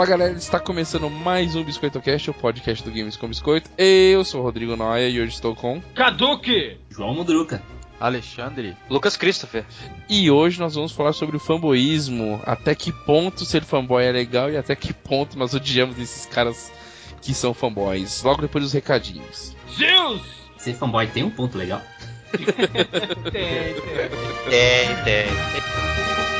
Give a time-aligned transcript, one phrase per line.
[0.00, 3.68] Fala galera, está começando mais um Biscoito Cast, o podcast do Games com Biscoito.
[3.76, 7.62] Eu sou o Rodrigo Noia e hoje estou com Caduque, João Mudruca,
[8.00, 9.62] Alexandre, Lucas Christopher.
[10.08, 14.50] E hoje nós vamos falar sobre o fanboísmo, até que ponto ser fanboy é legal
[14.50, 16.72] e até que ponto nós odiamos esses caras
[17.20, 18.22] que são fanboys.
[18.22, 19.54] Logo depois dos recadinhos.
[19.76, 20.22] Zeus!
[20.56, 21.82] Ser fanboy tem um ponto legal?
[22.32, 24.08] tem, tem.
[24.48, 26.39] Tem, tem.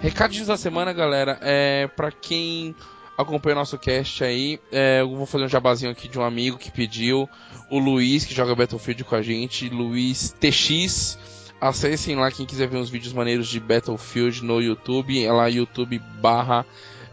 [0.00, 1.38] Recadinhos da semana, galera.
[1.42, 2.74] É para quem
[3.16, 6.56] acompanha o nosso cast aí, é, eu vou fazer um jabazinho aqui de um amigo
[6.56, 7.28] que pediu,
[7.68, 11.18] o Luiz que joga Battlefield com a gente, Luiz TX.
[11.60, 15.98] Acessem lá quem quiser ver uns vídeos maneiros de Battlefield no YouTube, é lá YouTube
[16.20, 16.64] barra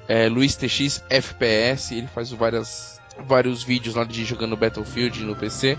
[0.07, 1.95] é, Luiz TX FPS.
[1.95, 5.75] Ele faz várias vários vídeos lá de jogando Battlefield no PC.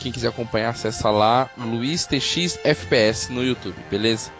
[0.00, 4.30] Quem quiser acompanhar, acessa lá Luiz TX FPS no YouTube, beleza?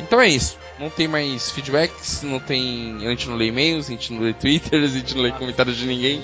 [0.00, 0.63] Então é isso.
[0.78, 2.98] Não tem mais feedbacks, não tem.
[3.06, 5.76] A gente não lê e-mails, a gente não lê twitters, a gente não lê comentários
[5.76, 6.22] de ninguém.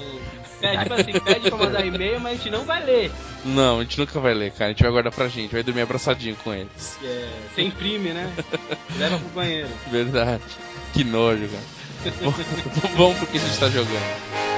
[0.62, 3.10] É, tipo assim, pede pra mandar e-mail, mas a gente não vai ler.
[3.44, 4.66] Não, a gente nunca vai ler, cara.
[4.66, 6.98] A gente vai guardar pra gente, vai dormir abraçadinho com eles.
[7.02, 8.30] É, você imprime, né?
[8.98, 9.70] Leva pro banheiro.
[9.90, 10.42] Verdade.
[10.92, 11.80] Que nojo, cara.
[12.96, 14.50] Vamos pro que a gente tá jogando.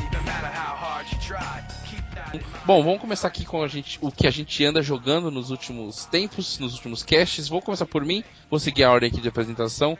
[0.00, 0.08] In
[2.34, 2.60] mind.
[2.66, 6.04] Bom, vamos começar aqui com a gente, o que a gente anda jogando nos últimos
[6.04, 7.48] tempos, nos últimos casts.
[7.48, 9.96] Vou começar por mim, vou seguir a ordem aqui de apresentação.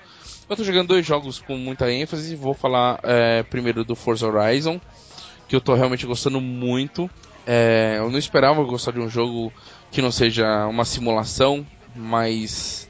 [0.49, 2.37] Eu tô jogando dois jogos com muita ênfase.
[2.37, 4.79] Vou falar é, primeiro do Forza Horizon,
[5.49, 7.09] que eu tô realmente gostando muito.
[7.47, 9.53] É, eu não esperava gostar de um jogo
[9.91, 11.67] que não seja uma simulação,
[11.97, 12.90] mas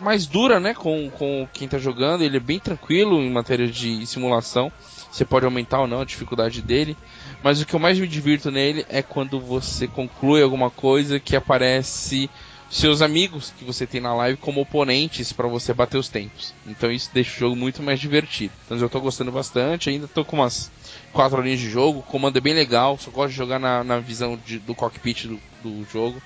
[0.00, 2.22] mais dura, né, com, com quem tá jogando.
[2.22, 4.70] Ele é bem tranquilo em matéria de simulação.
[5.10, 6.96] Você pode aumentar ou não a dificuldade dele.
[7.42, 11.36] Mas o que eu mais me divirto nele é quando você conclui alguma coisa que
[11.36, 12.28] aparece
[12.70, 16.54] seus amigos que você tem na live como oponentes para você bater os tempos.
[16.66, 18.52] Então isso deixa o jogo muito mais divertido.
[18.66, 20.70] Então eu tô gostando bastante, ainda tô com umas
[21.12, 23.98] quatro horinhas de jogo, o comando é bem legal, só gosto de jogar na, na
[23.98, 26.20] visão de, do cockpit do, do jogo.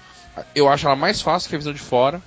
[0.55, 2.21] Eu acho ela mais fácil que a visão de fora.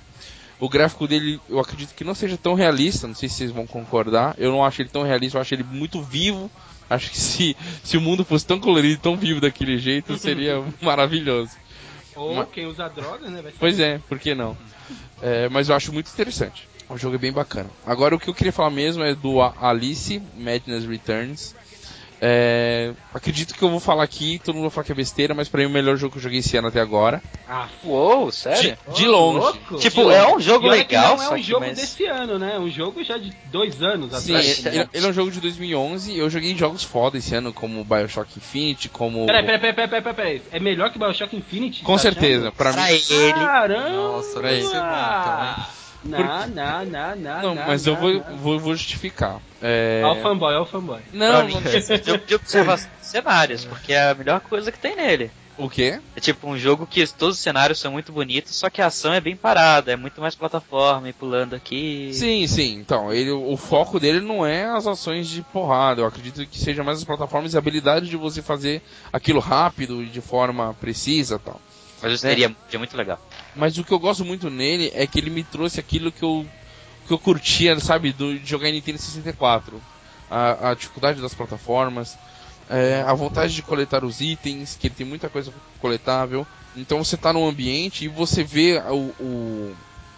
[0.58, 3.66] O gráfico dele, eu acredito que não seja tão realista, não sei se vocês vão
[3.66, 4.34] concordar.
[4.38, 6.50] Eu não acho ele tão realista, eu acho ele muito vivo.
[6.88, 11.52] Acho que se, se o mundo fosse tão colorido, tão vivo daquele jeito, seria maravilhoso.
[12.14, 13.44] Ou Mas- quem usa drogas, né?
[13.58, 14.56] Pois é, por que não?
[15.20, 16.66] É, mas eu acho muito interessante.
[16.88, 17.68] O jogo é bem bacana.
[17.84, 21.54] Agora o que eu queria falar mesmo é do Alice Madness Returns.
[22.20, 25.48] É, acredito que eu vou falar aqui, todo mundo vai falar que é besteira, mas
[25.48, 27.22] pra mim é o melhor jogo que eu joguei esse ano até agora.
[27.48, 28.76] Ah, Uou, De, sério?
[28.94, 29.38] de Ô, longe.
[29.38, 29.76] louco.
[29.78, 31.76] Tipo, é um jogo E olha que legal, não é um jogo mas...
[31.78, 32.56] desse ano, né?
[32.56, 34.62] É um jogo já de dois anos Sim, atrás.
[34.64, 36.16] Mas- ele, ele é um jogo de 2011.
[36.16, 39.26] Eu joguei jogos foda esse ano, como Bioshock Infinite, como.
[39.26, 40.42] Peraí, peraí, peraí, peraí, peraí, peraí.
[40.52, 41.82] É melhor que Bioshock Infinite?
[41.82, 42.52] Com tá certeza, achando?
[42.56, 42.92] pra Pra mim.
[43.10, 43.32] ele.
[43.34, 43.90] Caramba!
[43.90, 45.76] Nossa, pra isso é bom
[46.06, 47.42] Não, não, não, não.
[47.42, 49.40] Não, mas eu vou, vou, vou justificar.
[49.62, 50.02] É...
[50.04, 51.00] Olha o fanboy, olha o fanboy.
[51.12, 54.78] Não, mim, não- é jogo de observação de cenários, porque é a melhor coisa que
[54.78, 55.30] tem nele.
[55.58, 55.98] o quê?
[56.14, 59.12] É tipo um jogo que todos os cenários são muito bonitos, só que a ação
[59.14, 62.10] é bem parada, é muito mais plataforma, e pulando aqui.
[62.12, 62.74] Sim, sim.
[62.74, 66.02] Então, ele, o foco dele não é as ações de porrada.
[66.02, 68.82] Eu acredito que seja mais as plataformas e a habilidade de você fazer
[69.12, 71.60] aquilo rápido e de forma precisa tal.
[72.02, 73.18] Mas isso seria, seria muito legal.
[73.56, 76.46] Mas o que eu gosto muito nele é que ele me trouxe aquilo que eu,
[77.06, 79.80] que eu curtia, sabe, do, de jogar Nintendo 64.
[80.30, 82.18] A, a dificuldade das plataformas,
[82.68, 86.46] é, a vontade de coletar os itens, que ele tem muita coisa coletável.
[86.76, 89.76] Então você tá num ambiente e você vê o, o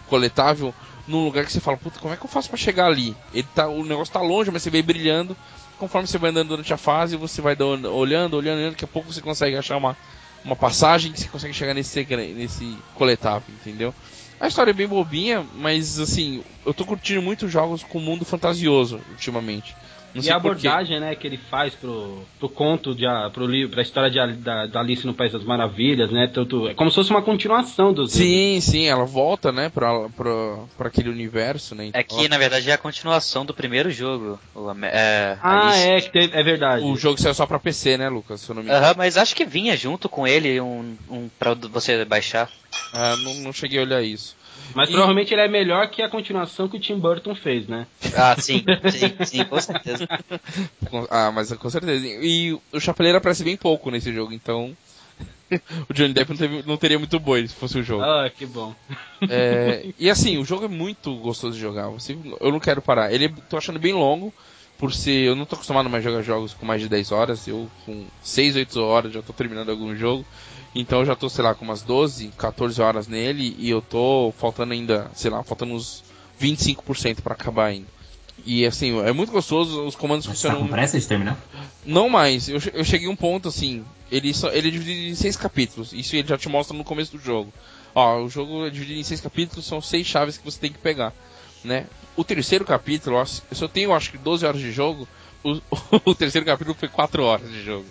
[0.08, 0.74] coletável
[1.06, 3.16] num lugar que você fala, puta, como é que eu faço pra chegar ali?
[3.32, 5.36] Ele tá, o negócio tá longe, mas você vê brilhando.
[5.78, 9.12] Conforme você vai andando durante a fase, você vai olhando, olhando, olhando, daqui a pouco
[9.12, 9.96] você consegue achar uma,
[10.48, 13.94] uma passagem que você consegue chegar nesse, nesse coletável, entendeu?
[14.40, 18.98] A história é bem bobinha, mas assim, eu tô curtindo muito jogos com mundo fantasioso
[19.10, 19.76] ultimamente.
[20.14, 20.32] Não e a quê.
[20.32, 24.18] abordagem, né, que ele faz pro, pro conto, de, a- pro livro, pra história de,
[24.18, 26.26] A- da, da Alice no País das Maravilhas, né?
[26.32, 28.12] Tanto, é como se fosse uma continuação dos.
[28.12, 30.32] Sim, sim, ela volta, né, pra, pra,
[30.76, 31.90] pra aquele universo, né?
[31.92, 34.40] É Então, que, na verdade, é a continuação do primeiro jogo.
[34.54, 35.88] O, é, Ah, Alice.
[35.88, 36.84] é, que teve- é verdade.
[36.84, 38.40] O jogo saiu só pra PC, né, Lucas?
[38.40, 38.84] Se eu não me engano.
[38.84, 42.50] Aham, mas acho que vinha junto com ele um, um pra você baixar.
[42.92, 44.37] Ah, não, não cheguei a olhar isso.
[44.74, 47.86] Mas E- provavelmente ele é melhor que a continuação que o Tim Burton fez, né?
[48.14, 50.06] Ah, sim, sim, sim, com certeza.
[51.10, 52.06] Ah, mas com certeza.
[52.06, 54.76] E o Chapeleiro aparece bem pouco nesse jogo, então.
[55.88, 58.02] o Johnny Depp não, teve- não teria muito boi se fosse o jogo.
[58.02, 58.74] Ah, que bom.
[59.28, 61.88] É, e assim, o jogo é muito gostoso de jogar.
[61.88, 63.12] Você, eu não quero parar.
[63.12, 64.32] Ele tô achando bem longo,
[64.78, 65.26] por ser.
[65.26, 67.48] Eu não tô acostumado mais a jogar jogos com mais de 10 horas.
[67.48, 70.24] Eu com 6, 8 horas já tô terminando algum jogo.
[70.74, 74.32] Então eu já tô, sei lá, com umas 12, 14 horas nele e eu tô
[74.38, 76.04] faltando ainda, sei lá, faltando uns
[76.40, 77.86] 25% pra acabar ainda.
[78.44, 81.36] E assim, é muito gostoso, os comandos Mas tá funcionam com pressa de terminar?
[81.84, 85.14] não mais, eu, eu cheguei a um ponto assim, ele, só, ele é dividido em
[85.14, 87.52] seis capítulos, isso ele já te mostra no começo do jogo.
[87.94, 90.78] Ó, o jogo é dividido em seis capítulos, são seis chaves que você tem que
[90.78, 91.12] pegar,
[91.64, 91.86] né?
[92.16, 93.16] O terceiro capítulo,
[93.60, 95.08] eu tenho acho que 12 horas de jogo,
[95.44, 95.60] o,
[96.10, 97.86] o terceiro capítulo foi 4 horas de jogo.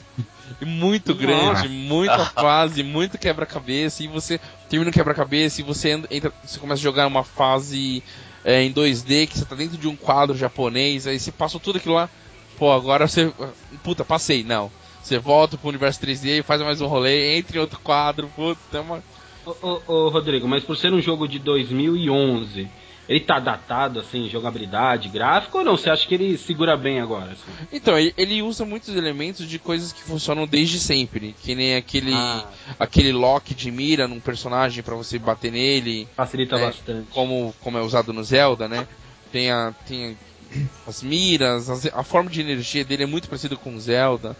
[0.62, 4.40] E muito grande, muita fase, muito quebra-cabeça, e você
[4.70, 8.02] termina o quebra-cabeça e você entra, entra- você começa a jogar uma fase
[8.46, 11.78] é, em 2D, que você tá dentro de um quadro japonês, aí você passa tudo
[11.78, 12.10] aquilo lá,
[12.58, 13.32] pô, agora você.
[13.84, 14.72] Puta, passei, não.
[15.04, 18.78] Você volta pro universo 3D e faz mais um rolê, entra em outro quadro, puta,
[18.78, 19.04] é uma.
[19.46, 22.68] Ô, ô, ô, Rodrigo, mas por ser um jogo de 2011,
[23.08, 25.78] ele tá datado, assim, jogabilidade, gráfico, ou não?
[25.78, 27.32] Você acha que ele segura bem agora?
[27.32, 27.68] assim?
[27.72, 32.46] Então, ele, usa muitos elementos de coisas que funcionam desde sempre, que nem aquele Ah.
[32.80, 37.08] aquele lock de mira num personagem pra você bater nele, Facilita É, bastante.
[37.12, 38.88] como, como é usado no Zelda, né?
[39.32, 40.18] Tem, a, tem
[40.88, 44.36] as miras, as- a forma de energia dele é muito parecido com o Zelda.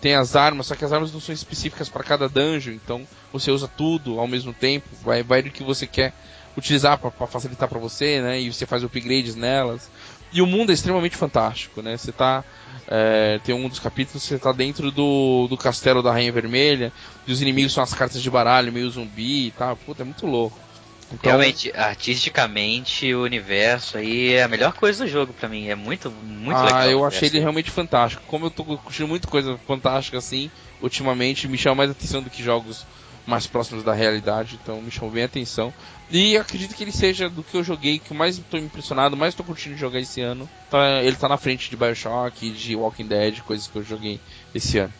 [0.00, 3.50] Tem as armas, só que as armas não são específicas para cada dungeon, então você
[3.50, 6.14] usa tudo ao mesmo tempo, vai, vai do que você quer
[6.56, 8.40] utilizar para facilitar para você, né?
[8.40, 9.90] E você faz upgrades nelas.
[10.32, 11.96] E o mundo é extremamente fantástico, né?
[11.96, 12.44] Você tá.
[12.88, 16.92] é, tem um dos capítulos você tá dentro do, do castelo da Rainha Vermelha,
[17.26, 19.76] e os inimigos são as cartas de baralho, meio zumbi e tal.
[19.76, 20.58] Puta, é muito louco.
[21.12, 25.66] Então, Realmente, artisticamente, o universo aí é a melhor coisa do jogo pra mim.
[25.68, 26.88] É muito, muito ah, legal.
[26.88, 28.22] eu o achei ele realmente fantástico.
[28.28, 30.48] Como eu tô curtindo muito coisa fantástica assim,
[30.80, 32.86] ultimamente, me chama mais atenção do que jogos
[33.30, 35.72] mais próximos da realidade, então me chamou bem a atenção.
[36.10, 39.34] E acredito que ele seja do que eu joguei, que eu mais tô impressionado, mais
[39.34, 40.50] tô curtindo jogar esse ano.
[40.68, 44.20] Tá, ele tá na frente de Bioshock, de Walking Dead, coisas que eu joguei
[44.54, 44.92] esse ano.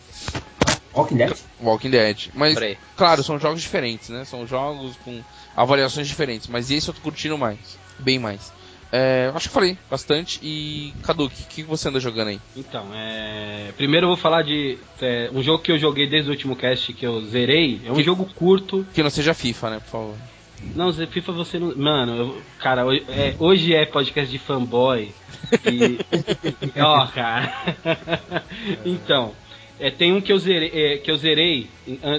[0.94, 1.37] Walking Dead?
[1.61, 2.29] Walking Dead.
[2.35, 2.79] Mas, Peraí.
[2.97, 4.25] claro, são jogos diferentes, né?
[4.25, 5.21] São jogos com
[5.56, 7.59] avaliações diferentes, mas esse eu tô curtindo mais,
[7.99, 8.53] bem mais.
[8.93, 10.41] É, acho que falei bastante.
[10.43, 12.41] E, Kaduki, o que você anda jogando aí?
[12.57, 13.73] Então, é...
[13.77, 16.93] primeiro eu vou falar de é, um jogo que eu joguei desde o último cast
[16.93, 17.81] que eu zerei.
[17.85, 18.87] É um jogo curto.
[18.93, 20.15] Que não seja FIFA, né, por favor.
[20.75, 21.75] Não, FIFA você não.
[21.77, 25.13] Mano, eu- cara, hoje é, hoje é podcast de fanboy.
[25.65, 25.99] E.
[26.81, 27.53] Ó, cara.
[28.85, 29.33] então,
[29.79, 31.69] é, tem um que eu zerei, é, que eu zerei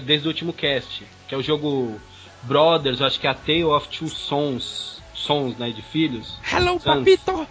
[0.06, 2.00] desde o último cast, que é o jogo
[2.44, 4.90] Brothers, eu acho que é a Tale of Two Sons.
[5.21, 6.38] Sons, né, de filhos.
[6.51, 6.83] Hello, Sans.
[6.83, 7.47] papito!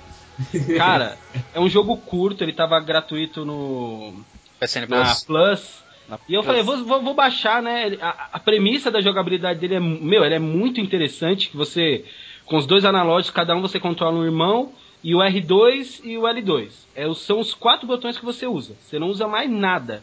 [0.76, 1.19] Cara,
[1.55, 4.14] é um jogo curto, ele tava gratuito no,
[4.59, 5.25] PSN na Plus.
[5.25, 5.85] Plus.
[6.09, 6.47] Na E eu Plus.
[6.47, 7.97] falei, vou, vou, vou baixar, né?
[8.00, 12.04] A, a premissa da jogabilidade dele é, meu, ela é muito interessante, que você,
[12.44, 16.23] com os dois analógicos, cada um você controla um irmão, e o R2 e o
[16.23, 16.71] L2.
[16.94, 18.75] É, são os quatro botões que você usa.
[18.83, 20.02] Você não usa mais nada.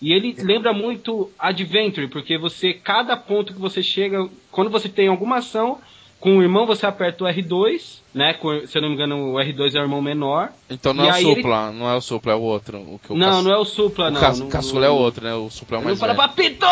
[0.00, 5.08] E ele lembra muito Adventure, porque você, cada ponto que você chega, quando você tem
[5.08, 5.80] alguma ação,
[6.20, 8.34] com o irmão você aperta o R2, né?
[8.34, 10.50] Com- se eu não me engano, o R2 é o irmão menor.
[10.70, 12.78] Então não é o aí ele- Supla, não é o Supla, é o outro.
[12.78, 14.20] O que o não, Cas- não é o Supla, o não.
[14.20, 15.34] Cas- não- Caçula é o não- outro, né?
[15.34, 16.28] O Supla é o Não mais fala velho.
[16.28, 16.66] papito!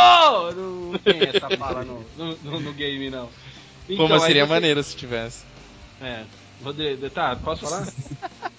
[0.57, 3.29] Não tem essa fala no, no, no- game, não.
[3.97, 5.45] Pô, mas aí seria você- maneiro se tivesse.
[6.03, 6.23] É.
[6.65, 7.87] Rodrigo, tá, posso falar?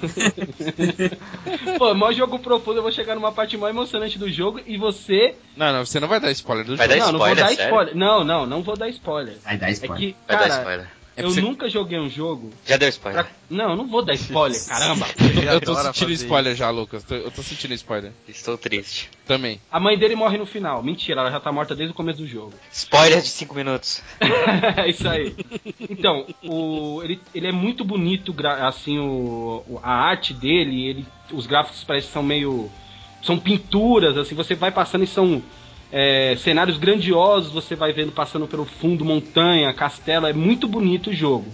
[1.78, 5.34] Pô, maior jogo profundo, eu vou chegar numa parte mais emocionante do jogo e você.
[5.56, 6.98] Não, não, você não vai dar spoiler do Vai jogo.
[6.98, 7.70] dar não, não vou spoiler, dar sério?
[7.70, 7.96] spoiler.
[7.96, 9.36] Não, não, não vou dar spoiler.
[9.44, 9.98] Vai dar É spoiler.
[9.98, 10.90] que, Vai dar cara, spoiler.
[11.16, 12.50] É eu você- nunca joguei um jogo.
[12.64, 13.24] Já deu spoiler.
[13.24, 15.06] pra- Não, não vou dar spoiler, caramba.
[15.52, 17.04] Eu tô sentindo spoiler já, Lucas.
[17.10, 18.12] Eu tô sentindo spoiler.
[18.28, 19.10] Estou triste.
[19.26, 19.60] Também.
[19.70, 20.82] A mãe dele morre no final.
[20.82, 22.52] Mentira, ela já tá morta desde o começo do jogo.
[22.72, 24.02] Spoiler de 5 minutos.
[24.76, 25.34] é isso aí.
[25.88, 31.06] Então, o, ele, ele é muito bonito, gra- assim, o, o- a arte dele, ele,
[31.32, 32.70] os gráficos parecem que são meio.
[33.22, 35.42] São pinturas, assim, você vai passando e são
[35.92, 41.14] é, cenários grandiosos, você vai vendo passando pelo fundo, montanha, castelo, é muito bonito o
[41.14, 41.46] jogo.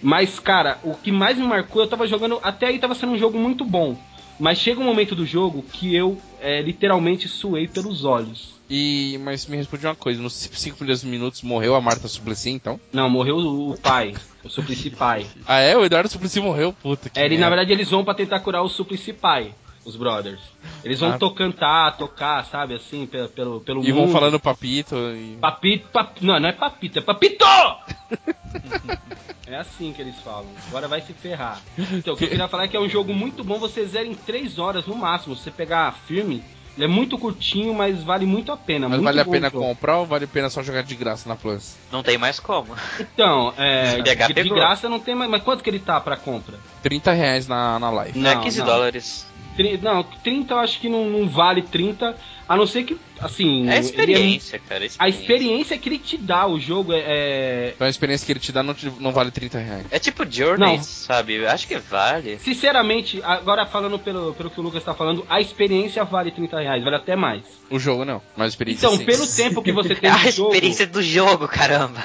[0.00, 2.38] Mas, cara, o que mais me marcou, eu tava jogando.
[2.42, 3.96] Até aí tava sendo um jogo muito bom.
[4.38, 8.56] Mas chega um momento do jogo que eu é, literalmente suei pelos olhos.
[8.70, 12.78] E, mas me responde uma coisa, nos 5 primeiros minutos morreu a Marta Suplicy, então?
[12.92, 15.26] Não, morreu o pai, o Suplicy pai.
[15.46, 15.74] Ah é?
[15.76, 16.74] O Eduardo Suplicy morreu?
[16.74, 19.54] Puta que É, ele, na verdade, eles vão pra tentar curar o Suplicy pai,
[19.88, 20.40] os brothers.
[20.84, 21.18] Eles vão Ah.
[21.18, 24.12] to cantar, tocar, sabe, assim, pelo, pelo, pelo E vão mundo.
[24.12, 25.36] falando papito e...
[25.40, 26.16] Papito, pap...
[26.20, 27.44] não, não é papito, é papito!
[29.46, 30.46] é assim que eles falam.
[30.68, 31.60] Agora vai se ferrar.
[31.78, 34.06] Então, o que eu queria falar é que é um jogo muito bom, você zera
[34.06, 35.34] em 3 horas no máximo.
[35.34, 36.42] Se você pegar firme,
[36.76, 38.88] ele é muito curtinho, mas vale muito a pena.
[38.88, 39.64] Mas muito vale a pena jogo.
[39.64, 41.76] comprar ou vale a pena só jogar de graça na Plus?
[41.90, 42.74] Não tem mais como.
[43.00, 45.30] Então, é, de, de graça não tem mais.
[45.30, 46.56] Mas quanto que ele tá pra compra?
[46.82, 48.18] 30 reais na, na live.
[48.18, 48.66] Não, é 15 não.
[48.66, 49.26] dólares.
[49.58, 52.16] Tri- Não, 30 eu acho que não, não vale 30,
[52.48, 53.66] a não ser que, assim...
[53.68, 54.86] É a ele experiência, cara.
[54.96, 58.38] a experiência que ele te dá, o jogo é- é, Então a experiência que ele
[58.38, 59.84] te dá não, te- não vale 30 reais.
[59.90, 60.82] É tipo Journey, Não.
[60.82, 61.34] sabe?
[61.34, 62.38] Eu Acho que vale.
[62.38, 66.84] Sinceramente, agora falando pelo, pelo que o Lucas tá falando, a experiência vale 30 reais,
[66.84, 67.42] vale até mais.
[67.68, 69.04] O jogo não, mas a experiência Então, sim.
[69.04, 70.50] pelo tempo que você tem A de jogo.
[70.52, 72.00] experiência do jogo, caramba.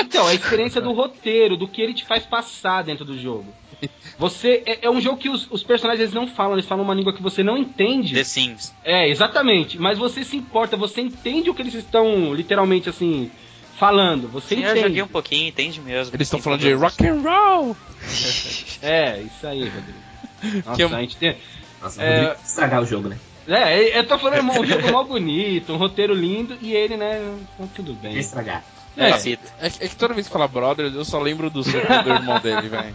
[0.00, 3.46] Então, a experiência do roteiro, do que ele te faz passar dentro do jogo.
[4.18, 4.62] Você.
[4.64, 7.12] É, é um jogo que os, os personagens eles não falam, eles falam uma língua
[7.12, 8.14] que você não entende.
[8.14, 8.72] The Sims.
[8.82, 9.78] É, exatamente.
[9.78, 13.30] Mas você se importa, você entende o que eles estão literalmente assim.
[13.78, 14.86] Falando, você Sim, eu entende.
[14.88, 16.16] joguei um pouquinho, entende mesmo.
[16.16, 17.76] Eles estão falando de rock and roll!
[18.80, 19.98] É, isso aí, Rodrigo.
[20.64, 21.36] Nossa, Que é- a gente tem.
[21.82, 22.36] Nossa, É.
[22.42, 23.18] Estragar o jogo, né?
[23.46, 27.20] É, eu tô falando um jogo mó bonito, um roteiro lindo, e ele, né,
[27.58, 28.16] tá tudo bem.
[28.16, 28.64] estragar.
[28.96, 29.10] É.
[29.10, 29.38] É, que-
[29.84, 32.68] é que toda vez que fala brother, eu só lembro do soco do irmão dele,
[32.70, 32.94] velho.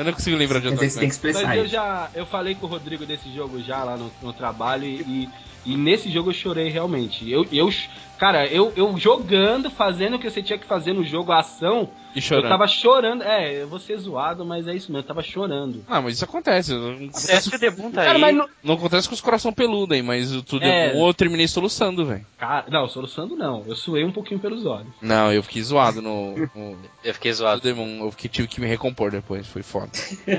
[0.00, 1.38] Eu não consigo lembrar de outra dizer, você tem que coisa.
[1.38, 2.10] expressar Mas eu já.
[2.14, 5.28] Eu falei com o Rodrigo desse jogo já lá no, no trabalho e,
[5.64, 7.30] e nesse jogo eu chorei realmente.
[7.30, 7.70] Eu, eu
[8.18, 11.88] cara, eu, eu jogando, fazendo o que você tinha que fazer no jogo, a ação,
[12.14, 12.44] E chorando.
[12.44, 13.22] eu tava chorando.
[13.22, 15.82] É, eu vou ser zoado, mas é isso mesmo, eu tava chorando.
[15.88, 16.74] Não, mas isso acontece.
[16.74, 18.32] Não Acontece que o Debum tá Cara, aí.
[18.34, 18.46] não.
[18.62, 20.94] não acontece com os coração peludo, hein, mas o tudo É.
[20.94, 22.26] eu terminei soluçando, velho.
[22.36, 23.64] Cara, não, soluçando não.
[23.66, 24.88] Eu suei um pouquinho pelos olhos.
[25.00, 27.62] Não, eu fiquei zoado no, no, Eu fiquei zoado.
[27.62, 28.04] Demon.
[28.04, 29.90] Eu fiquei, tive que me recompor depois, foi foda.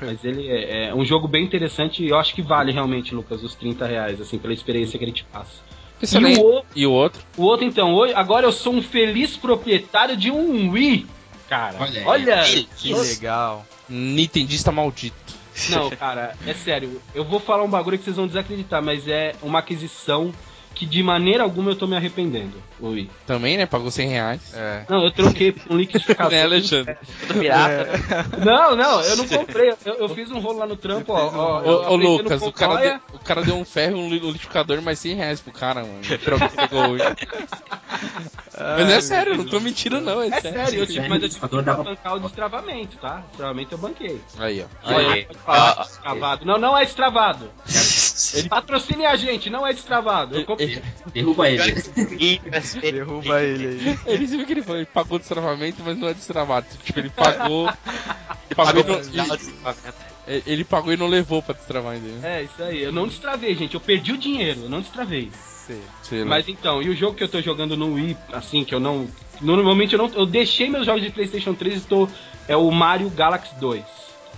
[0.00, 3.42] Mas ele é, é um jogo bem interessante e eu acho que vale realmente, Lucas,
[3.42, 5.68] os 30 reais, assim, pela experiência que ele te passa.
[6.00, 6.40] E Excelente.
[6.40, 7.20] o, o- E o outro?
[7.36, 11.06] o outro, então, hoje, agora eu sou um feliz proprietário de um Wii.
[11.48, 12.06] Cara, Olha aí.
[12.06, 12.44] olha
[12.76, 13.66] Que legal.
[13.88, 15.16] Nintendista maldito.
[15.70, 17.00] Não, cara, é sério.
[17.14, 20.32] Eu vou falar um bagulho que vocês vão desacreditar, mas é uma aquisição
[20.78, 22.62] que de maneira alguma eu tô me arrependendo.
[22.78, 23.10] O Wii.
[23.26, 23.66] Também, né?
[23.66, 24.40] Pagou 100 reais.
[24.54, 24.84] É.
[24.88, 26.28] Não, eu troquei por um liquidificador.
[26.38, 26.96] Né, Alexandre?
[27.26, 27.88] Tudo pirata.
[28.44, 29.72] Não, não, eu não comprei.
[29.84, 31.30] Eu, eu fiz um rolo lá no trampo, ó.
[31.34, 34.08] ó, eu Ô, ô Lucas, o cara, deu, o cara deu um ferro e um
[34.08, 36.00] li- liquidificador mais 100 reais pro cara, mano.
[36.54, 37.04] Pegou hoje.
[38.60, 40.58] Mas é sério, eu não tô mentindo não, é, É sério.
[40.58, 43.22] sério, eu tive, mas eu tive que bancar o destravamento, tá?
[43.28, 44.20] Destravamento eu banquei.
[44.36, 44.88] Aí, ó.
[44.98, 45.26] Aí.
[45.44, 46.44] falar Ah, destravado.
[46.44, 47.50] Não, não é destravado.
[48.34, 50.36] Ele patrocine a gente, não é destravado.
[50.36, 50.82] Eu comprei.
[51.12, 51.72] Derruba ele.
[52.80, 53.98] Derruba ele aí.
[54.06, 56.66] Ele viu que ele falou, ele pagou o destravamento, mas não é destravado.
[56.82, 57.68] Tipo, ele pagou.
[57.68, 59.34] ele, pagou e não,
[60.26, 62.26] ele, ele pagou e não levou pra destravar ainda.
[62.26, 62.82] É, isso aí.
[62.82, 63.74] Eu não destravei, gente.
[63.74, 65.30] Eu perdi o dinheiro, eu não destravei.
[66.10, 66.24] Lá.
[66.24, 69.06] Mas então, e o jogo que eu tô jogando no Wii, assim, que eu não.
[69.40, 70.08] Normalmente eu não.
[70.14, 72.08] Eu deixei meus jogos de Playstation 3 e tô.
[72.46, 73.84] É o Mario Galaxy 2.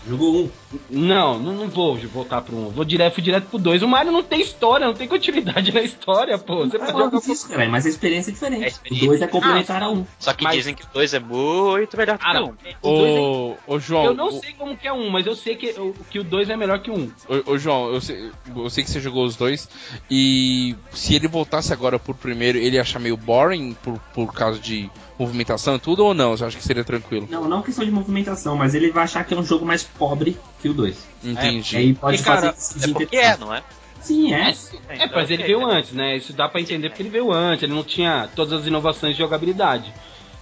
[0.08, 0.50] Jogo 1.
[0.88, 2.68] Não, não, não vou voltar pro 1.
[2.70, 3.82] Vou direto, fui direto pro 2.
[3.82, 6.64] O Mario não tem história, não tem continuidade na história, pô.
[6.64, 8.62] Você pode jogar isso, cara, mas a experiência é diferente.
[8.62, 9.06] É a experiência.
[9.06, 10.06] O 2 é complementar a 1.
[10.18, 12.52] Só que Mas- dizem que o 2 é muito melhor que Cara, o 1.
[12.82, 15.26] o 2 é Ô, ô João, Eu não o- sei como que é um, mas
[15.26, 17.10] eu sei que, o- que o 2 é melhor que o 1.
[17.28, 19.68] Ô, ô, João, eu sei, eu sei que você jogou os dois.
[20.08, 24.58] E se ele voltasse agora por primeiro, ele ia achar meio boring por, por causa
[24.60, 26.30] de movimentação e tudo, ou não?
[26.36, 27.28] Você acha que seria tranquilo?
[27.30, 30.38] Não, não questão de movimentação, mas ele vai achar que é um jogo mais pobre
[30.60, 31.08] que o 2.
[31.24, 31.74] Entendi.
[31.74, 33.62] E aí pode E, cara, fazer É porque é, não é?
[34.00, 34.54] Sim, é.
[34.88, 36.16] É, mas ele veio antes, né?
[36.16, 39.22] Isso dá pra entender porque ele veio antes, ele não tinha todas as inovações de
[39.22, 39.92] jogabilidade.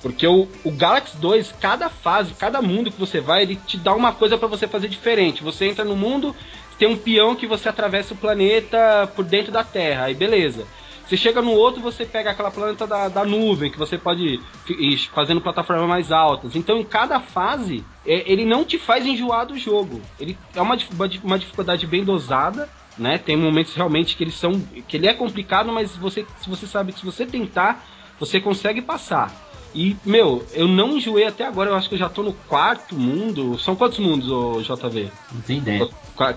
[0.00, 3.94] Porque o, o Galaxy 2, cada fase, cada mundo que você vai, ele te dá
[3.94, 5.42] uma coisa pra você fazer diferente.
[5.42, 6.34] Você entra no mundo,
[6.78, 10.64] tem um peão que você atravessa o planeta por dentro da Terra, aí beleza.
[11.08, 14.98] Você chega no outro, você pega aquela planta da, da nuvem, que você pode ir
[15.14, 16.54] fazendo plataformas mais altas.
[16.54, 20.00] Então, em cada fase, é, ele não te faz enjoar do jogo.
[20.18, 23.18] Ele é uma, uma dif- uma dificuldade bem dosada, né?
[23.18, 24.58] Tem momentos realmente que eles são.
[24.60, 27.84] que ele é complicado, mas você, se você sabe que se você tentar,
[28.18, 29.32] você consegue passar.
[29.74, 32.94] E, meu, eu não enjoei até agora, eu acho que eu já tô no quarto
[32.96, 33.58] mundo.
[33.58, 35.10] São quantos mundos, ô JV?
[35.30, 35.88] Não tem ideia.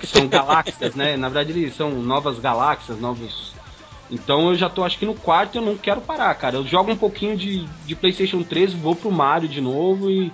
[0.01, 1.15] Que são galáxias, né?
[1.15, 3.53] Na verdade, eles são novas galáxias, novos.
[4.11, 6.57] Então eu já tô acho que no quarto e eu não quero parar, cara.
[6.57, 10.31] Eu jogo um pouquinho de, de PlayStation 3, vou pro Mario de novo e.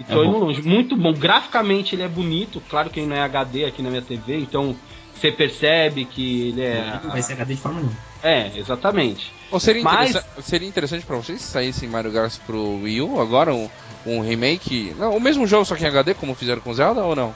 [0.00, 0.44] E tô É indo bom.
[0.46, 0.62] longe.
[0.62, 1.12] Muito bom.
[1.12, 2.60] Graficamente ele é bonito.
[2.68, 4.74] Claro que ele não é HD aqui na minha TV, então
[5.14, 6.98] você percebe que ele é.
[7.04, 7.96] Não vai ser HD de forma nenhuma.
[8.22, 9.32] É, exatamente.
[9.50, 13.20] Ou seria, Mas- interessa- seria interessante pra vocês se saísse Mario Galaxy pro Wii U
[13.20, 13.68] agora, um,
[14.06, 14.94] um remake.
[14.98, 17.34] Não, o mesmo jogo, só que em HD, como fizeram com Zelda, ou não?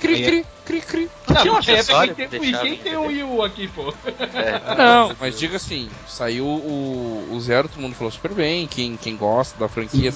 [0.00, 1.10] Cri, é- cri, cri, cri.
[1.28, 3.94] Não tinha um é, tem, quem tem um Wii U aqui, pô?
[4.34, 4.74] É.
[4.76, 9.16] Não, mas diga assim, saiu o, o Zero, todo mundo falou super bem, quem, quem
[9.16, 10.12] gosta da franquia.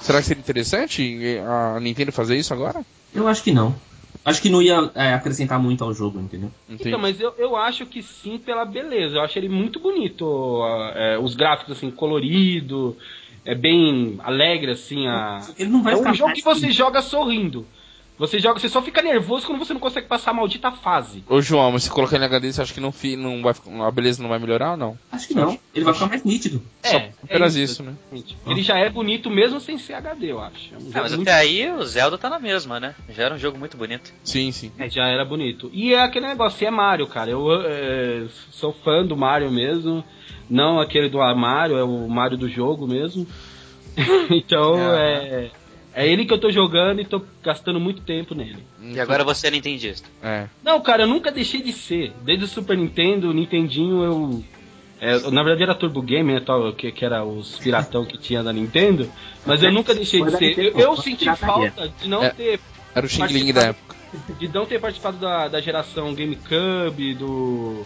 [0.00, 2.84] Será que seria interessante a Nintendo fazer isso agora?
[3.14, 3.74] Eu acho que não.
[4.24, 6.50] Acho que não ia é, acrescentar muito ao jogo, entendeu?
[6.68, 6.88] Entendi.
[6.88, 9.16] Então, mas eu, eu acho que sim pela beleza.
[9.16, 10.62] Eu acho ele muito bonito.
[10.94, 12.96] é, os gráficos, assim, colorido.
[13.44, 15.06] É bem alegre, assim.
[15.06, 15.40] A...
[15.58, 17.66] Ele não vai É ficar um jogo que você joga sorrindo.
[18.20, 21.24] Você joga, você só fica nervoso quando você não consegue passar a maldita fase.
[21.26, 23.54] Ô João, mas se colocar em HD, você acha que não, fi- não vai,
[23.86, 24.98] a beleza não vai melhorar ou não?
[25.10, 25.58] Acho que não.
[25.74, 26.62] Ele vai ficar mais nítido.
[26.84, 27.94] Só É, apenas é isso, né?
[28.12, 28.36] exatamente.
[28.46, 30.74] Ele já é bonito mesmo sem ser HD, eu acho.
[30.74, 32.94] É um Ah, mas muito- até aí o Zelda tá na mesma, né?
[33.08, 34.12] Já era um jogo muito bonito.
[34.22, 34.70] Sim, sim.
[34.78, 35.70] É, já era bonito.
[35.72, 37.30] E é aquele negócio, é Mario, cara.
[37.30, 40.04] Eu é, sou fã do Mario mesmo.
[40.50, 43.26] Não aquele do Mario, é o Mario do jogo mesmo.
[44.30, 45.50] então é.
[46.00, 48.64] É ele que eu tô jogando e tô gastando muito tempo nele.
[48.80, 50.08] E agora você é nintendista.
[50.22, 50.46] É.
[50.64, 52.12] Não, cara, eu nunca deixei de ser.
[52.22, 54.44] Desde o Super Nintendo, o Nintendinho, eu.
[54.98, 56.40] é, na verdade era Turbo Game, né?
[56.40, 59.10] Tal, que, que era os piratão que tinha da Nintendo.
[59.44, 60.58] Mas eu nunca deixei de ser.
[60.58, 62.30] Eu, eu senti falta de não É.
[62.30, 62.60] ter
[62.94, 63.96] Era o Xing Ling da época.
[64.38, 67.84] de não ter participado da, da geração GameCube, do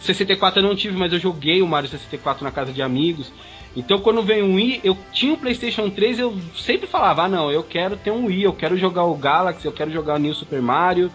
[0.00, 3.32] 64 eu não tive, mas eu joguei o Mario 64 na casa de amigos.
[3.76, 7.50] Então quando veio um Wii, eu tinha o PlayStation 3, eu sempre falava: "Ah, não,
[7.50, 10.34] eu quero ter um Wii, eu quero jogar o Galaxy, eu quero jogar o New
[10.34, 11.10] Super Mario".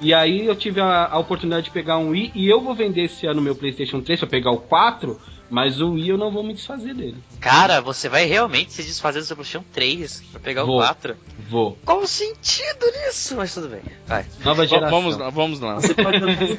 [0.00, 3.02] E aí eu tive a, a oportunidade de pegar um Wii e eu vou vender
[3.02, 6.42] esse ano meu PlayStation 3 pra pegar o 4, mas o Wii eu não vou
[6.42, 7.16] me desfazer dele.
[7.40, 10.76] Cara, você vai realmente se desfazer do seu PlayStation 3 pra pegar Vou.
[10.76, 11.16] o 4?
[11.48, 11.76] Vou.
[11.84, 13.34] Qual o sentido nisso?
[13.36, 13.80] Mas tudo bem.
[14.06, 14.24] Vai.
[14.44, 14.90] Nova Va- geração.
[15.00, 15.74] Vamos lá, vamos lá.
[15.76, 16.58] Você pode do Play,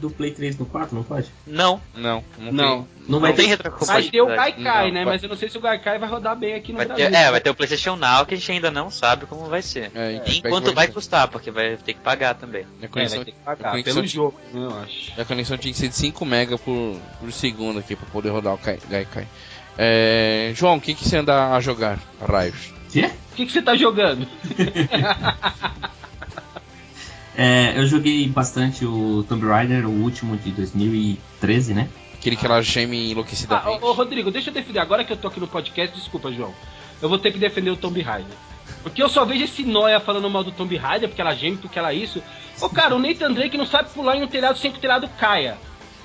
[0.00, 1.28] do Play 3 no 4, não pode?
[1.46, 2.82] Não, Não, não, Não.
[2.82, 3.02] tem.
[3.08, 3.56] Não vai não tem ter.
[3.56, 4.36] Vai ter o retrocompatibilidade.
[4.62, 5.04] Gaikai, Não, né?
[5.04, 7.10] vai- Mas eu não sei se o Gaikai vai rodar bem aqui no Vai Brasil.
[7.10, 9.60] ter, é, vai ter o PlayStation Now que a gente ainda não sabe como vai
[9.60, 9.90] ser.
[9.94, 12.64] É, Enquanto vai custar, porque vai ter que pagar também.
[12.80, 15.20] A É, conexão, vai ter que pagar pelo tinha- jogo, né, eu acho.
[15.20, 18.54] a conexão tinha que ser de 5 MB por, por segundo aqui pra poder rodar
[18.54, 19.26] o Kai- Gaikai.
[19.78, 22.72] É, João, o que, que você anda a jogar, Raios?
[22.90, 23.10] Quê?
[23.32, 24.26] O que, que você tá jogando?
[27.34, 31.88] É, eu joguei bastante o Tomb Raider, o último de 2013, né?
[32.14, 33.82] Aquele que ela geme Ah, enlouquecidamente.
[33.82, 34.78] ô, ô, Rodrigo, deixa eu defender.
[34.80, 36.52] Agora que eu tô aqui no podcast, desculpa, João.
[37.00, 38.36] Eu vou ter que defender o Tomb Raider.
[38.82, 41.78] Porque eu só vejo esse noia falando mal do Tomb Raider, porque ela geme, porque
[41.78, 42.22] ela isso.
[42.60, 45.08] Ô, cara, o Nathan Drake não sabe pular em um telhado sem que o telhado
[45.18, 45.56] caia.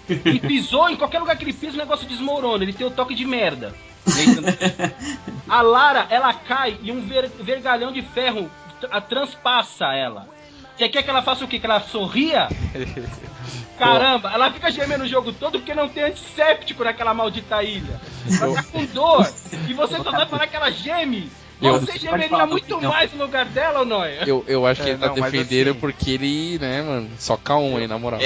[0.10, 2.64] E pisou, em qualquer lugar que ele pisa, o negócio desmorona.
[2.64, 3.74] Ele tem o toque de merda.
[5.48, 8.50] A Lara, ela cai e um ver- vergalhão de ferro
[8.92, 10.28] a- transpassa ela.
[10.78, 11.60] Você quer que ela faça o quê?
[11.60, 12.48] Que ela sorria?
[13.78, 18.00] Caramba, ela fica gemendo o jogo todo porque não tem antisséptico naquela maldita ilha.
[18.42, 19.28] Ela tá com dor.
[19.68, 21.32] E você só vai falar que ela geme.
[21.60, 22.92] Eu- Você gemeria muito opinião.
[22.92, 24.06] mais no lugar dela ou não?
[24.06, 27.36] Eu, eu acho que É, ele tá não, defendendo assim- porque ele, né, mano, só
[27.36, 28.20] calma aí, na moral.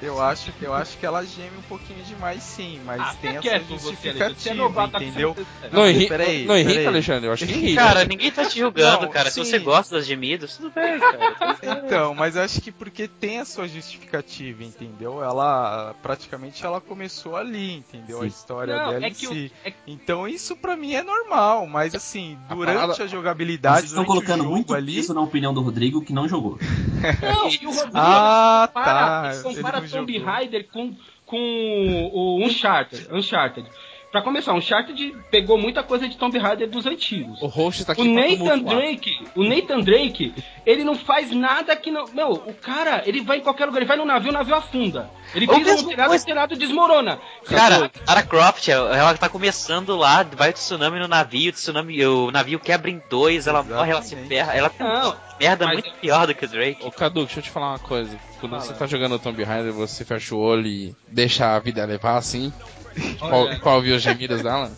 [0.00, 3.40] Eu acho, eu acho que ela geme um pouquinho demais sim, mas Ah, tem essa
[3.40, 5.36] quieto você, é justificativa, novato entendeu?
[5.72, 6.88] não- Não, peraí, não irrita.
[6.88, 7.80] Alexandre, eu acho que irrita.
[7.80, 9.30] Cara, ninguém tá te julgando, Não, cara.
[9.30, 9.50] Se sim.
[9.50, 11.36] você gosta das gemidas, tudo bem, cara.
[11.84, 15.22] Então, mas eu acho que porque tem a sua justificativa, entendeu?
[15.22, 18.18] Ela praticamente ela começou ali, entendeu?
[18.18, 18.28] A Sim.
[18.28, 19.52] história Não, dela é em que si.
[19.64, 23.90] é- Então isso pra mim é normal, mas assim, A durante parada- a jogabilidade, Vocês
[23.90, 26.58] estão colocando muito ali, peso na opinião do Rodrigo que não jogou.
[27.22, 29.42] Não, e o Rodrigo Ah, compara, tá.
[29.42, 30.18] compara Tomb.
[30.18, 30.94] Raider com,
[31.26, 33.08] com o Uncharted.
[33.10, 33.66] Uncharted.
[34.10, 37.40] Pra começar, o Uncharted pegou muita coisa de Tomb Raider dos antigos.
[37.40, 38.58] O host tá aqui O Nathan.
[38.58, 40.34] Drake, o Nathan Drake,
[40.66, 42.06] ele não faz nada que não.
[42.12, 45.08] Meu, o cara, ele vai em qualquer lugar, ele vai no navio, o navio afunda.
[45.32, 47.20] Ele Ou pisa no telhado, coisa- o telhado desmorona.
[47.44, 52.32] Cara, Lara Croft, ela tá começando lá, vai o tsunami no navio, o, tsunami, o
[52.32, 54.28] navio quebra em dois, ela morre, ela se Exatamente.
[54.28, 54.54] ferra.
[54.54, 56.84] Ela tem Não, uma merda mas- muito pior do que o Drake.
[56.84, 58.18] Ô Cadu, deixa eu te falar uma coisa.
[58.40, 58.62] Quando Fala.
[58.64, 62.52] você tá jogando Tomb Raider, você fecha o olho e deixa a vida levar assim?
[63.18, 64.70] Qual, qual ouvir os gemidos dela?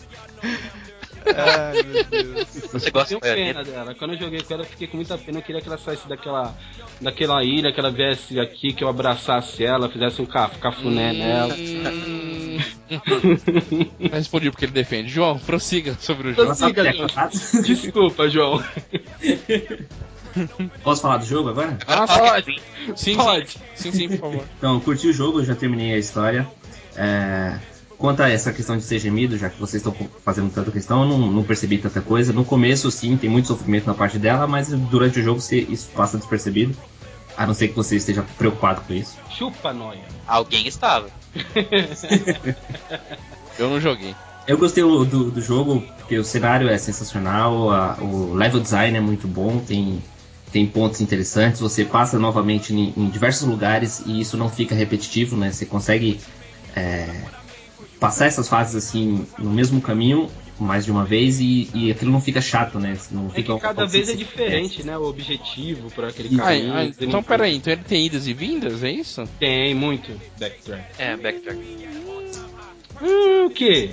[1.25, 2.47] Ai, meu Deus.
[2.71, 3.95] Você gosta tenho de pena dela.
[3.95, 5.39] Quando eu joguei com ela, eu fiquei com muita pena.
[5.39, 6.53] Eu queria que ela saísse daquela,
[6.99, 11.55] daquela ilha, que ela viesse aqui, que eu abraçasse ela, fizesse um caf- cafuné nela.
[12.93, 13.89] Hum.
[13.99, 15.09] Não respondi porque ele defende.
[15.09, 16.43] João, prossiga sobre o jogo.
[16.43, 17.63] Ela sabe Prossiga, é João.
[17.63, 18.63] Desculpa, João.
[20.83, 21.77] Posso falar do jogo agora?
[21.87, 22.61] Ah, fala pode.
[22.95, 23.57] Sim, Pode.
[23.75, 24.45] sim, sim, por favor.
[24.57, 26.47] Então, eu curti o jogo, eu já terminei a história.
[26.95, 27.57] É,
[28.03, 31.07] quanto a essa questão de ser gemido, já que vocês estão fazendo tanta questão, eu
[31.07, 32.33] não, não percebi tanta coisa.
[32.33, 35.87] No começo, sim, tem muito sofrimento na parte dela, mas durante o jogo você- isso
[35.95, 36.75] passa despercebido.
[37.37, 39.15] A não ser que você esteja preocupado com isso.
[39.29, 40.01] Chupa, noia.
[40.27, 41.07] Alguém estava.
[43.57, 44.13] Eu não joguei.
[44.45, 48.97] Eu gostei do, do, do jogo, porque o cenário é sensacional, a- o level design
[48.97, 50.03] é muito bom, tem,
[50.51, 55.37] tem pontos interessantes, você passa novamente em, em diversos lugares e isso não fica repetitivo,
[55.37, 55.53] né?
[55.53, 56.19] Você consegue
[56.75, 57.07] é,
[58.03, 62.19] passar essas fases assim no mesmo caminho mais de uma vez e, e aquilo não
[62.19, 62.97] fica chato, né?
[63.11, 64.97] Não É fica que cada vez é diferente, né?
[64.97, 66.73] O objetivo pra aquele Ah, caminho.
[66.73, 69.23] ah, então peraí, então ele tem idas e vindas, é isso?
[69.39, 70.83] Tem muito backtrack.
[70.97, 71.59] É, backtrack.
[73.01, 73.91] Hum, o quê?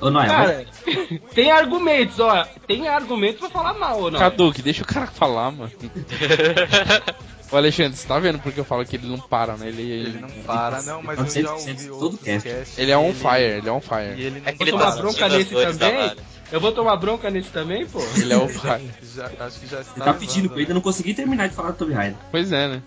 [0.00, 0.66] Ô, vai- Cara,
[1.34, 2.46] tem argumentos, ó.
[2.66, 4.18] Tem argumentos pra falar mal ou não?
[4.18, 5.70] Caduque, deixa o cara falar, mano.
[7.50, 9.68] Ô Alexandre, você tá vendo porque eu falo que ele não para, né?
[9.68, 12.80] Ele, Ele não para, não, mas Pode eu já 100% ouvi todo cast.
[12.80, 14.20] ele é on fire, ele é on E fire.
[14.20, 16.16] ele não É que ele Vou tá tomar bronca nesse também?
[16.52, 18.00] Eu vou tomar bronca nesse também, pô?
[18.16, 18.90] Ele é on fire.
[19.14, 20.74] já, acho que já está Você tá pedindo, levando, eu ainda né?
[20.74, 22.18] não consegui terminar de falar do Tomb Raider.
[22.32, 22.82] Pois é, né?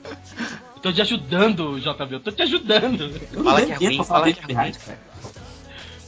[0.75, 2.15] Eu tô te ajudando, JB.
[2.15, 3.15] Eu tô te ajudando.
[3.33, 4.71] Eu Fala que é ruim, pra falar fala de que é ruim.
[4.73, 4.99] Cara.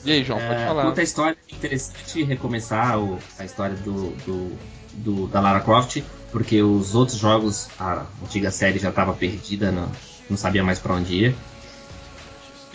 [0.03, 0.83] E aí, João, pode É, falar.
[0.83, 4.57] Quanto à história, é interessante recomeçar o- a história do, do-
[4.93, 9.89] do- da Lara Croft, porque os outros jogos, a antiga série já estava perdida, não,
[10.29, 11.35] não sabia mais para onde ir.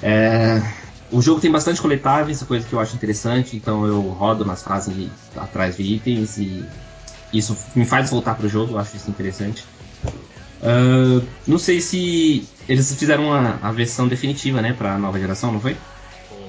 [0.03, 0.61] É,
[1.11, 4.95] o jogo tem bastante coletáveis, coisa que eu acho interessante, então eu rodo nas fases
[4.95, 6.69] de- atrás de itens e
[7.33, 9.65] isso me faz voltar pro jogo, eu acho isso interessante.
[10.61, 15.61] Ah, não sei se eles fizeram a, a versão definitiva, né, pra nova geração, não
[15.61, 15.77] foi?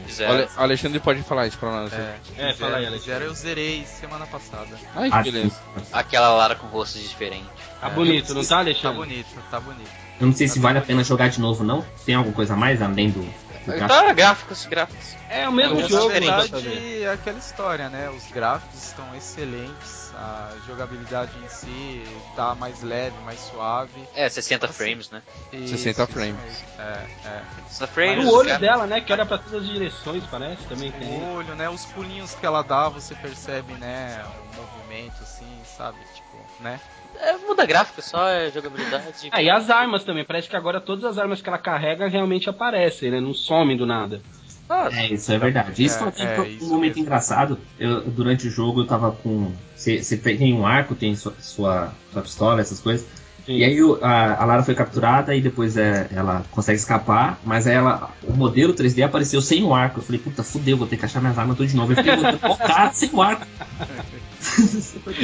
[0.07, 0.33] O Fizeram.
[0.33, 1.91] Ale- o Alexandre pode falar isso pra nós.
[1.93, 3.03] É, É, fala aí, Alex.
[3.03, 4.69] fizeram, eu zerei semana passada.
[4.95, 5.55] Ai, Ah, que beleza.
[5.91, 7.45] Aquela Lara com rosto diferente.
[7.81, 8.97] Tá É, bonito, não tá, Tá Alexandre?
[8.97, 9.89] bonito, tá bonito.
[10.19, 11.85] Eu não sei se vale a pena jogar de novo, não.
[12.05, 13.19] Tem alguma coisa a mais além do.
[13.21, 13.87] do gráfico?
[13.87, 15.15] Tá, gráficos, gráficos.
[15.29, 18.09] É o mesmo Olha, jogo, na tá, verdade, é aquela história, né?
[18.09, 22.03] Os gráficos estão excelentes, a jogabilidade em si
[22.35, 24.03] tá mais leve, mais suave.
[24.15, 25.21] É, 60 Assim, frames, né?
[25.53, 26.63] Isso, 60 isso frames.
[26.79, 27.41] É, é.
[27.69, 28.25] 60 frames.
[28.25, 28.59] O olho cara.
[28.59, 28.99] dela, né?
[28.99, 31.07] Que olha pra todas as direções, parece, também tem.
[31.07, 31.69] O olho, né?
[31.69, 34.25] Os pulinhos que ela dá, você percebe, né?
[34.53, 35.97] O movimento, assim, sabe?
[36.15, 36.79] Tipo, né?
[37.19, 39.29] É, muda gráfico, só é jogabilidade.
[39.31, 40.25] Ah, e as armas também.
[40.25, 43.19] Parece que agora todas as armas que ela carrega realmente aparecem, né?
[43.19, 44.21] Não somem do nada.
[44.69, 45.83] Ah, É, isso é verdade.
[45.83, 47.01] Isso É, também é, um momento mesmo.
[47.03, 47.57] engraçado.
[47.79, 49.51] Eu, durante o jogo eu tava com.
[49.75, 53.05] Você tem um arco, tem sua, sua, sua pistola, essas coisas.
[53.47, 57.65] E aí o- a, a Lara foi capturada e depois é, ela consegue escapar, mas
[57.65, 59.99] aí ela, o modelo 3D apareceu sem o arco.
[59.99, 61.93] Eu falei, puta, fudeu, vou ter que achar minhas armas tudo de novo.
[61.93, 63.47] Eu fiquei botando o cara sem o arco.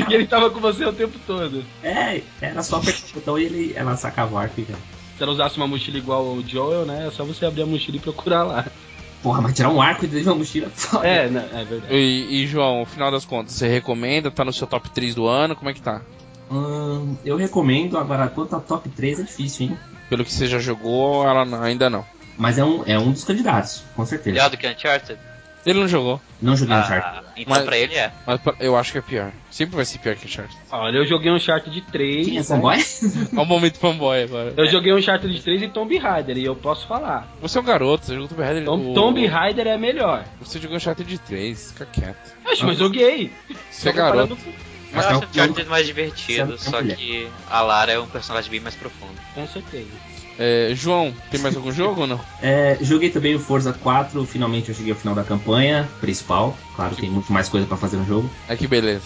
[0.10, 1.64] E ele tava com você o tempo todo.
[1.84, 4.76] é, era só apertar o botão e ele, ela sacava o arco e já.
[5.18, 7.08] Se ela usasse uma mochila igual o Joel, né?
[7.08, 8.66] É só você abrir a mochila e procurar lá.
[9.24, 11.08] Porra, mas tirar um arco de uma mochila foda.
[11.08, 11.94] É, né, é verdade.
[11.96, 14.30] E, e, João, no final das contas, você recomenda?
[14.30, 15.56] Tá no seu top 3 do ano?
[15.56, 16.02] Como é que tá?
[16.52, 19.80] Hum, eu recomendo, agora quanto a top 3 é difícil, hein?
[20.10, 22.06] Pelo que você já jogou, ela não- ainda não.
[22.38, 24.32] Mas é um, é um dos candidatos, com certeza.
[24.36, 25.18] melhor do que Uncharted?
[25.66, 27.20] Ele não jogou, Não joguei Uncharted.
[27.20, 28.12] Ah, então Mas- pra ele é.
[28.28, 29.32] mas eu acho que é pior.
[29.50, 30.58] Sempre vai ser pior que Uncharted.
[30.72, 32.26] Olha, eu joguei um Uncharted 3.
[32.26, 32.44] Quem é né?
[32.44, 32.76] fanboy?
[33.34, 34.54] Olha o momento fanboy agora.
[34.58, 37.34] Eu joguei um Uncharted 3 e Tomb Raider, e eu posso falar.
[37.42, 38.66] Você é um garoto, você jogou Tomb Raider.
[38.66, 40.26] Tom, o- Tomb Raider é melhor.
[40.42, 42.34] Você jogou Uncharted 3, fica quieto.
[42.46, 43.32] Acho, mas joguei.
[43.72, 44.38] Você é garoto.
[44.94, 48.00] eu é acho um- o Uncharted mais divertido, é um só que a Lara é
[48.00, 49.14] um personagem bem mais profundo.
[49.34, 49.88] Com certeza.
[50.38, 52.20] É, João, tem mais algum jogo ou não?
[52.42, 56.58] É, joguei também o Forza 4, finalmente eu cheguei ao final da campanha principal.
[56.76, 58.30] Claro, tem muito mais coisa pra fazer no jogo.
[58.48, 59.06] É que beleza.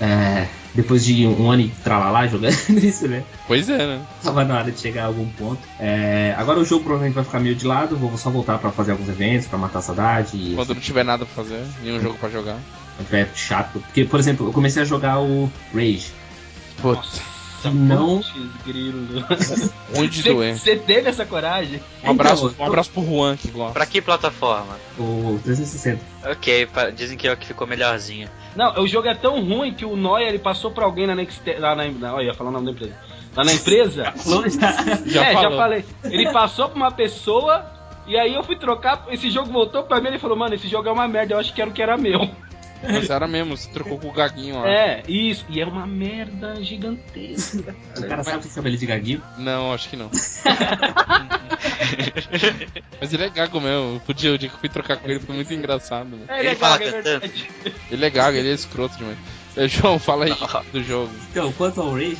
[0.00, 3.24] É, depois de um ano e tralalá jogando isso, né?
[3.48, 4.00] Pois é, né?
[4.22, 5.58] Tava na hora de chegar a algum ponto.
[5.80, 8.92] É, agora o jogo provavelmente vai ficar meio de lado, vou só voltar pra fazer
[8.92, 10.36] alguns eventos, pra matar a saudade.
[10.36, 12.58] E Quando não tiver nada pra fazer, nenhum jogo pra jogar.
[12.98, 13.80] tiver chato.
[13.80, 16.12] Porque, por exemplo, eu comecei a jogar o Rage.
[16.80, 17.20] Putz,
[17.64, 18.22] Não.
[18.64, 19.24] Grilo.
[19.94, 20.58] ruim de doer.
[20.58, 21.80] Você teve essa coragem?
[22.04, 23.72] Um abraço, Então, um abraço pro Juan que gosta.
[23.72, 24.76] Pra que plataforma?
[24.98, 26.00] O 360.
[26.30, 28.28] Ok, dizem que é o que ficou melhorzinho.
[28.54, 31.60] Não, o jogo é tão ruim que o Noia ele passou pra alguém na Nextel.
[31.60, 31.88] Lá na.
[31.88, 32.94] na olha, ia falar o nome da empresa.
[33.36, 34.14] Lá na empresa.
[35.06, 35.50] Já é, falou.
[35.50, 35.84] já falei.
[36.04, 37.66] Ele passou pra uma pessoa.
[38.06, 40.66] E aí eu fui trocar, esse jogo voltou pra mim e ele falou, mano, esse
[40.66, 42.30] jogo é uma merda, eu acho que era o que era meu.
[42.82, 44.68] Mas era mesmo, você trocou com o Gaguinho lá.
[44.68, 45.44] É, isso.
[45.48, 47.74] E é uma merda gigantesca.
[47.98, 49.20] O cara sabe que chama ele de gaguinho.
[49.38, 50.08] Não, acho que não.
[53.00, 54.00] Mas ele é gago mesmo.
[54.06, 56.08] O dia, o dia que eu fui trocar com ele foi muito engraçado.
[56.08, 56.24] Né?
[56.28, 57.20] É Ele legal, fala é cantando.
[57.20, 57.50] verdade.
[57.90, 59.18] Ele é gago, ele é escroto demais.
[59.56, 60.62] É, João, fala aí Não.
[60.72, 61.10] do jogo.
[61.30, 62.18] Então, quanto ao Rage,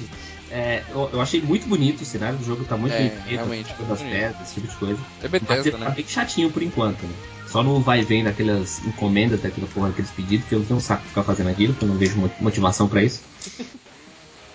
[0.50, 3.28] é, eu, eu achei muito bonito o cenário do jogo, tá muito É, bem feito,
[3.28, 4.12] realmente, das bonito.
[4.12, 5.00] pedras, esse tipo de coisa.
[5.22, 5.90] É Mas ele Bethesda, tá né?
[5.94, 7.14] bem chatinho por enquanto, né?
[7.50, 10.82] Só no vai vem daquelas encomendas, daquela porra, daqueles pedidos, que eu não tenho um
[10.82, 13.22] saco de ficar fazendo aquilo, que eu não vejo mo- motivação pra isso.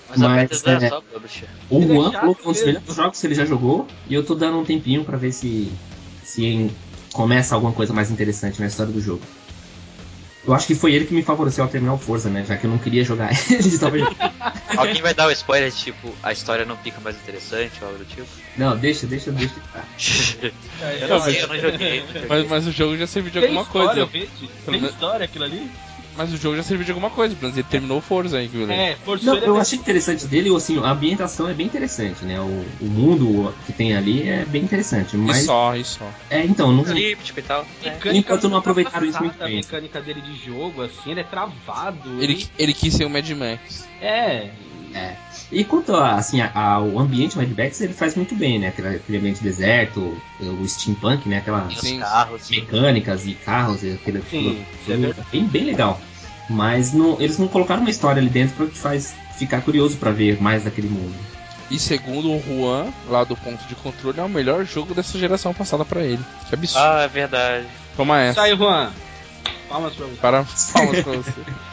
[0.10, 1.49] Mas, Mas, é é- só publisher.
[1.69, 4.13] O é Juan falou que é um dos melhores jogos que ele já jogou, e
[4.13, 5.73] eu tô dando um tempinho pra ver se,
[6.23, 6.69] se
[7.13, 9.23] começa alguma coisa mais interessante na história do jogo.
[10.45, 12.43] Eu acho que foi ele que me favoreceu ao terminar o Forza, né?
[12.45, 13.79] Já que eu não queria jogar ele.
[13.79, 13.95] tava.
[14.77, 18.06] Alguém vai dar o spoiler, tipo, a história não fica mais interessante ou algo do
[18.06, 18.27] tipo?
[18.58, 19.56] Não, deixa, deixa, deixa.
[21.01, 22.01] eu não sei, eu não joguei.
[22.01, 22.25] não joguei.
[22.27, 24.27] Mas, mas o jogo já serviu de Tem alguma história, coisa.
[24.65, 25.71] Tem menos- história aquilo ali?
[26.15, 28.47] Mas o jogo já serviu de alguma coisa, pelo menos ele terminou o Forza aí,
[28.47, 28.69] viu?
[28.69, 32.39] É, por Não, ser eu achei interessante dele, assim, a ambientação é bem interessante, né?
[32.39, 35.45] O, o mundo que tem ali é bem interessante, E mas...
[35.45, 36.08] só, e só.
[36.30, 36.86] É, então, não...
[36.86, 37.65] Elíptico e tal.
[37.84, 37.97] É.
[38.13, 39.54] Enquanto não aproveitaram isso muito bem.
[39.54, 42.21] A mecânica dele de jogo, assim, ele é travado.
[42.21, 43.88] Ele, ele quis ser o Mad Max.
[44.02, 44.49] É.
[44.93, 45.15] É.
[45.53, 48.69] E quanto a, assim, a- ao ambiente Mad Max, ele faz muito bem, né?
[48.69, 51.37] Aquele, aquele ambiente deserto, o steampunk, né?
[51.37, 51.99] Aquela Tem os Sim.
[51.99, 52.49] carros.
[52.49, 56.01] mecânicas e carros, e aquele, Sim, isso é bem, bem legal.
[56.49, 60.11] Mas não- eles não colocaram uma história ali dentro pra que faz ficar curioso pra
[60.11, 61.13] ver mais daquele mundo.
[61.71, 65.53] E segundo o Juan, lá do ponto de controle, é o melhor jogo dessa geração
[65.53, 66.19] passada pra ele.
[66.49, 66.83] Que absurdo.
[66.85, 67.65] Ah, é verdade.
[67.95, 68.41] Toma Isso essa.
[68.41, 68.91] aí, Juan.
[69.69, 70.15] Palmas pra você.
[70.17, 71.31] Para palmas pra você.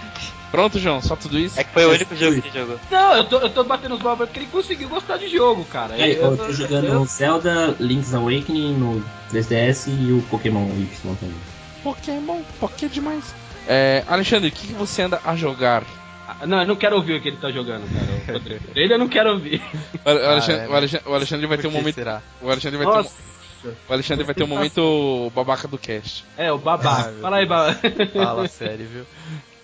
[0.50, 1.58] Pronto, João, só tudo isso?
[1.60, 2.80] É que foi o único jogo que ele jogou.
[2.90, 5.96] Não, eu tô, eu tô batendo os balões porque ele conseguiu gostar de jogo, cara.
[5.96, 11.14] É, eu, tô eu- jogando eu- Zelda, Link's Awakening no 3DS e o Pokémon Y
[11.20, 11.34] também.
[11.84, 13.32] Pokémon, Poké demais.
[13.68, 15.84] É, Alexandre, o que, que você anda a jogar?
[16.26, 18.40] Ah, Não, eu não quero ouvir o que ele tá jogando, cara.
[18.74, 19.62] Ele eu não quero ouvir.
[20.04, 21.94] O, Ale- o Alexandre, é, o Alexandre- o Alexandre vai ter um momento.
[21.94, 22.22] será?
[22.42, 23.10] O Alexandre vai ter Nossa.
[23.64, 26.24] um, o Alexandre vai ter um momento babaca do cast.
[26.36, 27.06] É, o babá.
[27.08, 27.76] Ah, Fala aí, babá.
[28.12, 29.04] Fala sério, viu?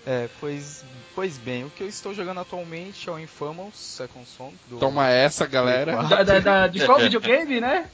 [0.09, 4.53] É, pois, pois bem, o que eu estou jogando atualmente é o Infamous Second Son
[4.69, 6.01] do, Toma essa, galera.
[6.03, 7.87] Da, da- da- de qual videogame, né?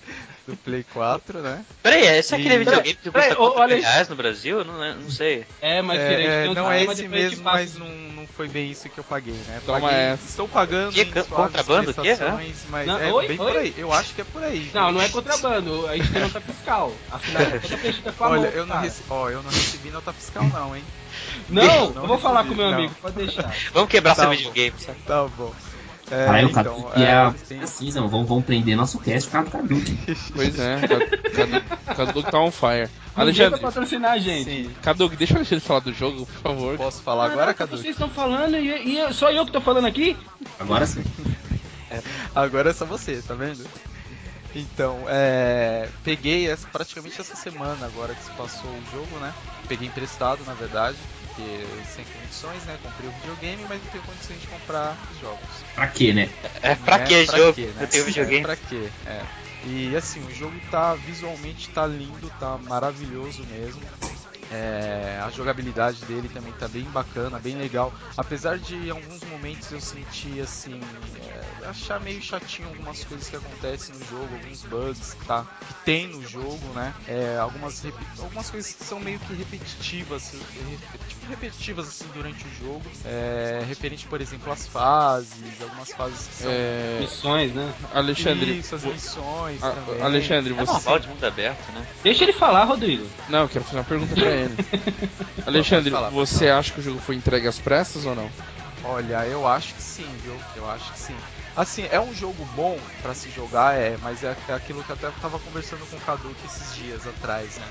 [0.45, 1.63] do Play 4, né?
[1.81, 4.63] Peraí, esse é aquele E- videogame que custa ô, 40 olha- reais no Brasil?
[4.65, 5.45] Não, não sei.
[5.61, 8.97] É, mas É, é, não é esse mesmo, mas não, não foi bem isso que
[8.99, 9.61] eu paguei, né?
[9.65, 10.25] Toma Paguei, essa.
[10.27, 11.05] estou pagando Que?
[11.05, 11.91] Contrabando?
[11.91, 12.01] O quê?
[12.01, 13.27] prestações, mas Não, é oi?
[13.29, 13.47] bem Oi?
[13.51, 13.73] por aí.
[13.77, 14.69] Eu acho que é por aí.
[14.73, 14.93] Não, viu?
[14.95, 15.87] não é contrabando.
[15.87, 16.93] A gente tem nota fiscal.
[17.09, 20.11] Afinal, toda preenchida com a Olha, mão, eu não, recebi, ó, eu não recebi nota
[20.13, 20.83] fiscal não, hein?
[21.49, 22.77] Não, Não eu vou falar com meu não.
[22.77, 23.53] amigo, pode deixar.
[23.73, 24.75] Vamos quebrar Tá seu videogame?
[25.05, 25.53] Tá bom.
[26.11, 29.63] É, o então, Cadu é, é, assim, não, vão, vão prender nosso cast por causa
[29.67, 29.97] do Cadu.
[30.35, 30.79] Pois é,
[31.33, 31.61] Cadu,
[31.95, 32.89] Cadu tá on fire.
[33.15, 34.43] Vai Alexandre, patrocinar a gente.
[34.43, 34.71] Sim.
[34.81, 36.77] Cadu, deixa o Alexandre falar do jogo, por favor.
[36.77, 37.77] Posso falar agora, Caraca, Cadu?
[37.77, 40.15] Vocês estão falando e, e eu- só eu que tô falando aqui?
[40.59, 41.03] Agora sim.
[42.35, 43.65] Agora é só você, tá vendo?
[44.55, 49.33] Então, é, peguei essa, praticamente essa semana agora que se passou o jogo, né?
[49.67, 50.97] Peguei emprestado, na verdade,
[51.33, 52.77] porque sem condições, né?
[52.83, 55.63] Comprei o videogame, mas não tenho condições de comprar os jogos.
[55.75, 56.29] Pra quê, né?
[56.61, 57.53] É, pra Não que é jogo?
[57.53, 57.83] quê, né?
[57.83, 58.39] Eu tenho videogame.
[58.39, 58.89] É, pra quê?
[59.05, 59.21] É.
[59.65, 63.81] E assim, o jogo tá visualmente tá lindo, tá maravilhoso mesmo.
[64.53, 67.91] É, a jogabilidade dele também tá bem bacana, bem legal.
[68.15, 70.79] Apesar de em alguns momentos eu sentir assim,
[71.63, 75.73] é, achar meio chatinho algumas coisas que acontecem no jogo, alguns bugs que, tá, que
[75.85, 76.93] tem no jogo, né?
[77.07, 77.83] É, algumas,
[78.19, 80.77] algumas coisas que são meio que repetitivas, re-
[81.09, 82.83] tipo repetitivas assim durante o jogo.
[83.05, 87.73] É, referente, por exemplo, às fases, algumas fases que são É, Missões, né?
[87.93, 90.01] Alexandre, isso, as missões a- também.
[90.01, 90.71] Alexandre, É você.
[90.73, 91.87] normal de mundo aberto, né?
[92.03, 93.07] Deixa ele falar, Rodrigo.
[93.29, 94.42] Não, eu quero fazer uma pergunta pra ele.
[95.45, 98.29] Alexandre, falar, você acha que o jogo foi entregue às pressas ou não?
[98.85, 100.37] Olha, eu acho que sim, viu?
[100.55, 101.17] Eu acho que sim.
[101.55, 104.95] Assim, é um jogo bom pra se jogar, é, mas é, é aquilo que eu
[104.95, 107.67] até tava conversando com o Cadu esses dias atrás, né?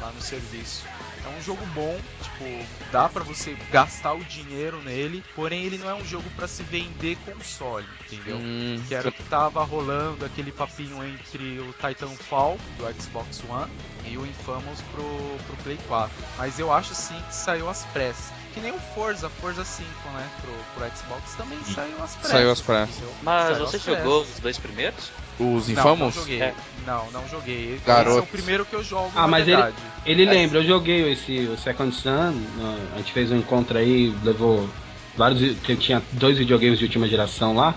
[0.00, 0.86] Lá no serviço.
[1.26, 5.90] É um jogo bom, tipo, dá pra você gastar o dinheiro nele, porém ele não
[5.90, 8.36] é um jogo pra se vender console, entendeu?
[8.36, 13.70] Hum, Que era o que tava rolando, aquele papinho entre o Titanfall do Xbox One
[14.04, 15.02] e o Infamous pro,
[15.46, 16.10] pro Play 4.
[16.38, 18.32] Mas eu acho sim que saiu às pressas.
[18.54, 20.30] Que nem o Forza, Forza 5, né?
[20.40, 20.54] Pro,
[20.86, 22.30] pro Xbox também saiu às pressas.
[22.30, 22.94] Saiu às pressas.
[23.22, 24.34] Mas Saiu você jogou pressas.
[24.36, 25.10] os dois primeiros?
[25.38, 26.14] os Não, não Infamous?
[26.14, 26.40] joguei.
[26.40, 26.54] É.
[26.86, 27.74] Não, não joguei.
[27.74, 28.18] Esse Garoto.
[28.18, 29.76] é o primeiro que eu jogo, Ah, na mas verdade.
[29.76, 30.26] Ele É.
[30.26, 34.68] lembra, eu joguei esse o Second Sun, no- a gente fez um encontro aí, levou
[35.16, 35.56] vários.
[35.60, 37.74] que Tinha dois videogames de última geração lá.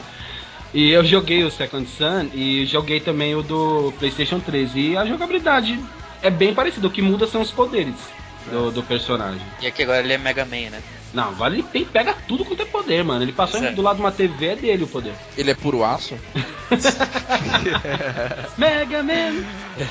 [0.73, 4.71] E eu joguei o Second Sun e joguei também o do PlayStation 3.
[4.75, 5.79] E a jogabilidade
[6.21, 7.95] é bem parecida, o que muda são os poderes
[8.51, 9.41] do, do personagem.
[9.61, 10.81] E aqui agora ele é Mega Man, né?
[11.11, 13.23] Não, vale ele tem, pega tudo quanto é poder, mano.
[13.23, 13.75] Ele passou Certo.
[13.75, 15.13] do lado de uma TV, é dele o poder.
[15.35, 16.13] Ele é puro aço?
[18.57, 19.43] Mega Man!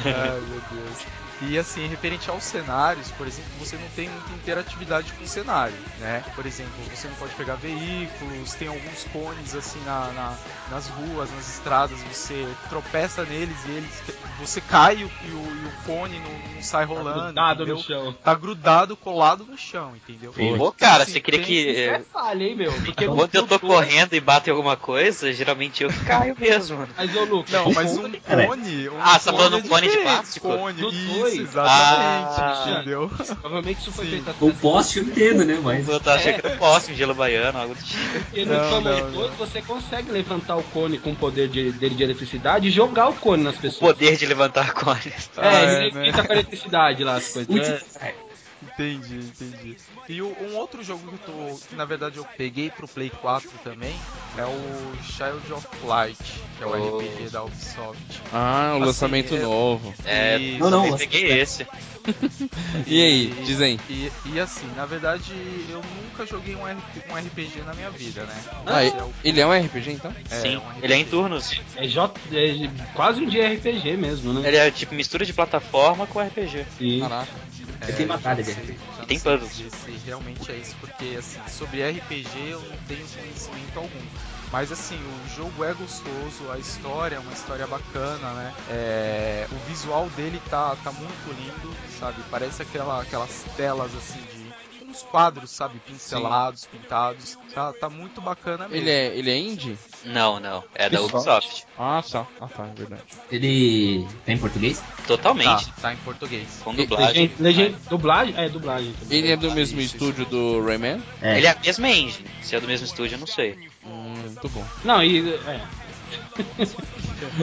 [0.04, 1.17] Ai, meu Deus.
[1.40, 5.74] E assim, referente aos cenários, por exemplo, você não tem muita interatividade com o cenário,
[6.00, 6.24] né?
[6.34, 10.36] Por exemplo, você não pode pegar veículos, tem alguns cones assim na, na-
[10.70, 14.02] nas ruas, nas estradas, você tropeça neles e eles
[14.40, 17.22] você cai e o, e o- cone não, não sai rolando.
[17.24, 17.82] Grudado no entendeu?
[17.82, 18.12] chão.
[18.22, 20.32] Tá grudado, colado no chão, entendeu?
[20.58, 21.54] Pô, cara, Assim, você queria que.
[21.54, 22.72] Isso é falha, hein, meu?
[22.72, 26.36] Porque no Quando eu tô correndo e bato em alguma coisa, geralmente eu que caio
[26.38, 26.92] mesmo, mano.
[26.96, 28.88] Mas, ô, Lucas, Não, mas um cone.
[28.90, 30.48] Um Ah, você tá falando é um cone de plástico?
[30.48, 30.92] Cone, No
[31.36, 31.48] dois.
[31.48, 32.74] exatamente, Ah.
[32.76, 33.10] entendeu?
[33.40, 34.10] provavelmente isso foi Sim.
[34.22, 35.58] feito O poste eu entendo, né?
[35.62, 35.88] Mas.
[35.88, 37.98] Eu tava achando que era um poste, um gelo baiano, algo do tipo.
[38.20, 42.68] Porque no 2 você consegue levantar o cone com o poder de- dele de eletricidade
[42.68, 43.92] e jogar o cone nas O pessoas.
[43.92, 45.30] poder de levantar cones.
[45.36, 46.04] É, Ah, ele é, né?
[46.06, 47.84] fica com a eletricidade lá, as coisas.
[48.00, 48.14] É.
[48.62, 49.76] Entendi, entendi.
[50.08, 53.10] E o- um outro jogo que eu tô, que na verdade eu peguei pro Play
[53.20, 53.94] 4 também,
[54.36, 56.18] é o Child of Light,
[56.56, 56.98] que é o Oh.
[56.98, 58.00] RPG da Ubisoft.
[58.32, 59.94] Ah, o Assim, lançamento é- novo.
[60.04, 61.66] É, E- Não, não, peguei esse.
[62.86, 63.78] E aí, dizem.
[63.88, 65.32] E, e assim, na verdade,
[65.68, 68.44] eu nunca joguei um, um RPG na minha vida, né?
[68.66, 70.12] Ah, Esse é o- ele é um RPG então?
[70.30, 70.84] é, Sim, um RPG.
[70.84, 71.60] ele é em turnos.
[71.76, 74.48] É, J, é quase um de RPG mesmo, né?
[74.48, 76.64] Ele é tipo mistura de plataforma com RPG.
[76.78, 77.00] Sim.
[77.00, 77.28] Caraca.
[77.80, 78.78] Você tem batalha de RPG.
[78.98, 79.56] não tem puzzles.
[79.56, 84.06] dizer se realmente é isso, porque assim, sobre RPG eu não tenho conhecimento algum.
[84.50, 88.54] Mas assim, o jogo é gostoso, a história é uma história bacana, né?
[88.70, 92.22] É, o visual dele tá, tá muito lindo, sabe?
[92.30, 94.37] Parece aquela, aquelas telas assim de.
[94.98, 95.78] Uns quadros, sabe?
[95.86, 97.38] Pincelados, pintados.
[97.54, 98.76] Tá, tá muito bacana mesmo.
[98.76, 99.78] Ele é, ele é indie?
[100.04, 100.64] Não, não.
[100.74, 101.64] É da Ubisoft.
[101.78, 102.26] Ah, tá.
[102.40, 103.02] Ah, tá, é verdade.
[103.30, 104.82] Ele tem em português?
[105.06, 105.66] Totalmente.
[105.66, 106.46] Tá, tá em português.
[106.64, 107.30] Com dublagem.
[107.38, 108.34] Legend, legend, dublagem?
[108.36, 108.92] É, dublagem.
[108.92, 109.18] também.
[109.18, 111.02] Ele é do mesmo Isso, estúdio do Rayman?
[111.22, 111.38] É.
[111.38, 112.28] Ele é a mesma engine.
[112.42, 113.58] Se é do mesmo estúdio, eu não sei.
[113.84, 114.64] Hum, muito bom.
[114.84, 115.34] Não, e.
[115.34, 115.60] É.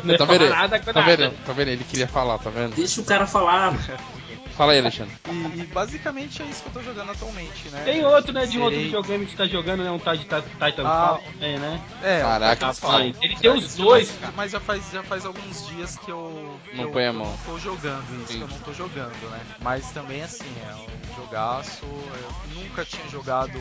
[0.06, 0.50] Não Tá vendo?
[0.50, 1.18] nada Tá nada.
[1.18, 1.36] vendo?
[1.46, 1.68] Tá vendo?
[1.68, 2.76] Ele queria falar, tá vendo?
[2.76, 3.74] Deixa o cara falar.
[4.56, 5.14] Fala aí, Alexandre.
[5.28, 7.82] E, e basicamente é isso que eu tô jogando atualmente, né?
[7.84, 9.92] Tem outro, né, de um outro videogame que você tá jogando, né?
[9.92, 11.22] Um tal de Ti- Titanfall.
[11.26, 11.46] Ah.
[11.46, 11.82] É, né?
[12.02, 13.02] É, Caraca, Rapaz, Titanfall.
[13.22, 16.78] ele tem os dois, Mas, mas já faz, já faz alguns dias que eu, que
[16.78, 17.26] Não eu, põe a mão.
[17.26, 18.38] não tô jogando isso, Sim.
[18.38, 19.42] que eu não tô jogando, né?
[19.62, 23.58] Mas também assim, é um jogaço, eu nunca tinha jogado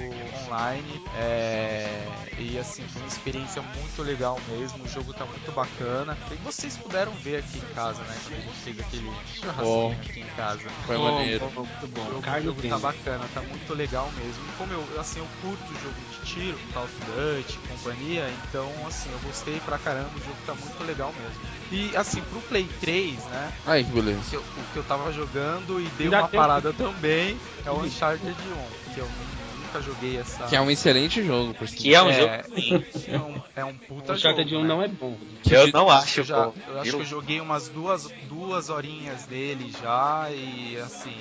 [0.46, 2.06] online, é,
[2.38, 6.16] e assim, foi uma experiência muito legal mesmo, o jogo tá muito bacana.
[6.30, 8.16] E vocês puderam ver aqui em casa, né?
[8.24, 9.96] Quando a gente fez aquele churrasquinho Bom.
[10.08, 10.62] aqui em casa.
[10.84, 11.50] Foi Bom, maneiro.
[11.54, 12.04] bom, muito O bom.
[12.06, 14.44] jogo, o Carne jogo tá bacana, tá muito legal mesmo.
[14.46, 19.10] E como eu, assim, eu curto jogo de tiro, Call of Duty, companhia, então, assim,
[19.10, 21.42] eu gostei pra caramba, o jogo tá muito legal mesmo.
[21.72, 24.28] E, assim, pro Play 3, né, Aí, que beleza.
[24.28, 28.36] que eu- o que eu tava jogando e dei uma parada também, é o Uncharted
[28.50, 29.33] 1, que eu nu-
[29.74, 30.44] nunca joguei essa...
[30.44, 32.12] Que é um excelente jogo, por Que é um É.
[32.12, 32.84] jogo ruim.
[33.08, 34.68] é um, é um puta O jogo, 1 né?
[34.68, 35.16] não é bom.
[35.50, 36.54] Eu não Eu acho já, bom.
[36.68, 41.14] eu acho que eu joguei umas duas, duas horinhas dele já e assim,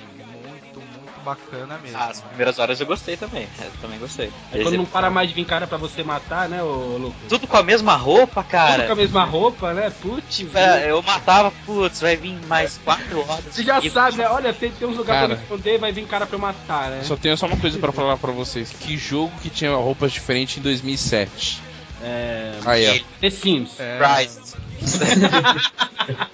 [1.24, 1.98] bacana mesmo.
[1.98, 3.48] Ah, as primeiras horas eu gostei também.
[3.60, 4.30] Eu também gostei.
[4.52, 7.22] É quando não para mais de vir cara pra você matar, né, ô Lucas?
[7.28, 8.86] Tudo com a mesma roupa, Tudo cara.
[8.86, 9.90] com a mesma roupa, né?
[10.02, 10.36] Putz.
[10.36, 13.44] Tipo, é, eu matava, putz, vai vir mais quatro horas.
[13.50, 14.28] Você já E- sabe, né?
[14.28, 15.28] Olha, tem, tem uns lugares Cara.
[15.28, 17.02] pra me esconder, vai vir cara pra eu matar, né?
[17.04, 18.70] Só tenho só uma coisa pra falar pra vocês.
[18.70, 21.62] Que jogo que tinha roupas diferentes em 2007?
[22.02, 22.52] É.
[22.66, 23.04] Aí, ó.
[23.20, 23.80] The Sims.
[23.80, 24.54] É, Christ.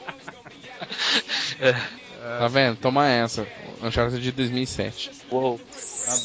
[2.39, 2.77] Tá vendo?
[2.77, 3.47] Toma essa.
[3.83, 5.11] Uncharted de 2007.
[5.31, 5.61] Uou.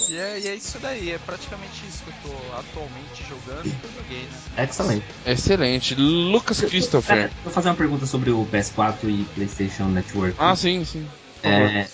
[0.09, 3.69] e, é, e é isso daí, é praticamente isso que eu tô atualmente jogando e
[3.69, 4.63] eu joguei, né?
[4.63, 5.05] Excelente.
[5.25, 5.95] Excelente.
[5.95, 7.31] Lucas Christopher.
[7.43, 10.35] vou fazer uma pergunta sobre o PS4 e PlayStation Network.
[10.37, 11.07] Ah, sim, sim.
[11.43, 11.87] É,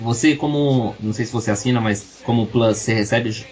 [0.00, 3.46] você como, não sei se você assina, mas como Plus, você recebe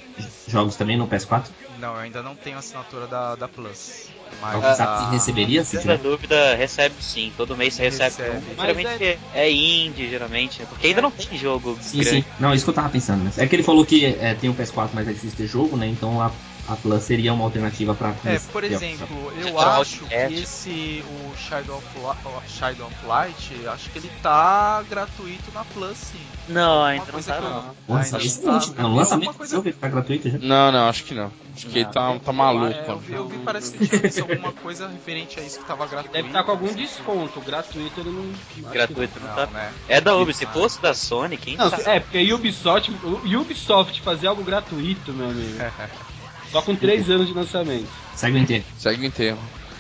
[0.46, 1.46] jogos também no PS4?
[1.78, 4.08] Não, eu ainda não tenho assinatura da, da Plus.
[4.40, 5.98] Mas Alguém sabe a- se receberia se Na tiver?
[5.98, 7.32] dúvida, recebe sim.
[7.36, 8.30] Todo mês você recebe, Recebe.
[8.30, 8.54] um.
[8.56, 9.50] Mas Geralmente é...
[9.50, 10.60] indie, geralmente.
[10.60, 10.66] né?
[10.68, 12.22] Porque ainda não tem jogo Sim, grande.
[12.22, 12.24] sim.
[12.38, 13.24] Não, isso que eu tava pensando.
[13.24, 13.30] Né?
[13.36, 15.86] É que ele falou que é, tem um PS4, mas é difícil ter jogo, né?
[15.86, 16.30] Então a,
[16.68, 18.14] a Plus seria uma alternativa pra.
[18.24, 23.06] É, por exemplo, eu Geral acho que esse, o Shadow of, Li- o Shadow of
[23.06, 26.18] Light, acho que ele tá gratuito na Plus, sim.
[26.48, 27.74] Não, ainda não tá que eu- não.
[27.88, 30.38] Nossa, ainda não não, tá- não, eu vi lançamento coisa- jogo ele tá gratuito já.
[30.38, 31.32] Não, não, acho que não.
[31.56, 32.66] Acho que ele tá, tá maluco.
[32.66, 35.64] É, eu, vi, eu vi, parece que tinha visto alguma coisa referente a isso que
[35.64, 36.12] tava gratuito.
[36.12, 37.40] Deve estar com algum mas- desconto.
[37.40, 38.30] Gratuito ele não.
[38.54, 39.46] que Gratuito não, Não, tá.
[39.46, 39.72] né?
[39.88, 40.34] É da Ubi.
[40.34, 41.82] Se fosse da Sony, quem Não, sabe?
[41.86, 42.92] é, porque Ubisoft,
[43.24, 45.56] Ubisoft fazer algo gratuito, meu amigo.
[46.52, 47.86] Só com 3 anos de lançamento.
[48.14, 48.64] Segue o inteiro.
[48.78, 49.38] Segue o enterro.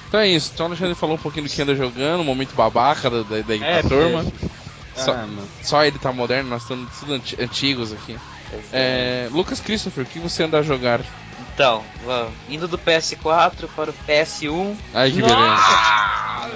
[0.08, 0.50] Então é isso.
[0.54, 3.40] Então o Alexandre falou um pouquinho do que anda jogando, um momento babaca da, da,
[3.40, 4.24] da- É, da turma.
[4.94, 5.28] Só, Ah,
[5.62, 8.16] só ele tá moderno, nós estamos tudo anti- antigos aqui.
[8.72, 11.00] É, Lucas Christopher, o que você anda a jogar?
[11.52, 12.32] Então, vamos.
[12.48, 14.74] indo do PS4 para o PS1.
[14.94, 15.36] Ai, que beleza.
[15.38, 16.48] Ah,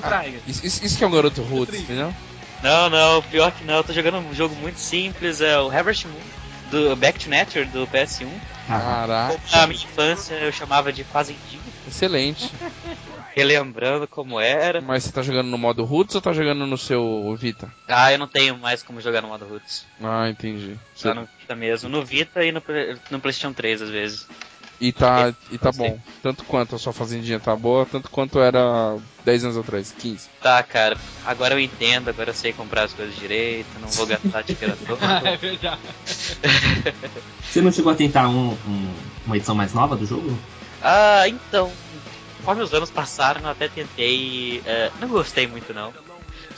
[0.00, 0.40] praia.
[0.46, 2.12] Isso, isso- isso que é um garoto roots, entendeu?
[2.62, 3.74] Não, não, pior que não.
[3.76, 6.14] Eu tô jogando um jogo muito simples, é o Harvest Moon,
[6.72, 8.26] do Back to Nature, do PS1.
[8.68, 12.50] Ah, Caraca, Na minha infância eu chamava de Fazendinho, excelente.
[13.36, 14.80] relembrando como era.
[14.80, 17.70] Mas você tá jogando no modo Roots ou tá jogando no seu Vita?
[17.88, 19.84] Ah, eu não tenho mais como jogar no modo Roots.
[20.02, 20.76] Ah, entendi.
[20.94, 21.88] Você- Só no Vita mesmo.
[21.88, 24.26] No Vita e no, Play- no PlayStation 3 às vezes.
[24.82, 25.96] E tá, e tá bom.
[26.20, 30.28] Tanto quanto a sua fazendinha tá boa, tanto quanto era 10 anos atrás, 15.
[30.42, 30.96] Tá, cara.
[31.24, 34.76] Agora eu entendo, agora eu sei comprar as coisas direito, não vou gastar dinheiro à
[34.84, 35.28] toa.
[35.28, 35.80] é verdade.
[37.48, 40.36] Você não chegou a tentar um- um- uma edição mais nova do jogo?
[40.82, 41.72] Ah, então.
[42.38, 44.60] Conforme os anos passaram, eu até tentei.
[44.66, 45.92] é, não gostei muito, não.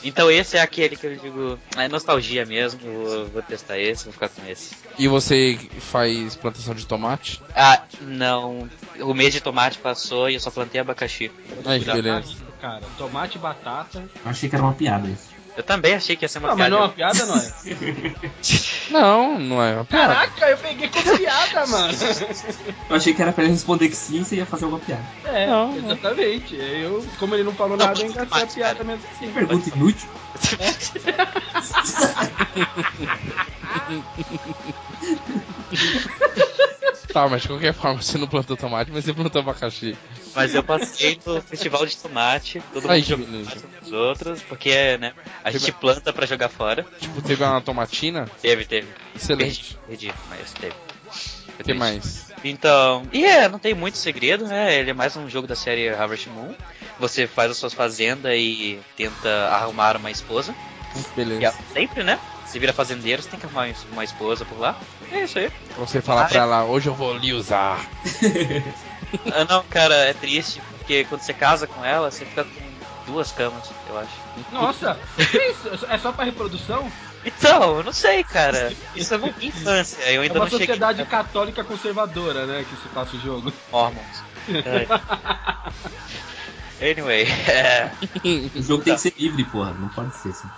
[0.05, 1.59] Então esse é aquele que eu digo.
[1.75, 2.79] É nostalgia mesmo.
[2.79, 4.75] Vou, vou testar esse, vou ficar com esse.
[4.97, 7.41] E você faz plantação de tomate?
[7.55, 8.69] Ah, não.
[8.99, 11.31] O mês de tomate passou e eu só plantei abacaxi.
[11.65, 12.35] Ai, que beleza.
[12.61, 14.03] Cara, tomate e batata.
[14.23, 15.34] Achei que era uma piada isso.
[15.57, 16.75] Eu também achei que ia ser uma Não, mas piada.
[16.75, 17.51] não é uma piada, não é?
[18.91, 20.13] Não, não é uma piada.
[20.13, 21.93] Caraca, eu peguei como piada, mano.
[22.89, 25.03] Eu achei que era pra ele responder que sim, você ia fazer alguma piada.
[25.23, 25.91] É, Não, não.
[25.91, 26.55] exatamente.
[26.55, 28.83] Eu, como ele não falou Não, nada, eu mas engatei a piada cara.
[28.85, 29.31] mesmo assim.
[29.31, 30.09] Pergunta inútil.
[37.15, 39.95] Tá, mas de qualquer forma, você não plantou tomate, mas você plantou abacaxi.
[40.35, 43.51] Mas eu passei no festival de tomate, todo Ai, mundo beleza.
[43.55, 46.85] uns dos outros, porque, né, a gente planta pra jogar fora.
[46.99, 48.29] Tipo, teve uma tomatina?
[48.41, 48.89] Teve, teve.
[49.15, 49.77] Excelente.
[49.87, 50.75] Perdi, perdi, mas teve.
[51.57, 52.33] O que mais?
[52.43, 54.77] Então, e é, não tem muito segredo, né?
[54.77, 56.53] Ele é mais um jogo da série Harvest Moon.
[56.99, 60.53] Você faz as suas fazendas e tenta arrumar uma esposa.
[60.91, 61.55] Que é Beleza.
[61.71, 62.19] sempre, né?
[62.55, 64.79] Se vira fazendeiro, você tem que arrumar uma esposa por lá.
[65.11, 65.51] É isso aí.
[65.77, 67.85] Você falar Ah, pra ela, hoje eu vou lhe usar.
[69.31, 73.31] Ah, não, cara, é triste, porque quando você casa com ela, você fica com duas
[73.31, 74.09] camas, eu acho.
[74.51, 75.85] Nossa, que isso?
[75.89, 76.89] É só pra reprodução?
[77.25, 78.73] Então, eu não sei, cara.
[78.95, 80.01] Isso é muito infância.
[80.09, 82.65] Eu É ainda uma não cheguei sociedade a católica conservadora, né?
[82.69, 83.51] Que se passa o jogo.
[83.71, 84.23] Mormons.
[84.49, 84.87] É.
[86.91, 87.91] anyway, é,
[88.55, 89.73] O jogo tem que ser livre, porra.
[89.73, 90.49] Não pode ser assim.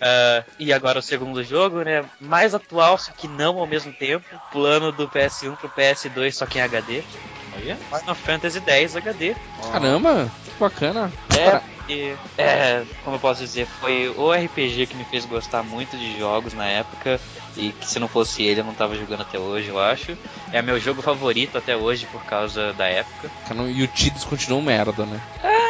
[0.00, 2.04] Ah, e agora o segundo jogo, né?
[2.20, 4.24] Mais atual, só que não ao mesmo tempo.
[4.52, 7.02] Plano do PS1 pro PS2, só que em HD.
[7.58, 9.34] Final Fantasy X HD.
[9.72, 11.12] Caramba, que bacana.
[11.36, 11.60] É,
[11.92, 16.18] e, é, como eu posso dizer, foi o RPG que me fez gostar muito de
[16.18, 17.20] jogos na época.
[17.56, 20.16] E que se não fosse ele, eu não tava jogando até hoje, eu acho.
[20.52, 23.28] É meu jogo favorito até hoje por causa da época.
[23.68, 25.20] E o Tidus continua um merda, né?
[25.42, 25.67] Ah,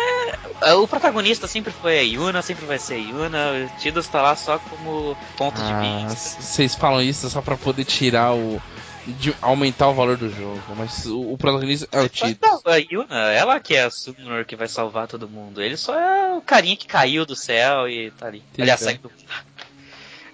[0.80, 3.38] O protagonista sempre foi a Yuna, sempre vai ser a Yuna.
[3.76, 6.42] O Tidus tá lá só como ponto de Ah, vista.
[6.42, 8.60] vocês falam isso só pra poder tirar o.
[9.06, 10.60] de aumentar o valor do jogo.
[10.76, 12.36] Mas o, o protagonista é o Tidus.
[12.42, 15.62] Não, a Yuna, ela que é a Summoner que vai salvar todo mundo.
[15.62, 18.38] Ele só é o carinha que caiu do céu e tá ali.
[18.38, 18.62] Entendi.
[18.62, 19.10] Aliás, saiu do...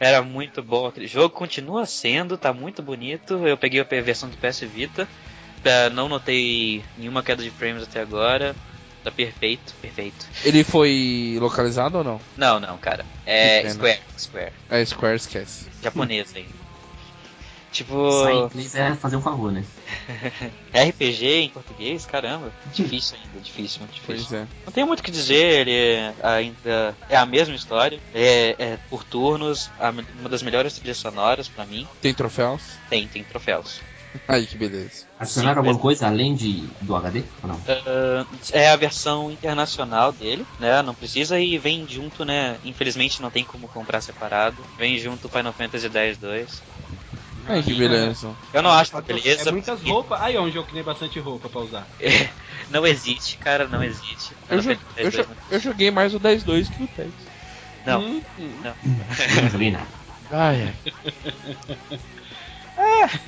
[0.01, 3.47] Era muito bom aquele jogo, continua sendo, tá muito bonito.
[3.47, 5.07] Eu peguei a versão do PS Vita,
[5.93, 8.57] não notei nenhuma queda de frames até agora.
[9.05, 10.27] Tá perfeito, perfeito.
[10.45, 12.21] Ele foi localizado ou não?
[12.39, 13.05] Não, não, cara.
[13.27, 13.69] É.
[13.71, 14.53] Square, Square.
[14.71, 15.67] É Square esquece.
[15.83, 16.49] Japonês ainda.
[17.75, 19.65] Sair Tipo, inglês é fazer um favor, né?
[20.73, 22.53] RPG em português, caramba.
[22.73, 24.27] Difícil ainda, difícil, muito difícil.
[24.29, 24.47] Pois é.
[24.65, 28.79] Não tem muito o que dizer, ele é ainda é a mesma história, é, é
[28.89, 31.87] por turnos, a- uma das melhores trilhas sonoras pra mim.
[32.01, 32.63] Tem troféus?
[32.89, 33.81] Tem, tem troféus.
[34.29, 35.07] Aí que beleza.
[35.19, 37.23] Adicionaram alguma coisa além de, do HD?
[37.43, 37.61] Ou não?
[37.67, 40.83] Ah, é a versão internacional dele, né?
[40.83, 42.59] Não precisa e vem junto, né?
[42.65, 44.65] Infelizmente não tem como comprar separado.
[44.77, 46.63] Vem junto o Final Fantasy X-2.
[47.47, 48.35] Aí que beleza.
[48.53, 49.49] Eu não acho uma beleza.
[49.49, 50.21] É muitas porque roupas.
[50.23, 51.89] Aí é um jogo que tem bastante roupa pra usar.
[52.71, 54.35] Não existe, cara, não existe.
[54.49, 54.77] Eu, jo- eu,
[55.11, 57.13] X-2 jo- eu joguei mais o 10-2 que o 10.
[57.85, 58.23] Não, Hum,
[58.63, 58.75] não.
[59.43, 59.87] Não joguei nada.
[60.31, 60.75] Ai,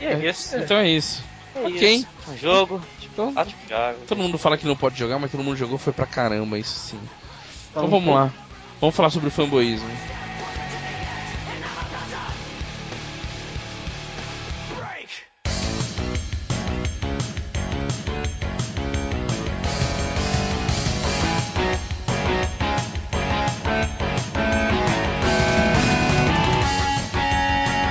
[0.01, 0.57] É isso.
[0.57, 1.23] então é isso.
[1.55, 1.95] É ok.
[1.95, 2.07] isso.
[2.29, 3.99] Um jogo, Então, ótimo jogo.
[4.07, 6.79] todo mundo fala que não pode jogar, mas todo mundo jogou, foi pra caramba, isso
[6.79, 7.01] sim.
[7.71, 8.33] Então vamos lá.
[8.81, 9.89] Vamos falar sobre o fanboyismo.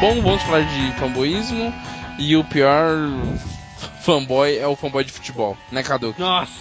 [0.05, 1.73] Bom, vamos falar de fanboyismo.
[2.19, 2.95] E o pior
[4.01, 6.13] fanboy é o fanboy de futebol, né, Cadu?
[6.19, 6.53] Nossa!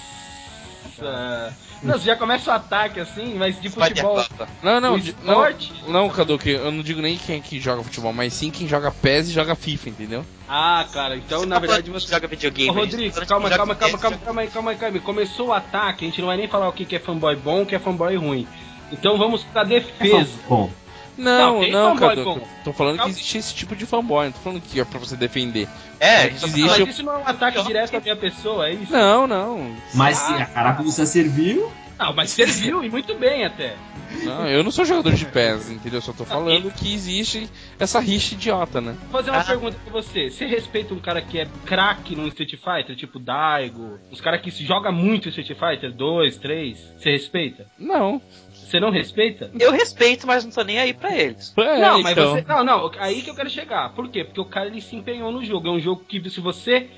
[1.83, 4.25] Não, você já começa o ataque assim, mas de futebol.
[4.63, 5.75] Não, não, esporte?
[5.85, 8.51] não, não, Cadu, que eu não digo nem quem é que joga futebol, mas sim
[8.51, 10.25] quem joga PES e joga FIFA, entendeu?
[10.49, 12.11] Ah, cara, então Você na verdade você.
[12.11, 12.71] joga videogame.
[12.71, 15.01] Ô, Rodrigo, calma, calma, calma, calma, calma aí, calma aí, calma aí.
[15.03, 17.67] Começou o ataque, a gente não vai nem falar o que é fanboy bom, o
[17.67, 18.49] que é fanboy ruim.
[18.91, 20.31] Então vamos pra É defesa.
[20.49, 20.71] bom.
[21.17, 22.23] Não, Não, não, cara.
[22.25, 22.41] bom.
[22.65, 25.17] Tô falando que existe esse tipo de fanboy, não tô falando que é pra você
[25.17, 25.69] defender.
[26.01, 28.69] É, É, tá existe- Mas eu- isso não é um ataque direto à minha pessoa,
[28.69, 28.93] é isso?
[28.93, 29.75] Não, não.
[29.95, 33.77] Mas se a carapuça serviu, Não, mas serviu e muito bem até.
[34.25, 36.01] Não, eu não sou jogador de pés, entendeu?
[36.01, 37.49] Só tô falando que existe
[37.79, 38.97] essa rixa idiota, né?
[39.11, 39.45] Vou fazer uma Ah.
[39.45, 40.29] pergunta pra você.
[40.31, 43.99] Você respeita um cara que é craque no Street Fighter, tipo Daigo?
[44.11, 47.67] Os caras que se joga muito Street Fighter 2, 3, você respeita?
[47.79, 48.21] Não.
[48.65, 49.51] Você não respeita?
[49.59, 51.55] Eu respeito, mas não tô nem aí pra eles.
[51.57, 52.31] É, não, mas então.
[52.33, 52.45] você.
[52.47, 53.95] Não, não, aí que eu quero chegar.
[53.95, 54.25] Por quê?
[54.25, 55.69] Porque o cara ele se empenhou no jogo.
[55.69, 56.89] É um jogo que se você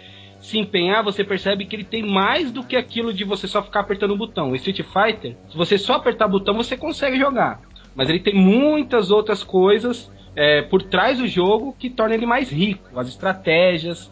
[0.41, 3.81] se empenhar, você percebe que ele tem mais do que aquilo de você só ficar
[3.81, 4.51] apertando o botão.
[4.51, 7.61] O Street Fighter, se você só apertar o botão, você consegue jogar.
[7.95, 12.51] Mas ele tem muitas outras coisas é, por trás do jogo que torna ele mais
[12.51, 12.99] rico.
[12.99, 14.11] As estratégias.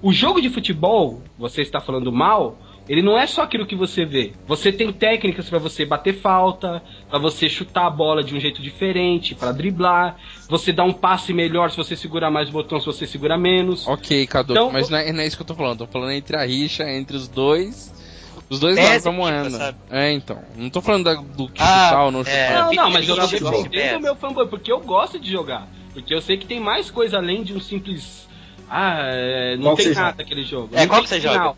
[0.00, 2.58] O jogo de futebol, você está falando mal,
[2.88, 4.32] ele não é só aquilo que você vê.
[4.46, 8.60] Você tem técnicas para você bater falta, para você chutar a bola de um jeito
[8.60, 10.16] diferente, para driblar,
[10.48, 13.86] você dá um passe melhor se você segurar mais o botão, se você segura menos.
[13.88, 15.78] Ok, Cadu, Então, mas não é, não é isso que eu tô falando.
[15.78, 17.92] Tô falando entre a rixa, entre os dois.
[18.50, 19.50] Os dois Pés lados e moeda.
[19.50, 19.78] sabe?
[19.90, 20.38] É, então.
[20.54, 22.24] Não tô falando da- do que Ah, chutar ou não é.
[22.24, 22.64] chutar.
[22.66, 25.66] Não, não, mas eu tô defendendo o meu fanboy, porque eu gosto de jogar.
[25.94, 28.28] Porque eu sei que tem mais coisa além de um simples.
[28.68, 30.70] Ah, é, não Qual tem nada aquele jogo.
[30.74, 31.56] É, Não qual que você final.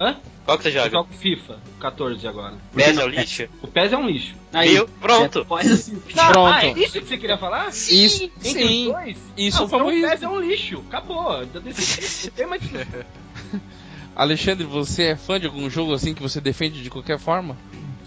[0.00, 0.16] Hã?
[0.44, 0.90] Qual que você Eu joga?
[0.90, 2.54] jogo FIFA 14 agora.
[2.74, 3.48] PES é o lixo?
[3.62, 4.34] O PES é um lixo.
[4.52, 4.88] aí, Viu?
[5.00, 5.44] Pronto.
[5.44, 6.00] Pode assim.
[6.14, 6.54] Não, Pronto.
[6.54, 7.68] Ah, é isso que você queria falar?
[7.70, 8.86] Isso, Entre sim.
[8.88, 9.18] os dois?
[9.36, 10.08] Isso não, foi então o isso.
[10.08, 10.84] PES é um lixo.
[10.88, 11.44] Acabou.
[11.52, 12.26] Já decidi.
[12.26, 12.62] Não tem mais
[14.14, 17.56] Alexandre, você é fã de algum jogo assim que você defende de qualquer forma?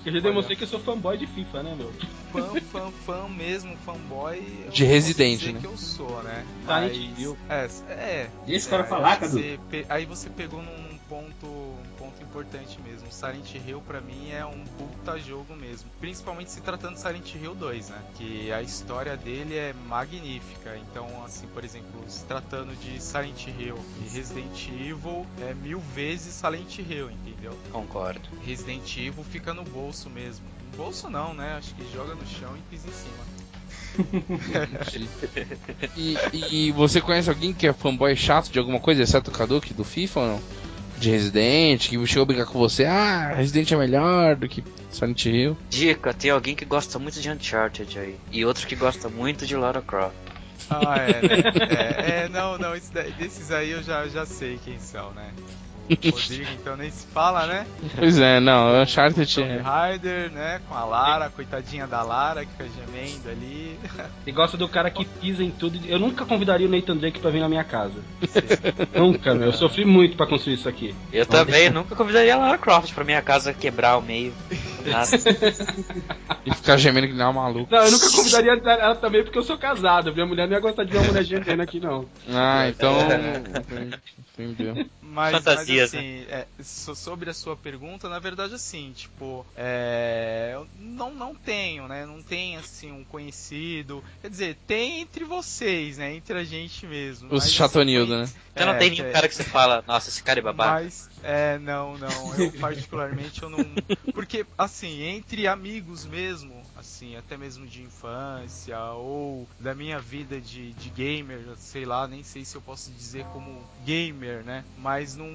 [0.06, 1.92] Eu já demonstrei que eu sou fanboy de FIFA, né, meu?
[2.32, 4.42] Fã, fã, fã mesmo, fanboy.
[4.66, 5.60] eu De Resident, né?
[5.60, 6.46] que eu sou, né?
[6.66, 7.20] Silent Mas.
[7.20, 7.38] Hill.
[7.50, 8.30] É, é.
[8.48, 9.34] Deixa o cara é, falar, aí Cadu.
[9.34, 13.12] você pe- Aí você pegou num ponto, um ponto importante mesmo.
[13.12, 15.90] Silent Hill pra mim é um puta jogo mesmo.
[16.00, 18.02] Principalmente se tratando de Silent Hill 2, né?
[18.16, 20.78] Que a história dele é magnífica.
[20.78, 26.34] Então, assim, por exemplo, se tratando de Silent Hill e Resident Evil, é mil vezes
[26.34, 27.58] Silent Hill, entendeu?
[27.72, 28.22] Concordo.
[28.46, 30.46] Resident Evil fica no bolso mesmo.
[30.72, 31.56] No bolso não, né?
[31.58, 33.40] Acho que joga no chão e pisa em cima.
[35.98, 39.74] E, e você conhece alguém que é fanboy chato de alguma coisa, exceto o Caduque
[39.74, 40.42] do FIFA ou não?
[41.00, 45.26] De Resident, que chegou a brigar com você, ah, Resident é melhor do que Silent
[45.26, 45.58] Hill.
[45.70, 48.16] Dica, tem alguém que gosta muito de Uncharted aí.
[48.32, 50.14] E outro que gosta muito de Lara Croft.
[50.70, 51.44] Ah, é, né?
[51.70, 55.32] É, é, não, não, daí- desses aí eu já, já sei quem são, né?
[55.90, 57.66] O Rodrigo, então nem se fala, né?
[57.98, 59.58] Pois é, não, Uncharted Tomb é...
[59.58, 60.62] Raider, né?
[60.70, 63.80] Com a Lara, coitadinha da Lara, que fica gemendo ali.
[64.26, 65.80] Ele gosta do cara que pisa em tudo.
[65.88, 67.96] Eu nunca convidaria o Nathan Drake pra vir na minha casa.
[68.94, 69.48] nunca, meu.
[69.48, 70.94] Eu sofri muito pra construir isso aqui.
[71.12, 74.34] Eu também nunca convidaria a Lara Croft pra minha casa quebrar ao meio.
[74.86, 75.10] Nada.
[76.46, 77.76] E ficar gemendo que nem uma maluca.
[77.76, 80.14] Não, eu nunca convidaria ela também porque eu sou casado.
[80.14, 82.06] Minha mulher não ia gostar de ver uma mulher gemendo aqui, não.
[82.30, 82.96] Ah, então...
[85.02, 90.52] Mas, Fantasias, mas assim, é, so- sobre a sua pergunta, na verdade, assim, tipo, é,
[90.54, 92.06] eu não, não tenho, né?
[92.06, 94.04] Não tem, assim, um conhecido.
[94.22, 96.14] Quer dizer, tem entre vocês, né?
[96.14, 97.34] Entre a gente mesmo.
[97.34, 98.42] Os mas, chatonildo, assim, né?
[98.56, 100.84] Você não é, tem nenhum é, cara que você fala, nossa, esse cara é babaca.
[100.84, 102.36] Mas, é, não, não.
[102.36, 103.60] Eu particularmente eu não.
[104.14, 110.74] Porque, assim, entre amigos mesmo, assim, até mesmo de infância, ou da minha vida de,
[110.74, 114.64] de gamer, sei lá, nem sei se eu posso dizer como gamer, né?
[114.78, 115.30] Mas não.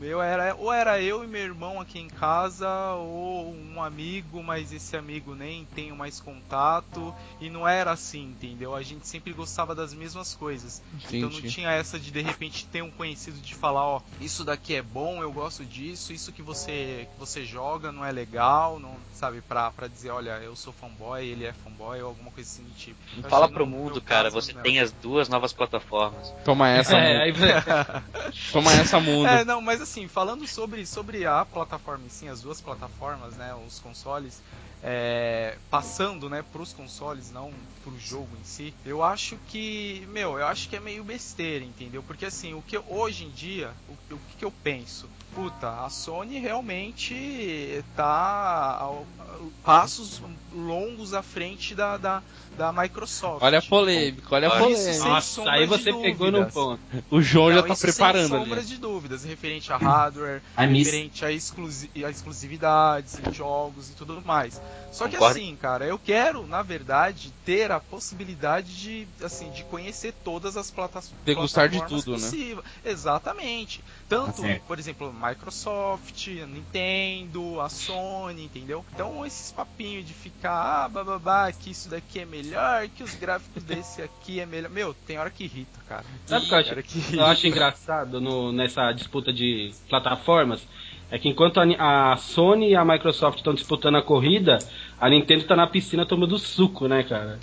[0.00, 0.54] Eu era.
[0.56, 5.34] Ou era eu e meu irmão aqui em casa, ou um amigo, mas esse amigo
[5.34, 7.14] nem tenho mais contato.
[7.40, 8.74] E não era assim, entendeu?
[8.74, 10.82] A gente sempre gostava das mesmas coisas.
[11.12, 14.74] Então não tinha essa de de repente ter um conhecido de falar, ó, isso daqui
[14.74, 18.96] é bom, eu gosto disso, isso que você que você joga não é legal, não,
[19.12, 22.62] sabe, pra, pra dizer, olha, eu sou fanboy, ele é fanboy ou alguma coisa assim
[22.62, 23.00] do tipo.
[23.16, 24.62] Eu Fala pro mundo, cara, caso, você não.
[24.62, 26.32] tem as duas novas plataformas.
[26.44, 27.38] Toma essa, É, mundo.
[28.52, 29.26] Toma essa, mundo.
[29.26, 33.54] É, não, mas assim, falando sobre, sobre a plataforma em si, as duas plataformas, né,
[33.54, 34.42] os consoles,
[34.82, 37.50] é, passando, né, pros consoles, não
[37.82, 42.02] pro jogo em si, eu acho que, meu, eu acho que é meio besteira, entendeu?
[42.02, 45.08] Porque assim, o que hoje em dia, o, o que, que eu penso?
[45.34, 50.22] Puta, a Sony realmente tá ao- ao- passos
[50.54, 52.22] longos à frente da, da,
[52.56, 53.42] da Microsoft.
[53.42, 54.98] Olha a polêmica, olha a polêmica.
[55.04, 56.80] Nossa, sombra aí você pegou no ponto.
[57.10, 58.44] O João já Não, tá isso preparando sem ali.
[58.44, 64.22] sombras de dúvidas, referente a hardware, A referente a, exclusi a exclusividades jogos e tudo
[64.24, 64.60] mais.
[64.92, 65.38] Só que Concordo.
[65.40, 70.70] assim, cara, eu quero, na verdade, ter a possibilidade de, assim, de conhecer todas as
[70.70, 72.22] plata Degustar de plataformas tudo, né?
[72.22, 72.64] possível.
[72.84, 73.82] Exatamente.
[74.08, 74.62] Tanto, Tá certo.
[74.66, 78.84] por exemplo, Microsoft, a Nintendo, a Sony, entendeu?
[78.94, 83.62] Então esses papinhos de ficar, ah, bababá, que isso daqui é melhor, que os gráficos
[83.64, 84.70] desse aqui é melhor.
[84.70, 86.04] Meu, tem hora que irrita, cara.
[86.26, 90.66] Sabe o que eu acho, que eu acho engraçado no- nessa disputa de plataformas?
[91.10, 94.58] É que enquanto a, a Sony e a Microsoft estão disputando a corrida,
[95.00, 97.38] a Nintendo tá na piscina tomando suco, né, cara?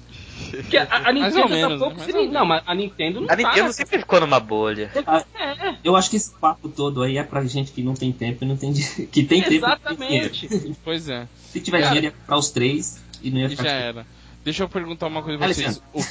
[0.49, 2.05] Porque a, a Mais Nintendo ou tá menos, pouco né?
[2.05, 3.35] se Mais ou Não, mas a Nintendo não A tá.
[3.35, 3.71] Nintendo né?
[3.73, 4.91] sempre ficou numa bolha.
[4.95, 8.43] É, Eu acho que esse papo todo aí é pra gente que não tem tempo
[8.43, 9.53] e não tem que tem tempo.
[9.53, 10.25] e não tem dinheiro.
[10.33, 10.75] exatamente.
[10.83, 11.27] Pois é.
[11.51, 13.63] Se tiver dinheiro, ia comprar os três e não ia ficar.
[13.63, 14.05] já era.
[14.43, 15.79] Deixa eu perguntar uma coisa pra vocês.
[15.93, 16.01] O,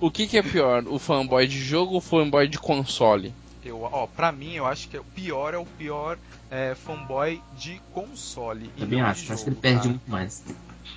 [0.06, 0.84] o que, que é pior?
[0.88, 3.32] O fanboy de jogo ou o fanboy de console?
[3.64, 6.18] Eu, ó, pra mim, eu acho que o pior é o pior
[6.50, 8.70] é, fanboy de console.
[8.76, 9.24] e Também não acho.
[9.26, 9.88] de Acho que ele jogo, perde cara.
[9.90, 10.42] muito mais.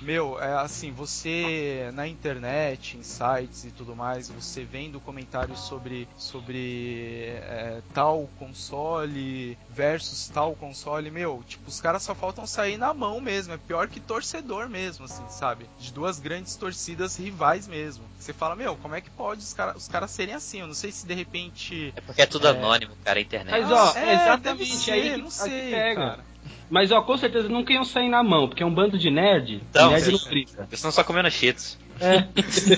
[0.02, 6.08] Meu, é assim, você na internet, em sites e tudo mais, você vendo comentários sobre,
[6.16, 12.92] sobre é, tal console versus tal console, meu, tipo, os caras só faltam sair na
[12.92, 15.66] mão mesmo, é pior que torcedor mesmo, assim, sabe?
[15.78, 18.04] De duas grandes torcidas rivais mesmo.
[18.18, 20.60] Você fala, meu, como é que pode os caras os caras serem assim?
[20.60, 21.92] Eu não sei se de repente.
[21.96, 22.50] É porque é tudo É.
[22.50, 23.52] anônimo, cara, a internet.
[23.52, 26.00] Mas, ó, É, exatamente, deve ser, aí que- não aí que sei, pega.
[26.00, 26.31] cara.
[26.72, 29.60] Mas ó, com certeza nunca iam sair na mão, porque é um bando de nerd.
[29.68, 30.32] Então, nerd não.
[30.32, 31.76] Eles estão só comendo cheetos.
[32.00, 32.26] É.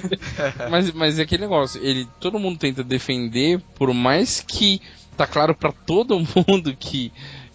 [0.69, 4.83] Mas, mas é aquele negócio, ele, todo mundo tenta defender, por mais que
[5.17, 6.19] tá claro pra todo
[6.49, 7.13] mundo que,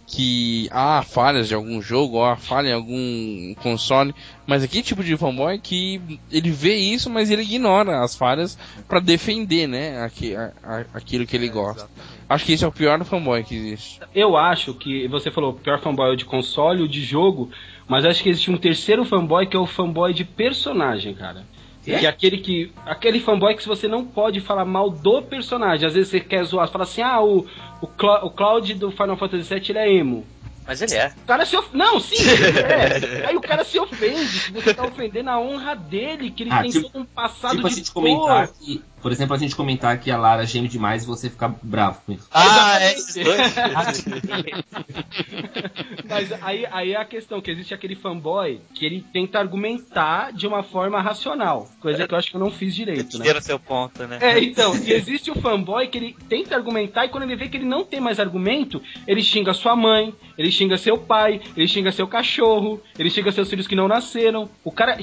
[0.08, 4.16] que há falhas de algum jogo, ou há falha em algum console,
[4.50, 9.00] mas aquele tipo de fanboy que ele vê isso, mas ele ignora as falhas pra
[9.00, 11.84] defender, né, aqui, a- a- aquilo que ele gosta.
[11.84, 12.20] Exatamente.
[12.28, 14.00] Acho que esse é o pior fanboy que existe.
[14.14, 17.50] Eu acho que você falou o pior fanboy é o de console, o de jogo,
[17.88, 21.44] mas acho que existe um terceiro fanboy que é o fanboy de personagem, cara.
[21.82, 22.72] Que é aquele que.
[22.86, 25.88] Aquele fanboy que você não pode falar mal do personagem.
[25.88, 27.48] Às vezes você quer zoar, você fala assim, ah, o,
[27.82, 30.24] o, Cla- o Cloud do Final Fantasy VII ele é emo.
[30.70, 31.12] Mas ele é.
[31.24, 31.68] O cara se of...
[31.74, 33.26] Não, sim, ele é.
[33.26, 36.70] Aí o cara se ofende, você tá ofendendo a honra dele, que ele Ah, tem
[36.70, 37.92] tipo- todo um passado Tipo de dor.
[37.94, 38.84] comentar que.
[39.02, 42.14] Por exemplo, a gente comentar que a Lara geme demais e você ficar bravo com
[42.14, 42.28] isso.
[42.32, 43.56] Ah, é dois.
[46.10, 50.48] Mas aí, aí é a questão, que existe aquele fanboy que ele tenta argumentar de
[50.48, 51.70] uma forma racional.
[51.80, 53.26] Coisa que eu acho que eu não fiz direito, né?
[53.26, 54.18] Tira seu ponto, né?
[54.22, 57.58] É, então, e existe o fanboy que ele tenta argumentar e quando ele vê que
[57.58, 61.92] ele não tem mais argumento, ele xinga sua mãe, ele xinga seu pai, ele xinga
[61.92, 64.50] seu cachorro, ele xinga seus filhos que não nasceram.
[64.64, 64.98] O cara.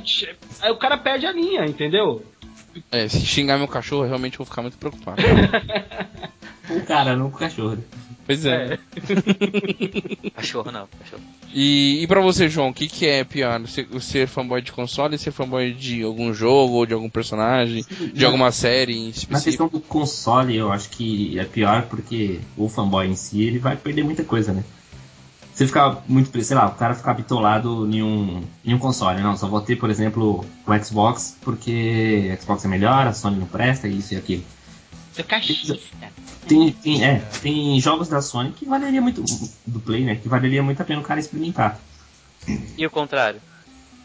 [0.61, 2.25] Aí o cara perde a linha, entendeu?
[2.91, 5.23] É, se xingar meu cachorro, eu realmente vou ficar muito preocupado.
[6.69, 7.79] Com o cara, não com o cachorro.
[8.27, 8.77] Pois é.
[10.35, 11.23] Cachorro não, cachorro.
[11.55, 13.65] E, e pra você, João, o que, que é pior?
[13.69, 17.85] Ser, ser fanboy de console ou ser fanboy de algum jogo, ou de algum personagem,
[18.13, 19.45] de Na- alguma série em Na específico?
[19.45, 23.77] questão do console, eu acho que é pior porque o fanboy em si ele vai
[23.77, 24.65] perder muita coisa, né?
[25.57, 29.23] Você ficar muito, preso, sei lá, o cara ficar bitolado em um, em um console.
[29.23, 33.47] Não, só vou ter, por exemplo, o Xbox porque Xbox é melhor, a Sony não
[33.47, 34.45] presta, isso e aquilo.
[35.15, 35.79] Você cachista.
[36.47, 39.25] Tem, tem, é, tem jogos da Sony que valeria muito,
[39.67, 40.17] do Play, né?
[40.17, 41.81] Que valeria muito a pena o cara experimentar.
[42.77, 43.41] E o contrário?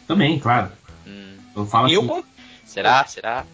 [0.08, 0.72] Também, claro.
[1.06, 2.24] Hum, Eu falo Eu, assim, com-
[2.64, 3.04] será?
[3.04, 3.44] Será?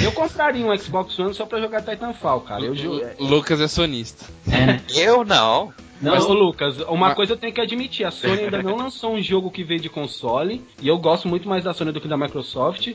[0.00, 2.62] eu compraria um Xbox One só pra jogar Titanfall, cara.
[2.62, 2.72] Eu,
[3.18, 4.26] O Lucas é sonista.
[4.46, 4.82] é, né?
[4.94, 5.74] Eu não.
[6.02, 8.76] Mas, ô Não, Lucas, uma Mas- coisa eu tenho que admitir, a Sony ainda não
[8.76, 12.00] lançou um jogo que veio de console, e eu gosto muito mais da Sony do
[12.00, 12.88] que da Microsoft,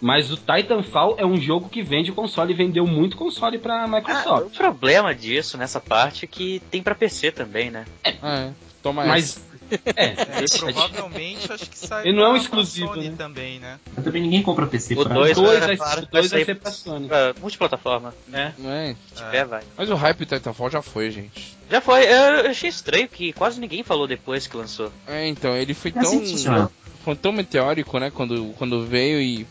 [0.00, 3.86] mas o Titanfall é um jogo que vende console e vendeu muito console pra Ah,
[3.86, 4.56] o Microsoft.
[4.56, 7.84] problema disso nessa parte é que tem pra PC também, né?
[8.22, 8.50] Ah, é.
[8.82, 9.50] Toma mas, essa.
[9.94, 13.14] é, É, e provavelmente acho que sai Ele não é um exclusivo, Sony né?
[13.16, 13.78] também, né?
[13.94, 15.14] mas também ninguém compra PC O pra...
[15.14, 17.06] dois- o 2 é vai, claro o vai dois vai sair ser pra Sony.
[17.08, 18.12] Pra multiplataforma.
[18.26, 18.52] né?
[18.64, 18.94] É.
[19.14, 19.62] Se tiver, vai.
[19.76, 21.56] Mas o hype do Titanfall já foi, gente.
[21.70, 22.04] Já foi.
[22.04, 24.92] Eu, achei estranho que quase ninguém falou depois que lançou.
[25.06, 26.02] É, então, ele foi É tão.
[26.02, 26.70] assim funciona.
[27.04, 28.10] Foi tão meteórico, né?
[28.10, 29.46] Quando, quando veio e.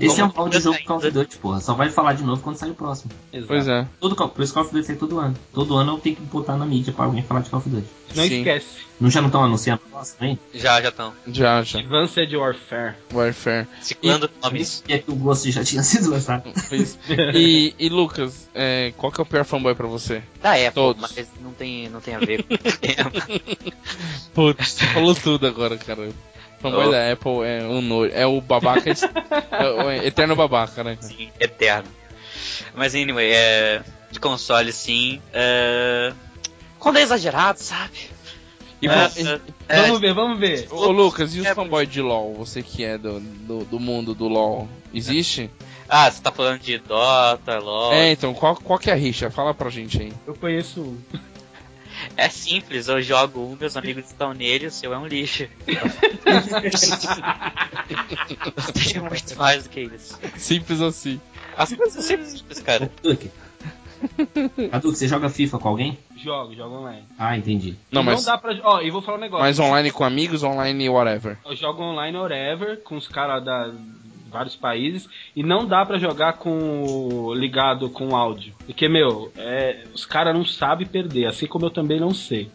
[0.00, 1.60] Esse é um Como mal de jogo ainda- Call of Duty, porra.
[1.60, 3.12] Só vai falar de novo quando sair o próximo.
[3.32, 3.46] Exato.
[3.48, 3.86] Pois é.
[4.00, 5.34] Todo, por isso Call of Duty sai todo ano.
[5.52, 7.86] Todo ano eu tenho que botar na mídia pra alguém falar de Call of Duty.
[8.14, 8.38] Não Sim.
[8.38, 8.84] esquece.
[9.00, 10.38] Não já não estão anunciando o próximo, hein?
[10.54, 11.12] Já, já estão.
[11.26, 11.80] Já, já.
[11.80, 12.94] Advanced Warfare.
[13.12, 13.66] Warfare.
[13.82, 14.60] Ciclando nomes.
[14.68, 16.48] Isso é que o Ghost já tinha sido lançado.
[16.68, 16.96] Pois.
[17.34, 20.22] E, e Lucas, é, qual que é o pior fanboy pra você?
[20.40, 21.02] Da Apple, Todos.
[21.02, 23.10] mas não tem, não tem a ver com o tema.
[24.32, 26.10] Putz, você falou tudo agora, cara.
[26.68, 26.90] O fanboy Oh.
[26.90, 28.10] da Apple é um nojo.
[28.14, 28.88] É o babaca.
[29.52, 30.96] é o eterno babaca, né?
[31.00, 31.88] Sim, eterno.
[32.74, 33.82] Mas anyway, é.
[34.10, 35.20] De console sim.
[35.32, 36.12] É...
[36.78, 37.98] Quando é exagerado, sabe?
[38.80, 40.68] E, É, e- é, Vamos ver, vamos ver.
[40.70, 42.34] Ô Lucas, e os É, fanboys de LoL?
[42.34, 45.50] Você que é do, do, do mundo do LoL, existe?
[45.88, 47.92] Ah, você tá falando de Dota, LoL.
[47.92, 49.30] É, então, qual, qual que é a rixa?
[49.30, 50.12] Fala pra gente aí.
[50.26, 50.98] Eu conheço um.
[52.16, 55.48] É simples, eu jogo um, meus amigos estão nele, o seu é um lixo.
[58.56, 60.18] Não tem muito mais do que isso.
[60.36, 61.20] Simples assim.
[61.56, 62.90] As coisas são sempre simples, cara.
[64.72, 65.98] Hadouken, você joga FIFA com alguém?
[66.16, 67.04] Jogo, jogo online.
[67.18, 67.76] Ah, entendi.
[67.90, 68.58] Não, mas, dá pra.
[68.62, 69.44] Ó, e vou falar um negócio.
[69.44, 71.38] mas online com amigos, online whatever.
[71.44, 73.72] Eu jogo online whatever, com os caras da
[74.34, 78.52] vários países, e não dá pra jogar com ligado com áudio.
[78.66, 82.50] Porque, meu, é, os caras não sabem perder, assim como eu também não sei.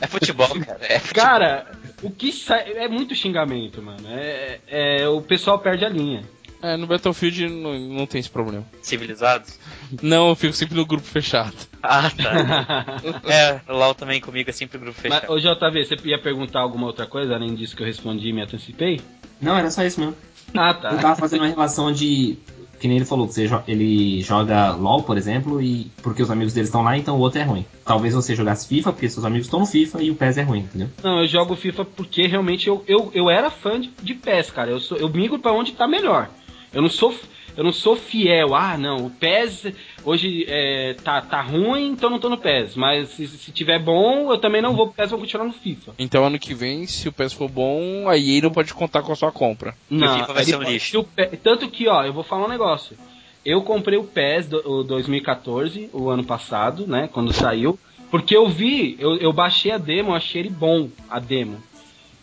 [0.00, 0.80] É futebol, cara.
[0.82, 1.24] É futebol.
[1.24, 1.70] Cara,
[2.02, 2.72] o que sai.
[2.72, 4.02] É muito xingamento, mano.
[4.08, 6.22] É, é- o pessoal perde a linha.
[6.60, 8.64] É, no Battlefield não, não tem esse problema.
[8.82, 9.58] Civilizados?
[10.00, 11.54] Não, eu fico sempre no grupo fechado.
[11.82, 12.96] Ah, tá.
[13.28, 15.32] É, o LOL também comigo é sempre grupo Mas, fechado.
[15.32, 18.42] ô JV, você ia perguntar alguma outra coisa, além disso que eu respondi e me
[18.42, 19.00] antecipei?
[19.40, 20.14] Não, era só isso mesmo.
[20.54, 20.96] Ah, Eu tá.
[20.96, 22.36] tava fazendo uma relação de.
[22.80, 26.52] Que nem ele falou, que jo- ele joga LOL, por exemplo, e porque os amigos
[26.52, 27.64] dele estão lá, então o outro é ruim.
[27.84, 30.60] Talvez você jogasse FIFA, porque seus amigos estão no FIFA e o PES é ruim,
[30.60, 30.88] entendeu?
[31.00, 34.72] Não, eu jogo FIFA porque realmente eu, eu, eu era fã de, de PES, cara.
[34.72, 36.28] Eu, sou, eu migro pra onde tá melhor.
[36.72, 37.14] Eu não sou.
[37.56, 39.66] Eu não sou fiel, ah não, o PES
[40.04, 42.76] hoje é, tá, tá ruim, então não tô no PES.
[42.76, 45.92] Mas se, se tiver bom, eu também não vou pro PES, vou continuar no FIFA.
[45.98, 49.12] Então ano que vem, se o PES for bom, a EA não pode contar com
[49.12, 49.74] a sua compra.
[49.90, 50.90] Não, FIFA vai ser um lixo.
[50.90, 52.96] se o Pe- tanto que, ó, eu vou falar um negócio.
[53.44, 57.08] Eu comprei o PES do, o 2014, o ano passado, né?
[57.12, 57.78] Quando saiu.
[58.10, 61.62] Porque eu vi, eu, eu baixei a demo, achei ele bom, a demo.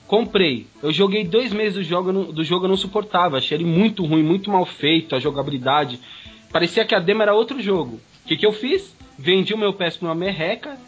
[0.10, 0.66] Comprei.
[0.82, 3.38] Eu joguei dois meses do jogo, não- do jogo eu não suportava.
[3.38, 6.00] Achei ele muito ruim, muito mal feito, a jogabilidade.
[6.52, 8.02] Parecia que a demo era outro jogo.
[8.26, 8.96] O que, que eu fiz?
[9.20, 10.80] Vendi o meu PS pra uma merreca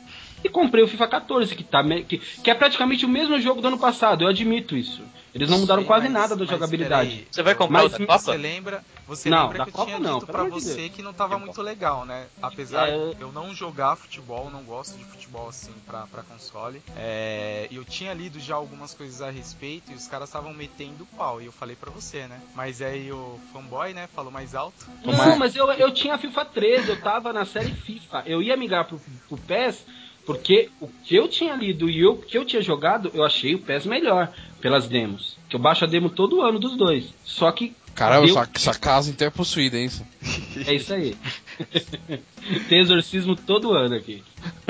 [0.43, 3.67] e comprei o FIFA 14, que, tá, que, que é praticamente o mesmo jogo do
[3.67, 5.03] ano passado, eu admito isso.
[5.33, 7.09] Eles não mudaram Sim, quase mas- nada da jogabilidade.
[7.09, 8.37] peraí, Você vai comprar Mas o da me- Você Copa?
[8.37, 10.91] lembra, você Não, lembra da que eu Copa tinha não, dito pra você Deus.
[10.93, 12.27] que não tava muito legal, né?
[12.41, 13.13] Apesar É.
[13.13, 16.81] de eu não jogar futebol, não gosto de futebol assim pra, pra console.
[16.97, 21.05] É, e eu tinha lido já algumas coisas a respeito e os caras estavam metendo
[21.17, 21.41] pau.
[21.41, 22.39] E eu falei pra você, né?
[22.53, 24.85] Mas aí o fanboy, né, falou mais alto.
[25.05, 28.23] Não, mas eu, eu tinha FIFA 13, eu tava na série FIFA.
[28.25, 29.85] Eu ia migrar pro, pro PES,
[30.25, 33.59] porque o que eu tinha lido e o que eu tinha jogado, eu achei o
[33.59, 35.37] PES melhor pelas demos.
[35.49, 37.13] Que eu baixo a demo todo ano dos dois.
[37.25, 37.73] Só que.
[37.93, 40.05] Caramba, deu- sua casa então é possuída, é isso?
[40.65, 41.15] É isso aí.
[42.69, 44.23] Tem exorcismo todo ano aqui.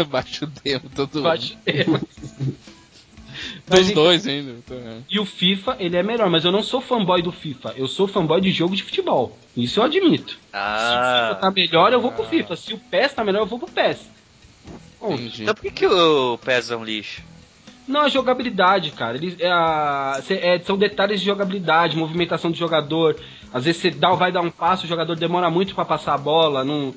[0.10, 1.99] Baixo o demo, todo Baixo demo.
[3.68, 4.56] Dos Mas dois ainda.
[5.10, 7.74] E o FIFA, ele é melhor, mas eu não sou fanboy do FIFA.
[7.78, 9.38] Eu sou fanboy de jogo de futebol.
[9.56, 10.32] Isso eu admito.
[10.34, 11.38] Se o FIFA Ah.
[11.39, 12.56] tá melhor, eu vou pro FIFA.
[12.56, 13.99] Se o PES tá melhor, eu vou pro PES.
[15.02, 15.43] Entendi.
[15.43, 17.22] Então por que, que o PES é um lixo?
[17.88, 19.18] Não, a jogabilidade, cara.
[19.18, 23.20] Eles, é a- é, são detalhes de jogabilidade, movimentação do jogador.
[23.54, 26.18] Às vezes você dá, vai dar um passo, o jogador demora muito pra passar a
[26.18, 26.93] bola, não,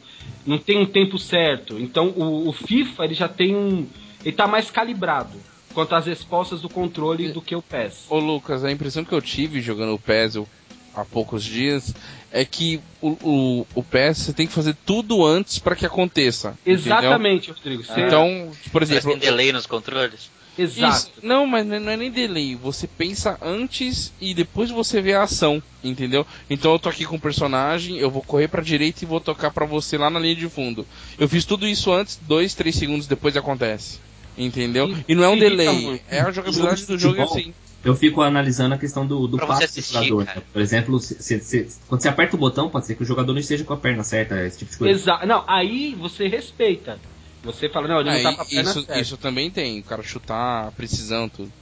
[0.46, 1.78] não tem um tempo certo.
[1.80, 3.86] Então o, o FIFA ele já tem um.
[4.24, 5.32] Ele tá mais calibrado
[5.72, 8.06] quanto às respostas do controle do que o PES.
[8.08, 10.48] Ô Lucas, a impressão que eu tive jogando o PES eu-
[10.94, 11.94] há poucos dias
[12.32, 16.56] é que o, o, o você tem que fazer tudo antes pra que aconteça.
[16.66, 16.74] entendeu?
[16.98, 17.84] Exatamente, Rodrigo.
[17.84, 20.30] Você- Então, por exemplo, tem delay nos controles?
[20.56, 20.96] Exato.
[20.96, 22.54] Isso, não, mas não é nem delay.
[22.54, 26.24] Você pensa antes e depois você vê a ação, entendeu?
[26.48, 29.50] Então eu tô aqui com o personagem, eu vou correr pra direita e vou tocar
[29.50, 30.86] pra você lá na linha de fundo.
[31.18, 33.98] Eu fiz tudo isso antes, dois, três segundos depois acontece.
[34.38, 34.92] Entendeu?
[35.08, 37.54] E- não é um delay, é a jogabilidade Jogo do de jogo assim.
[37.84, 40.24] Eu fico analisando a questão do, do Pra passo você do assistir, jogador.
[40.26, 40.40] cara.
[40.40, 40.46] né?
[40.52, 43.32] Por exemplo, se- se- se- quando você aperta o botão, pode ser que o jogador
[43.32, 44.94] não esteja com a perna certa, esse tipo de coisa.
[44.98, 46.98] Exa não, aí você respeita.
[47.42, 49.00] Você fala, não, ele não Ah, tá com a perna isso, certa.
[49.00, 51.52] isso também tem, o cara chutar, precisão, tudo.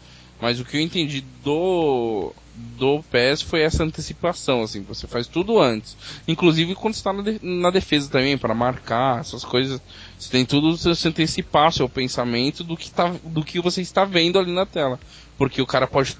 [0.40, 2.32] Mas o que eu entendi do
[2.78, 5.96] do PES foi essa antecipação, assim, você faz tudo antes.
[6.28, 9.80] Inclusive quando está na, de- na defesa também, para marcar, essas coisas.
[10.18, 14.38] Você tem tudo você antecipar seu pensamento do que, tá, do que você está vendo
[14.38, 15.00] ali na tela.
[15.38, 16.16] Porque o cara pode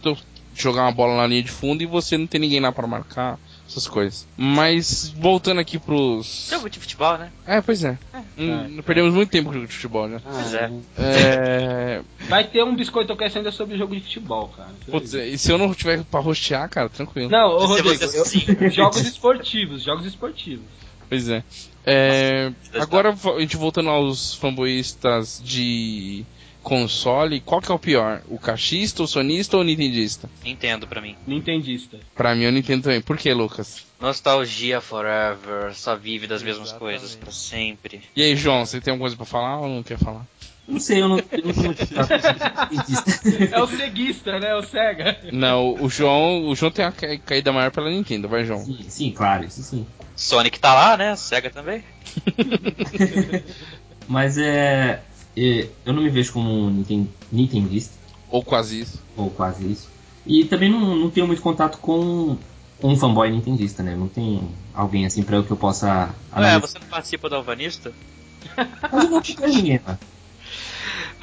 [0.54, 3.38] jogar uma bola na linha de fundo e você não tem ninguém lá para marcar,
[3.68, 4.26] essas coisas.
[4.36, 6.48] Mas voltando aqui pros.
[6.50, 7.30] Jogo de futebol, né?
[7.46, 7.96] É, pois é.
[8.36, 10.20] Hum, perdemos muito tempo com o jogo de futebol, né?
[10.26, 10.70] Ah, Pois é.
[10.98, 12.02] É.
[12.28, 14.70] Vai ter um biscoito que ainda sobre jogo de futebol, cara.
[14.90, 17.30] Putz, e se eu não tiver pra rostear, cara, tranquilo.
[17.30, 18.40] Não, ô Rodrigo, você eu- sim.
[18.70, 20.64] jogos esportivos, jogos esportivos.
[21.08, 21.42] Pois é.
[21.84, 26.24] É, Nossa, agora a gente voltando aos fanboístas de
[26.62, 28.22] console, qual que é o pior?
[28.28, 30.30] O cachista, o sonista ou o nintendista?
[30.44, 31.16] Nintendo pra mim.
[31.26, 31.98] Nintendista.
[32.14, 33.00] Pra mim eu Nintendo também.
[33.00, 33.84] Por que, Lucas?
[34.00, 36.98] Nostalgia forever, só vive das mesmas Exatamente.
[37.00, 38.00] coisas pra sempre.
[38.16, 40.26] E aí, João, você tem alguma coisa pra falar ou não quer falar?
[40.66, 41.74] Não sei, eu não, eu não tenho
[43.52, 44.54] É o ceguista, né?
[44.54, 45.18] O cega.
[45.32, 48.64] Não, o João, o João tem a ca- caída maior pela Nintendo, vai, João.
[48.64, 49.84] Sim, sim, claro, isso sim.
[50.14, 51.16] Sonic tá lá, né?
[51.16, 51.82] Sega também.
[54.08, 55.00] Mas é,
[55.36, 57.94] Eu não me vejo como um Ninten- nintendista,
[58.30, 59.02] Ou quase isso.
[59.16, 59.88] ou quase isso.
[60.26, 62.36] E também não, não tenho muito contato com
[62.82, 63.94] um fanboy nintendista, né?
[63.96, 64.40] Não tem
[64.74, 67.92] alguém assim pra eu que eu possa Ué, você não participa do Alvanista?
[68.92, 69.80] Mas eu não ninguém?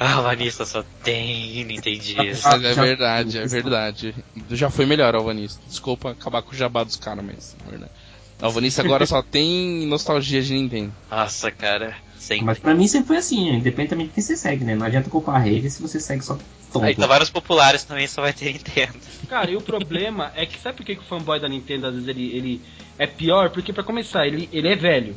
[0.02, 2.22] Ah, Alvanista só tem Nintendista.
[2.22, 4.14] Mas é verdade, é verdade.
[4.50, 5.60] Já foi melhor, Alvanista.
[5.68, 7.92] Desculpa acabar com o jabá dos caras, mas é verdade.
[8.40, 10.92] Alvanista agora só tem nostalgia de Nintendo.
[11.10, 11.94] Nossa, cara.
[12.18, 12.44] Sempre.
[12.46, 14.74] Mas pra mim sempre foi assim, independente de quem você segue, né?
[14.74, 16.38] Não adianta culpar a rede se você segue só
[16.72, 16.84] tonto.
[16.84, 18.94] Aí tá vários populares também só vai ter Nintendo.
[19.28, 21.94] Cara, e o problema é que sabe por que, que o fanboy da Nintendo às
[21.94, 22.60] vezes ele, ele
[22.98, 23.50] é pior?
[23.50, 25.16] Porque pra começar, ele, ele é velho.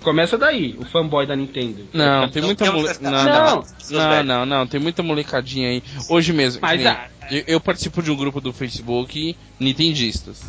[0.00, 1.86] Começa daí, o fanboy da Nintendo.
[1.92, 2.90] Não, tem Não muita temos mole...
[2.90, 3.64] essa- não, Não.
[3.90, 5.82] não, não, não, não, tem muita molecadinha aí.
[6.08, 10.42] Hoje mesmo, que Mas nem- a- eu, eu participo de um grupo do Facebook Nintendistas,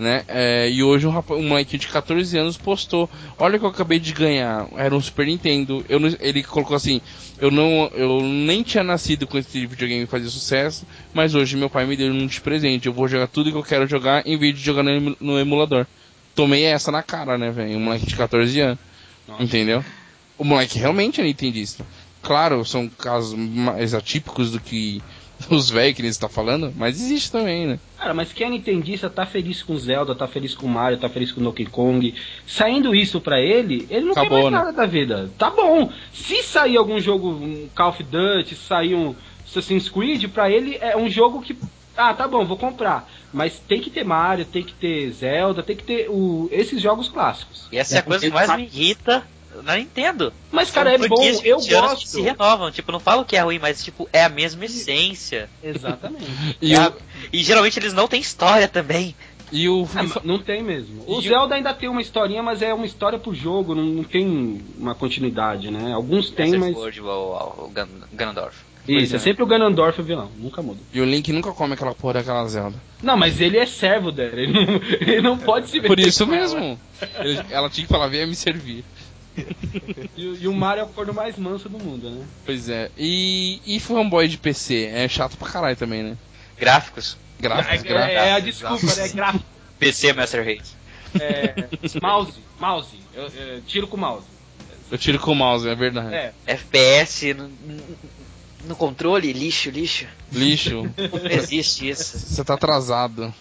[0.00, 0.24] né?
[0.26, 3.70] É, e hoje um, rapaz, um molequinho de 14 anos postou, olha o que eu
[3.70, 5.84] acabei de ganhar, era um Super Nintendo.
[5.88, 7.02] Eu não- ele colocou assim,
[7.38, 11.84] eu não, eu nem tinha nascido com esse videogame fazer sucesso, mas hoje meu pai
[11.84, 12.86] me deu um de presente.
[12.86, 15.38] Eu vou jogar tudo que eu quero jogar em vez de jogar no, emu- no
[15.38, 15.86] emulador.
[16.34, 17.76] Tomei essa na cara, né, velho?
[17.76, 18.78] Um moleque de 14 anos.
[19.38, 19.84] Entendeu?
[20.38, 21.84] O moleque realmente é nintendista.
[22.22, 25.02] Claro, são casos mais atípicos do que
[25.50, 27.78] os velhos que ele está falando, mas existe também, né?
[27.98, 31.32] Cara, mas quem é nintendista tá feliz com Zelda, tá feliz com Mario, tá feliz
[31.32, 32.14] com Donkey Kong.
[32.46, 34.58] Saindo isso pra ele, ele não Acabou, tem mais né?
[34.58, 35.30] nada da vida.
[35.38, 35.90] Tá bom.
[36.12, 39.14] Se sair algum jogo, um Call of Duty, se sair um
[39.46, 41.56] Assassin's Creed, pra ele é um jogo que.
[41.96, 43.10] Ah, tá bom, vou comprar.
[43.32, 47.08] Mas tem que ter Mario, tem que ter Zelda, tem que ter o, esses jogos
[47.08, 47.68] clássicos.
[47.70, 49.24] E essa é a É, coisa que mais sabe- me irrita
[49.62, 50.32] na Nintendo.
[50.50, 52.08] Mas, cara, é bom, eu 20 anos que gosto.
[52.08, 52.70] se renovam.
[52.70, 55.48] Tipo, não falo que é ruim, mas tipo, é a mesma essência.
[55.62, 56.24] Exatamente.
[56.60, 56.92] E, É o, a-
[57.32, 59.14] E geralmente eles não têm história também.
[59.52, 59.86] e o.
[59.94, 61.02] Ah, não tem mesmo.
[61.06, 63.82] O E o- Zelda ainda tem uma historinha, mas é uma história pro jogo, não,
[63.84, 65.92] não tem uma continuidade, né?
[65.92, 66.74] Alguns tem, mas.
[66.76, 68.56] Word, o, o, o Gan- Ganondorf.
[68.88, 69.18] Isso, é.
[69.18, 70.80] sempre o Ganondorf o vilão, nunca muda.
[70.92, 72.76] E o Link nunca come aquela porra daquela Zelda.
[73.02, 74.62] Não, mas ele é servo dela, ele não,
[75.00, 76.80] ele não pode se Por meter isso mesmo.
[77.20, 78.82] Ele- ela tinha que falar, venha me servir.
[80.16, 82.24] E, o- e o Mario é o corno mais manso do mundo, né?
[82.44, 82.90] Pois é.
[82.98, 84.86] E, e fanboy de PC?
[84.92, 86.16] É chato pra caralho também, né?
[86.58, 87.16] Gráficos.
[87.38, 88.14] Gráficos, É, gráficos.
[88.16, 89.08] é a desculpa, né?
[89.08, 89.44] Gráfico.
[89.78, 90.72] PC Master Race.
[91.18, 91.68] É,
[92.02, 92.96] mouse, mouse.
[93.14, 94.26] Eu, eu tiro com o mouse.
[94.90, 96.14] Eu tiro com o mouse, é verdade.
[96.14, 97.50] É, FPS no,
[98.66, 100.06] no controle, lixo, lixo.
[100.32, 100.82] Lixo.
[100.82, 102.18] Não existe isso.
[102.18, 103.32] Você tá atrasado.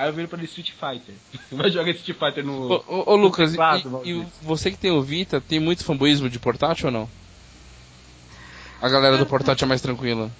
[0.00, 1.14] Aí eu viro pra ele Street Fighter.
[1.52, 2.72] Vai jogar Street Fighter no.
[2.72, 5.84] Ô, ô, ô, Lucas, e- Teclado, e, e você que tem o Vita, tem muito
[5.84, 7.08] fanboísmo de portátil ou não?
[8.80, 10.30] A galera do portátil é mais tranquila.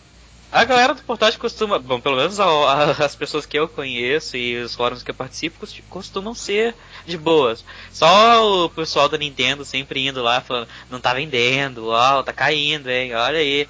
[0.52, 4.36] A galera do portátil costuma, bom, pelo menos a- a- as pessoas que eu conheço
[4.36, 6.74] e os fóruns que eu participo cost- costumam ser
[7.06, 7.64] de boas.
[7.92, 12.88] Só o pessoal da Nintendo sempre indo lá falando, não tá vendendo, ó, tá caindo,
[12.90, 13.68] hein, olha aí.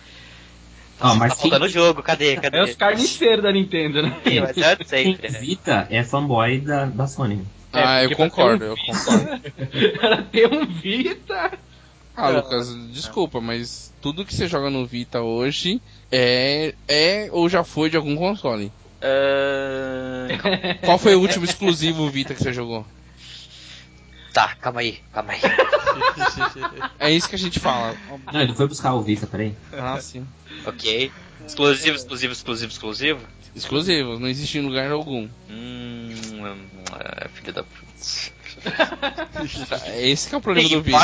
[1.01, 2.59] Ah, mas tá faltando quem- jogo, cadê, cadê?
[2.59, 4.17] É os carniceiros da Nintendo, né?
[4.25, 5.39] Sim, mas é sempre, né?
[5.39, 7.45] Vita é fanboy da, da Sony.
[7.73, 9.41] É, ah, eu concordo, um eu concordo.
[10.03, 11.53] Ela tem um Vita.
[12.17, 15.81] Ah, Lucas, desculpa, mas tudo que você joga no Vita hoje
[16.13, 18.71] é, é ou já foi de algum console.
[19.01, 20.29] Ah,
[20.85, 22.85] Qual foi o último exclusivo Vita que você jogou?
[24.33, 25.41] Tá, calma aí, calma aí.
[26.99, 27.97] É isso que a gente fala.
[28.33, 29.55] Não, ele foi buscar o Vita, peraí.
[29.73, 30.25] Ah, sim.
[30.67, 31.13] Ok.
[31.47, 33.21] Exclusivo, exclusivo, exclusivo, exclusivo?
[33.57, 35.29] Exclusivo, não existe em lugar algum.
[35.49, 36.11] Hum,
[37.25, 37.91] é, filho da puta.
[39.97, 40.99] Esse que é o problema do Tem o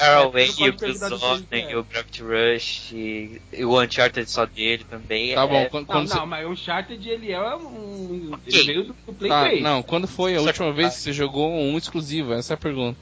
[0.00, 4.46] Arrowway, Não pode o perguntar do Bizone, o Gravity Rush, e, e o Uncharted só
[4.46, 5.34] dele também.
[5.34, 6.26] Tá é- bom, quando, Não, quando não, você...
[6.26, 8.30] mas o Uncharted ele é um.
[8.32, 8.42] Ok.
[8.46, 9.62] Ele veio do, do Play Tá, 3.
[9.62, 12.32] não, quando foi a Só última que- vez que você jogou um exclusivo?
[12.32, 12.98] Essa é a pergunta.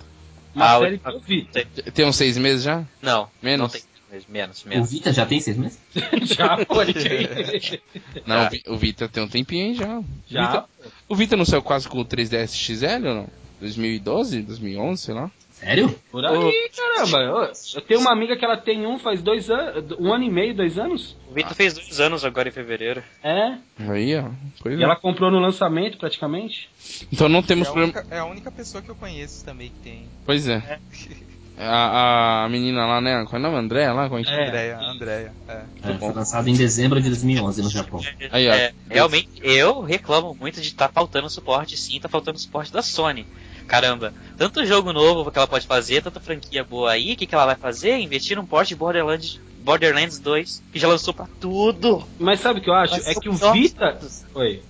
[0.54, 1.48] Uma Ah, série o- que eu vi.
[1.94, 2.84] Tem uns seis meses já?
[3.00, 3.60] Não, Menos?
[3.60, 3.80] não tem
[4.28, 4.90] menos, menos, O.
[4.90, 5.78] Vita já tem seis meses?
[6.36, 6.86] Já foi.
[8.26, 8.46] Não, Já.
[8.46, 9.98] o Vi- o Vita tem um tempinho aí já.
[9.98, 10.46] O Já.
[10.46, 10.64] Vita,
[11.08, 13.28] o Vita não saiu quase com o 3DS XL ou não?
[13.60, 15.30] 2012, 2011, sei lá.
[15.52, 15.94] Sério?
[16.10, 17.18] Por aí, caramba.
[17.18, 19.96] Eu, eu tenho uma amiga que ela tem um faz dois anos.
[20.00, 21.16] Um ano e meio, dois anos?
[21.30, 23.00] O Vitor fez dois anos agora em fevereiro.
[23.22, 23.58] É.
[23.88, 24.28] Aí, ó.
[24.60, 24.84] Pois E é.
[24.84, 26.68] ela comprou no lançamento praticamente.
[27.12, 27.96] Então não É temos a, problema.
[28.00, 30.06] única, é a única pessoa que eu conheço também que tem.
[30.26, 30.80] Pois é.
[31.64, 33.24] A, a menina lá, né?
[33.28, 33.58] Qual é o nome?
[33.64, 34.08] André lá?
[34.08, 34.46] Como é que- É.
[34.48, 35.32] Andréia, Andréia.
[35.48, 35.62] É.
[35.84, 38.00] É, foi lançado em dezembro de 2011 no Japão.
[38.30, 38.52] Aí, ó.
[38.52, 43.26] É, realmente, eu reclamo muito de estar faltando suporte, sim, tá faltando suporte da Sony.
[43.66, 47.34] caramba, tanto jogo novo que ela pode fazer, tanta franquia boa aí, o que, que
[47.34, 47.96] ela vai fazer?
[47.98, 52.06] Investir num porte de Borderlands, Borderlands 2, que já lançou pra tudo.
[52.18, 52.92] Mas sabe o que eu acho?
[52.94, 53.98] Mas É que o Vita.
[54.34, 54.60] Oi.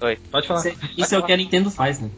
[0.00, 0.18] Oi.
[0.30, 0.60] Pode falar.
[0.60, 2.10] Isso é, isso é o que a Nintendo faz, né?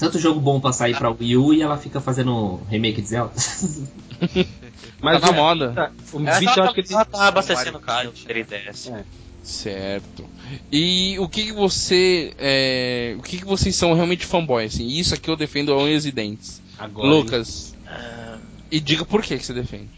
[0.00, 3.34] Tanto jogo bom pra sair pra Wii U e ela fica fazendo remake de Zelda.
[5.00, 5.68] Mas Tá na o moda.
[5.68, 6.96] Vita, o tá, acho que ele tem.
[6.96, 8.94] ela tá abastecendo o 3DS.
[8.94, 9.04] É.
[9.42, 10.24] Certo.
[10.72, 12.34] E o que, que você.
[12.38, 14.86] é, o que, que vocês são realmente fanboy, assim?
[14.86, 16.62] Isso aqui eu defendo a unhas e dentes.
[16.78, 17.74] Agora, Lucas.
[17.86, 18.38] Ah,
[18.70, 19.88] E diga por que, que você defende.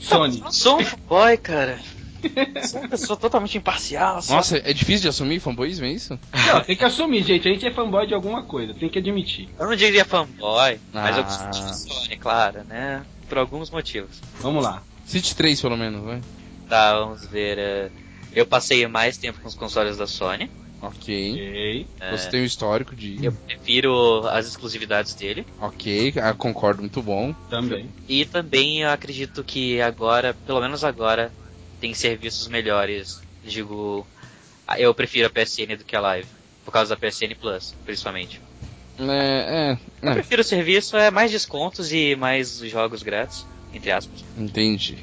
[0.00, 0.42] Sony.
[0.50, 1.78] sou um fanboy, cara.
[2.66, 4.20] Sou uma pessoa totalmente imparcial.
[4.22, 6.18] só- Nossa, é difícil de assumir fanboyismo, é isso?
[6.46, 7.48] Não, tem que assumir, gente.
[7.48, 9.48] A gente é fanboy de alguma coisa, tem que admitir.
[9.58, 11.26] Eu não diria fanboy, mas eu Ah.
[11.26, 13.04] gosto de Sony, claro, né?
[13.28, 14.20] Por alguns motivos.
[14.40, 14.82] Vamos lá.
[15.04, 16.20] City 3, pelo menos, vai.
[16.68, 17.58] Tá, vamos ver.
[17.58, 17.90] eh,
[18.36, 20.50] Eu passei mais tempo com os consoles da Sony.
[20.82, 21.32] Ok.
[21.32, 21.86] Ok.
[22.10, 23.24] Você tem o histórico de.
[23.24, 25.46] Eu prefiro as exclusividades dele.
[25.60, 27.32] Ok, ah, concordo, muito bom.
[27.48, 27.88] Também.
[28.08, 31.32] E também eu acredito que agora, pelo menos agora,
[31.84, 33.20] tem serviços melhores.
[33.44, 34.06] Digo,
[34.78, 36.26] eu prefiro a PSN do que a Live.
[36.64, 38.40] Por causa da PSN Plus, principalmente.
[38.98, 39.02] É,
[40.02, 44.24] Eu é, é, prefiro o serviço, é mais descontos e mais jogos grátis, entre aspas.
[44.38, 44.96] entendi.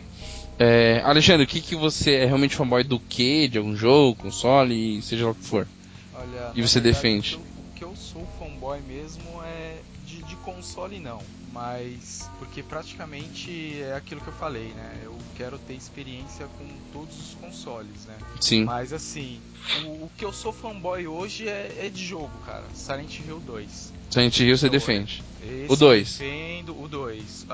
[0.58, 3.48] É, Alexandre, o que, que você é realmente fanboy do que?
[3.48, 5.68] De algum jogo, console, seja lá o que for?
[6.16, 7.34] Olha, E você verdade, defende?
[7.34, 9.76] Eu, o que eu sou fanboy mesmo é
[10.12, 11.22] de, de console não,
[11.54, 15.00] mas porque praticamente é aquilo que eu falei, né?
[15.04, 18.18] Eu quero ter experiência com todos os consoles, né?
[18.40, 18.66] Sim.
[18.66, 19.40] Mas assim,
[19.86, 22.66] o, o que eu sou fanboy hoje é, é de jogo, cara.
[22.74, 23.94] Silent Hill 2.
[24.10, 25.24] Silent Hill você Então, defende.
[25.42, 26.20] Esse O dois.
[26.20, 27.46] eu Defendo o 2.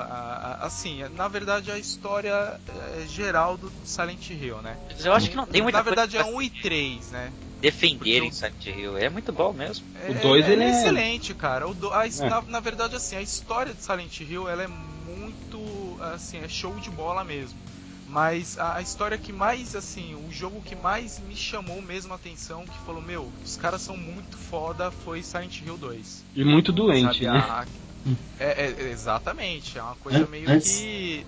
[0.60, 4.76] Assim, na verdade a história é, geral do Silent Hill, né?
[4.90, 7.10] Mas eu acho que não tem muita Na verdade coisa é pra 1 e 3,
[7.12, 7.32] né?
[7.60, 8.96] Defender porque em Silent Hill.
[8.98, 9.84] É muito bom mesmo.
[10.06, 11.68] É, O dois, ele ele é é- excelente, cara.
[11.68, 12.10] O do- a É.
[12.28, 16.74] na, na verdade, assim, a história de Silent Hill ela é muito, assim, é show
[16.80, 17.58] de bola mesmo.
[18.06, 22.16] Mas a, a história que mais, assim, o jogo que mais me chamou mesmo a
[22.16, 26.24] atenção, que falou, meu, os caras são muito foda, foi Silent Hill 2.
[26.34, 27.38] E muito doente, Sabe, né?
[27.38, 27.66] a-
[28.40, 31.26] é, é- exatamente, é uma coisa An- meio antes- que.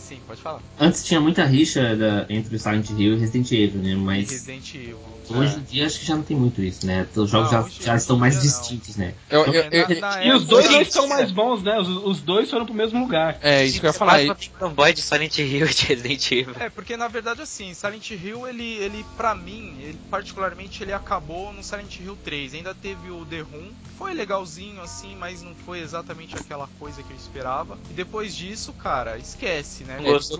[0.00, 0.60] Sim, pode falar.
[0.78, 3.94] Antes tinha muita rixa da- entre o Silent Hill e Resident Evil, né?
[3.96, 4.98] Mas Resident Evil.
[5.28, 5.58] Hoje É.
[5.58, 7.06] em dia acho que já não tem muito isso, né?
[7.14, 8.42] Os jogos Não, já, hoje- já hoje estão mais não.
[8.42, 9.14] distintos, né?
[9.30, 11.78] Eu, eu, É, eu- na E os dois não estão mais bons, né?
[11.78, 13.38] Os, os dois foram pro mesmo lugar.
[13.42, 14.24] é isso que eu ia falar.
[14.24, 16.54] Mas tem fanboy de Silent Hill e de Resident Evil.
[16.60, 21.52] É, porque na verdade assim, Silent Hill, ele, ele pra mim, ele particularmente, ele acabou
[21.52, 22.54] no Silent Hill 3.
[22.54, 27.10] Ainda teve o The Room, foi legalzinho assim, mas não foi exatamente aquela coisa que
[27.12, 27.78] eu esperava.
[27.90, 29.96] E depois disso, cara, esquece, né?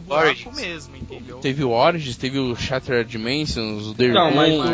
[0.07, 0.57] Buraco Origins?
[0.57, 1.39] mesmo, entendeu?
[1.39, 4.65] Teve o Origins, teve o Shattered Dimensions, o The Não, mas Room, o...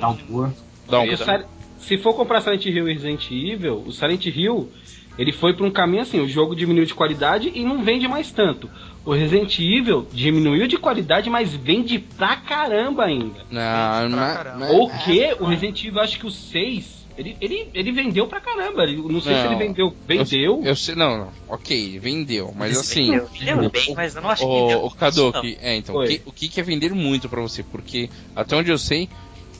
[0.00, 0.50] Downpour.
[0.88, 1.46] O Sil-
[1.78, 4.70] Se for comprar Silent Hill e Resident Evil, o Silent Hill,
[5.18, 8.30] ele foi pra um caminho assim, o jogo diminuiu de qualidade e não vende mais
[8.30, 8.70] tanto.
[9.04, 13.40] O Resident Evil diminuiu de qualidade, mas vende pra caramba ainda.
[13.50, 14.58] Não, não- caramba.
[14.66, 15.34] não- O que?
[15.40, 18.84] O Resident Evil, acho que o 6, ele, ele, ele vendeu pra caramba.
[18.84, 19.52] Ele- Não sei se Não.
[19.52, 19.92] ele vendeu.
[20.06, 20.60] Vendeu?
[20.62, 23.10] Eu, eu sei, não, não, ok, vendeu, mas assim.
[23.10, 25.96] Vendeu, vendeu bem, mas eu não acho que vendeu O, o tudo Kadoki, é, então,
[25.96, 27.64] o que, o que que é vender muito pra você?
[27.64, 29.08] Porque, até onde eu sei,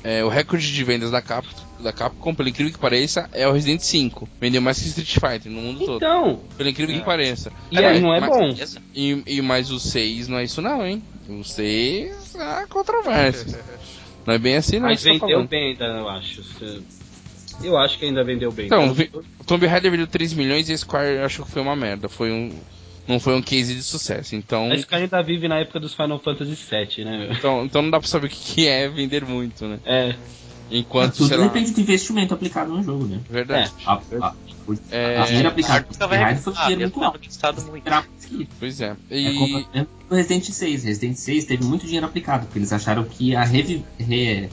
[0.04, 3.52] é, o recorde de vendas da Capcom, da Capcom, pelo incrível que pareça, é o
[3.52, 4.28] Resident 5.
[4.40, 5.96] Vendeu mais que Street Fighter no mundo todo.
[5.96, 7.52] Então, Pelo incrível que pareça.
[7.70, 8.54] e aí não é mas- bom.
[8.94, 11.02] E, e mais o 6 não é isso não, hein?
[11.28, 13.56] O 6 há controvérsias.
[14.24, 14.86] Não é bem assim não.
[14.86, 15.48] Mas tá vendeu falando.
[15.48, 16.42] bem ainda, eu acho.
[17.60, 18.66] Eu acho que ainda vendeu bem.
[18.66, 21.74] Então, vi- o Tomb Raider vendeu 3 milhões e a Square achou que foi uma
[21.74, 22.08] merda.
[22.08, 22.52] Foi um,
[23.08, 24.34] não foi um case de sucesso.
[24.36, 27.18] Então, A Sky ainda vive na época dos Final Fantasy VII, né?
[27.18, 27.32] meu?
[27.32, 29.78] então, então não dá pra saber o que é vender muito, né?
[29.84, 30.14] É,
[30.70, 33.20] Enquanto, Tudo sei lá, depende do investimento aplicado no jogo, né?
[33.28, 33.70] verdade.
[33.84, 34.32] A, a,
[34.66, 35.94] o, É, a dinheiro aplicado no
[36.38, 37.70] foi um dinheiro muito alto.
[37.70, 38.48] muito.
[38.58, 38.96] Pois é.
[39.10, 40.84] É como E, é o Resident 6.
[40.84, 44.48] Resident 6 teve muito dinheiro aplicado, porque eles acharam que ia revi- re-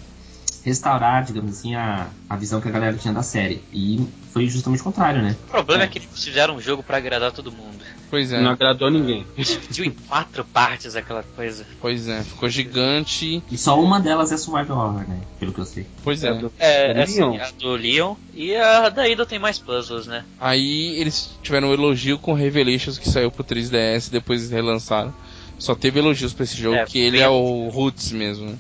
[0.66, 3.62] restaurar, digamos assim, a, a visão que a galera tinha da série.
[3.72, 5.36] E foi justamente o contrário, né?
[5.48, 7.80] O problema é que eles fizeram um jogo pra agradar todo mundo.
[8.10, 9.26] pois é, não agradou ninguém.
[9.38, 11.66] Dividiu em quatro partes aquela coisa.
[11.82, 12.24] pois é.
[12.24, 13.44] Ficou gigante.
[13.52, 15.20] E só uma delas é Survival Horror, né?
[15.40, 15.86] Pelo que eu sei.
[16.04, 16.34] Pois é.
[16.34, 17.34] do- É, do essa Leon.
[17.36, 18.16] é a do Leon.
[18.34, 20.24] E a da Ida tem mais puzzles, né?
[20.40, 25.14] Aí eles tiveram um elogio com Revelations que saiu pro 3DS e depois relançaram.
[25.58, 28.46] Só teve elogios pra esse jogo, É, que ele é o Roots mesmo.
[28.52, 28.56] né?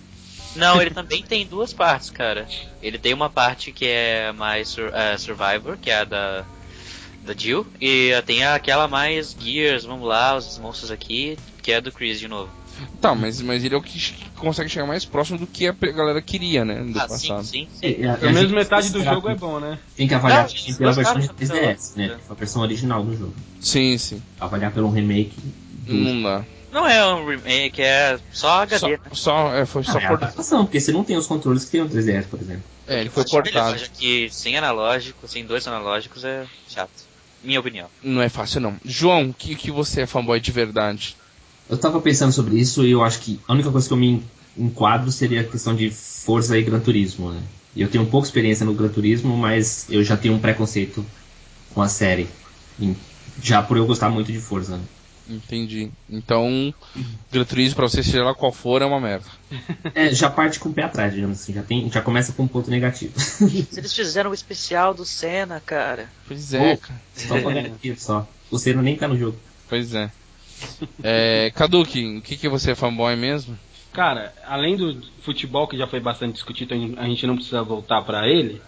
[0.55, 2.47] Não, ele também tem duas partes, cara.
[2.81, 6.45] Ele tem uma parte que é mais sur- é, Survivor, que é a da,
[7.25, 7.65] da Jill.
[7.79, 12.27] E tem aquela mais Gears, vamos lá, os monstros aqui, que é do Chris de
[12.27, 12.49] novo.
[13.01, 13.99] Tá, mas, mas ele é o que
[14.37, 16.81] consegue chegar mais próximo do que a galera queria, né?
[16.81, 17.43] Do Ah, passado.
[17.43, 17.85] sim, sim, sim.
[17.85, 19.77] É, é, a Pelo menos metade do jogo é que- bom, né?
[19.97, 22.17] Tem que avaliar Não, pela versão de caras 3DS, são- né?
[22.29, 23.35] A versão original do jogo.
[23.59, 24.21] Sim, sim.
[24.39, 25.35] Avaliar pelo remake.
[25.85, 25.93] Do...
[25.93, 26.45] Não dá.
[26.71, 28.97] Não é um remake, é só HD, Só, né?
[29.11, 30.13] só, é, foi Ah, só é por.
[30.17, 32.63] adaptação, porque você não tem os controles que tem no 3DS, por exemplo.
[32.87, 33.77] É, ele foi Acho portado.
[33.77, 36.91] já que sem analógico, sem dois analógicos é chato.
[37.43, 37.87] Minha opinião.
[38.03, 38.75] Não é fácil, não.
[38.83, 41.15] João, que, que você é fanboy de verdade?
[41.69, 44.23] Eu tava pensando sobre isso e eu acho que a única coisa que eu me
[44.57, 47.41] enquadro seria a questão de Forza e Gran Turismo, né?
[47.75, 51.05] E eu tenho pouca experiência no Gran Turismo, mas eu já tenho um preconceito
[51.73, 52.27] com a série.
[53.41, 54.79] Já por eu gostar muito de Forza.
[55.29, 55.91] Entendi.
[56.09, 56.73] Então,
[57.31, 59.25] Gran Turismo, pra você, seja lá qual for, é uma merda.
[59.93, 61.53] É, já parte com o pé atrás, digamos assim.
[61.53, 63.13] Já, tem, já começa com um ponto negativo.
[63.75, 66.09] Eles fizeram o especial do Senna, cara.
[66.27, 67.01] Pois é, cara.
[67.15, 68.27] Só pra garantir só.
[68.49, 69.37] O Senna nem tá no jogo.
[69.67, 70.11] Pois é.
[71.03, 73.57] é Kaduki, o que, que você é fanboy mesmo?
[73.93, 78.27] Cara, além do futebol que já foi bastante discutido, a gente não precisa voltar pra
[78.27, 78.61] ele.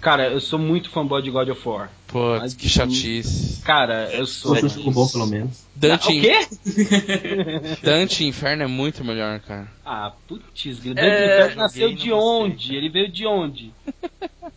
[0.00, 1.90] Cara, eu sou muito fanboy de God of War.
[2.06, 3.62] Putz, Mas- que chatice.
[3.62, 4.52] Cara, eu sou.
[4.54, 5.64] Um jogo bom, pelo menos.
[5.74, 6.46] Dante, o quê?
[7.82, 9.66] Dante Inferno é muito melhor, cara.
[9.84, 10.98] Ah, putz, grilo.
[10.98, 12.74] É, Dante Inferno nasceu de onde?
[12.76, 13.72] Ele veio de onde?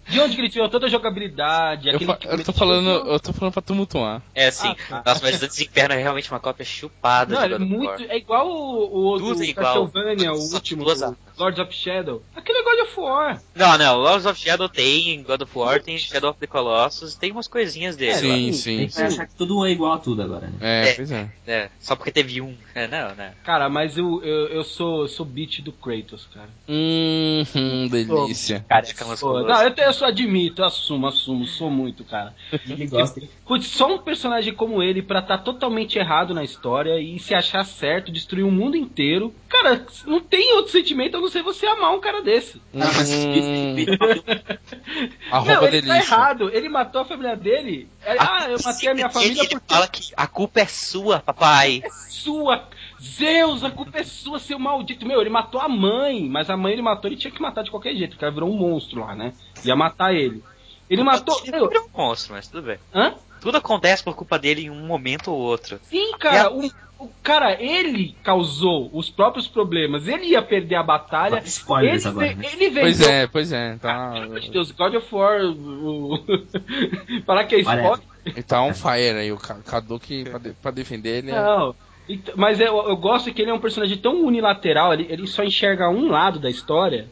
[0.10, 1.90] De onde que ele tirou toda a jogabilidade?
[1.90, 4.22] Eu, fa- eu tô falando, eu tô falando pra tumultuar.
[4.34, 5.04] É assim, Ah, tá.
[5.06, 8.04] nossa, mas Dantes Inferno é realmente uma cópia chupada Não, é muito.
[8.04, 9.86] É igual o, o outro Tudo é igual.
[9.88, 11.18] Castlevania, o último, duas o armas.
[11.38, 12.24] Lords of Shadow.
[12.36, 13.42] Aquele é God of War.
[13.54, 17.32] Não, não, Lords of Shadow tem, God of War tem, Shadow of the Colossus, tem
[17.38, 18.14] umas coisinhas dele.
[18.16, 18.36] sim, lá.
[18.36, 18.88] sim, Tem sim.
[18.88, 20.54] que vai achar que tudo é igual a tudo agora, né?
[20.62, 20.94] É, É.
[20.94, 21.30] pois é.
[21.46, 22.56] É, só porque teve um.
[22.76, 23.34] É, não, né?
[23.44, 26.50] Cara, mas eu, eu, eu sou, eu sou beat do Kratos, cara.
[26.68, 28.66] Hum, hum, delícia.
[29.08, 29.48] Musculoso.
[29.48, 32.34] não, eu, eu só admito, eu assumo, assumo, sou muito, cara.
[32.68, 33.22] Ele gosta?
[33.46, 37.64] Putz, só um personagem como ele pra estar totalmente errado na história e se achar
[37.66, 39.34] certo, destruir o mundo inteiro.
[39.48, 42.62] Cara, não tem outro sentimento a não ser você amar um cara desse.
[42.74, 43.98] Mas Hum, ele-
[45.32, 46.14] a não, roupa ele tá delícia.
[46.14, 46.50] errado.
[46.54, 47.90] Ele matou a família dele.
[48.04, 50.66] É, Ah, eu matei a minha Ele- família ele porque fala que a culpa é
[50.66, 51.82] sua, papai.
[51.84, 52.64] é sua.
[53.02, 55.06] Zeus, a culpa é sua, seu maldito.
[55.06, 57.70] Meu, ele matou a mãe, mas a mãe ele matou, ele tinha que matar de
[57.72, 59.34] qualquer jeito, porque ela virou um monstro lá, né?
[59.64, 60.44] Ia matar ele.
[60.90, 61.40] Ele matou.
[61.44, 62.78] Ele virou um monstro, mas tudo bem.
[62.94, 63.14] hã?
[63.42, 65.80] Tudo acontece por culpa dele em um momento ou outro.
[65.84, 66.70] Sim, cara, o,
[67.00, 71.42] o cara, ele causou os próprios problemas, ele ia perder a batalha.
[71.46, 72.46] Spoilers ele, agora, né?
[72.54, 72.82] ele vendeu.
[72.82, 73.76] Pois é, pois é.
[73.78, 75.42] Tá, Pelo amor de Deus, God of War.
[75.46, 76.20] O...
[77.48, 78.00] Que é spoiler.
[78.26, 81.32] Ele tá on fire aí, o Ka- Kaduki, pra, de- pra defender ele.
[81.32, 81.36] É...
[81.36, 81.76] Não.
[82.10, 85.44] Ent- Mas eu, eu gosto que ele é um personagem tão unilateral, ele, ele só
[85.44, 87.08] enxerga um lado da história.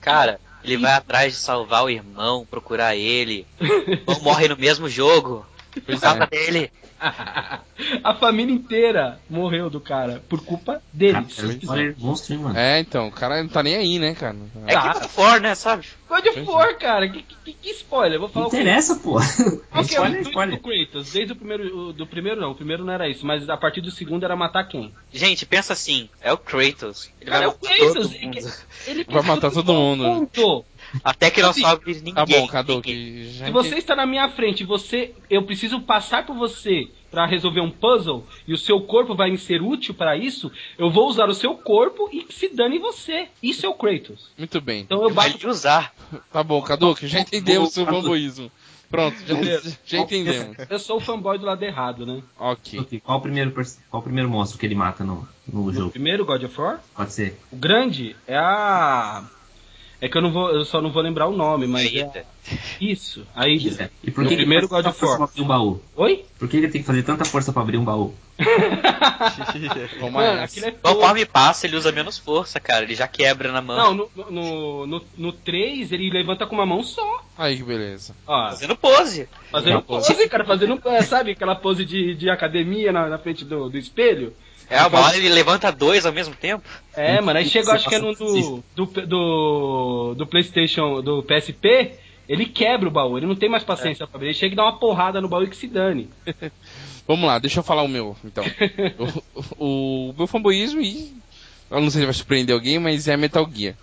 [0.00, 3.46] Cara, ele vai atrás de salvar o irmão, procurar ele.
[3.60, 5.46] O irmão morre no mesmo jogo.
[6.00, 6.26] Causa é.
[6.26, 6.70] dele.
[8.02, 11.12] a família inteira morreu do cara por culpa dele.
[11.12, 12.58] Cara, era spoiler monstro, hein, mano?
[12.58, 14.36] É, então, o cara não tá nem aí, né, cara?
[14.66, 14.80] É Tá.
[14.82, 15.86] que God of War, né, sabe?
[16.08, 18.14] God of War, cara, que, que, que spoiler?
[18.16, 19.12] Eu vou falar o interessa, pô.
[19.70, 21.12] Qual que é o Spoiler, do Kratos?
[21.12, 21.92] Desde o primeiro.
[21.92, 24.64] Do primeiro não, o primeiro não era isso, mas a partir do segundo era matar
[24.64, 24.92] quem?
[25.12, 27.10] Gente, pensa assim, é o Kratos.
[27.20, 28.52] Ele Cara, vai é o matar Kratos, todo ele
[28.86, 30.04] Ele Vai matar todo mundo.
[30.04, 30.64] mundo.
[31.04, 32.14] Até que não Assim, sobe ninguém.
[32.14, 32.46] Tá bom, ninguém.
[32.48, 33.30] Kaduki.
[33.32, 37.60] Já Se você está na minha frente, você, eu preciso passar por você para resolver
[37.62, 41.28] um puzzle e o seu corpo vai me ser útil para isso, eu vou usar
[41.28, 43.28] o seu corpo e se dane você.
[43.42, 44.30] Isso é o Kratos.
[44.36, 44.82] Muito bem.
[44.82, 45.94] Então eu bato de usar.
[46.32, 48.50] Tá bom, Kaduki, já entendemos o seu fanboísmo.
[48.90, 49.34] Pronto, já,
[49.84, 50.56] já entendemos.
[50.70, 52.22] Eu sou o fanboy do lado errado, né?
[52.38, 52.80] Ok.
[52.80, 55.90] Ok, Qual o primeiro, qual o primeiro monstro que ele mata no, no O jogo?
[55.90, 57.38] primeiro God of War, Pode ser.
[57.52, 59.24] o grande é a
[60.00, 62.24] é que eu não vou, eu só não vou lembrar o nome, mas é
[62.80, 63.90] isso, a Hydra.
[64.02, 65.28] E por que que primeiro ele faz God of War.
[65.38, 65.82] um baú?
[65.96, 66.24] Oi?
[66.38, 68.14] Por que ele tem que fazer tanta força pra abrir um baú?
[70.42, 70.94] Aquilo é todo.
[70.94, 72.84] Conforme passa, ele usa menos força, cara.
[72.84, 73.76] Ele já quebra na mão.
[73.76, 77.24] Não, no, no, no, no 3 ele levanta com uma mão só.
[77.36, 78.14] Aí que beleza.
[78.26, 79.28] Ó, Fazendo pose.
[79.50, 83.68] fazendo pose, cara, fazendo, é, sabe, aquela pose de, de academia na, na frente do,
[83.68, 84.32] do espelho.
[84.70, 86.64] É, uma hora ele levanta dois ao mesmo tempo.
[86.94, 91.92] É, mano, aí chega, acho que é no do, do, do, do PlayStation, do PSP,
[92.28, 94.64] ele quebra o baú, ele não tem mais paciência pra abrir, ele chega e dá
[94.64, 96.10] uma porrada no baú e que se dane.
[97.08, 98.44] Vamos lá, deixa eu falar o meu, então.
[99.58, 101.16] o, o, o meu fanboísmo, e
[101.70, 103.74] eu não sei se vai surpreender alguém, mas é Metal Gear.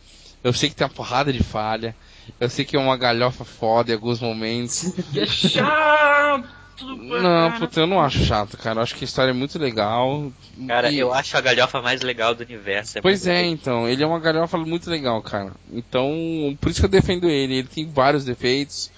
[0.44, 1.96] Eu sei que tem uma porrada de falha,
[2.40, 4.94] eu sei que é uma galhofa foda em alguns momentos.
[5.18, 6.65] É chato!
[6.82, 8.80] Não, puta, eu não acho chato, cara.
[8.80, 10.32] Eu acho que a história é muito legal.
[10.68, 13.00] Cara, E- eu acho a galhofa mais legal do universo.
[13.02, 13.50] Pois muito é, bom.
[13.50, 15.54] então, ele é uma galhofa muito legal, cara.
[15.72, 17.56] Então, por isso que eu defendo ele.
[17.60, 18.92] Ele tem vários defeitos,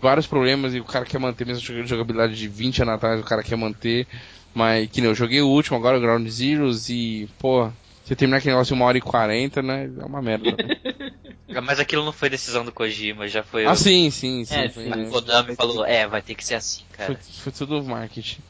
[0.00, 3.24] vários problemas, e o cara quer manter, mesmo a jogabilidade de 20 anos atrás, o
[3.24, 4.06] cara quer manter.
[4.54, 7.70] Mas, que nem eu joguei o último agora, o Ground Zeroes, e, pô,
[8.04, 9.88] Você terminar aquele negócio em uma hora e quarenta, né?
[9.98, 10.50] É uma merda.
[10.52, 10.58] Né?
[11.60, 13.66] Mas aquilo não foi decisão do Kojima, já foi.
[13.66, 14.54] ah, o- sim, sim, sim.
[14.54, 14.92] É, foi, sim.
[14.92, 15.10] A?
[15.10, 17.18] Konami falou, é, vai ter que ser assim, Foi, cara.
[17.42, 18.40] foi tudo marketing.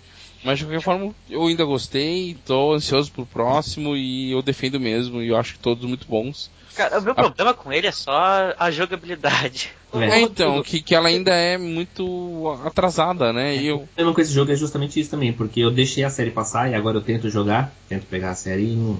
[0.45, 5.23] Mas de qualquer forma, eu ainda gostei, tô ansioso pro próximo e eu defendo mesmo,
[5.23, 6.51] e eu acho que todos muito bons.
[6.75, 8.13] Cara, o meu problema com ele é só
[8.59, 9.71] a jogabilidade.
[9.95, 13.55] É, então, que, que ela ainda é muito atrasada, né?
[13.57, 13.79] E O eu.
[13.81, 16.75] problema com esse jogo é justamente isso também, porque eu deixei a série passar e
[16.75, 18.99] agora eu tento jogar, tento pegar a série e não,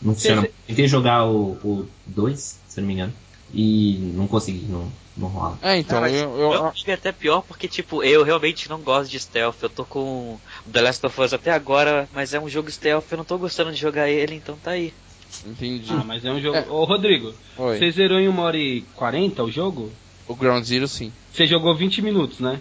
[0.00, 0.48] não funciona.
[0.66, 3.12] Tentei jogar o 2, se eu não me engano,
[3.52, 5.58] e não consegui, não, não rola.
[5.62, 8.68] É, então, Cara, eu, Eu eu, acho que é até pior porque, tipo, eu realmente
[8.68, 9.56] não gosto de stealth.
[9.62, 10.38] Eu tô com
[10.70, 13.70] The Last of Us até agora, mas é um jogo stealth, eu não tô gostando
[13.72, 14.92] de jogar ele, então tá aí.
[15.46, 15.86] entendi.
[15.90, 16.56] Ah, mas é um jogo.
[16.56, 16.66] É.
[16.68, 17.78] Ô, Rodrigo, Oi.
[17.78, 19.92] você zerou em 1 hora e 40 o jogo?
[20.26, 21.12] O Ground Zero, sim.
[21.32, 22.60] Você jogou 20 minutos, né?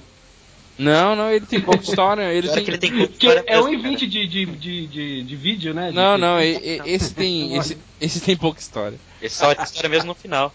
[0.77, 2.33] Não, não, ele tem pouca história.
[2.33, 2.63] Ele tem...
[2.63, 5.73] que ele tem história é 1 mesmo, e 20 de, de, de, de, de vídeo,
[5.73, 5.89] né?
[5.89, 7.55] De- Não, não, e- e- esse tem.
[7.55, 8.97] Esse, esse tem pouca história.
[9.21, 10.53] Ele só tem história mesmo no final.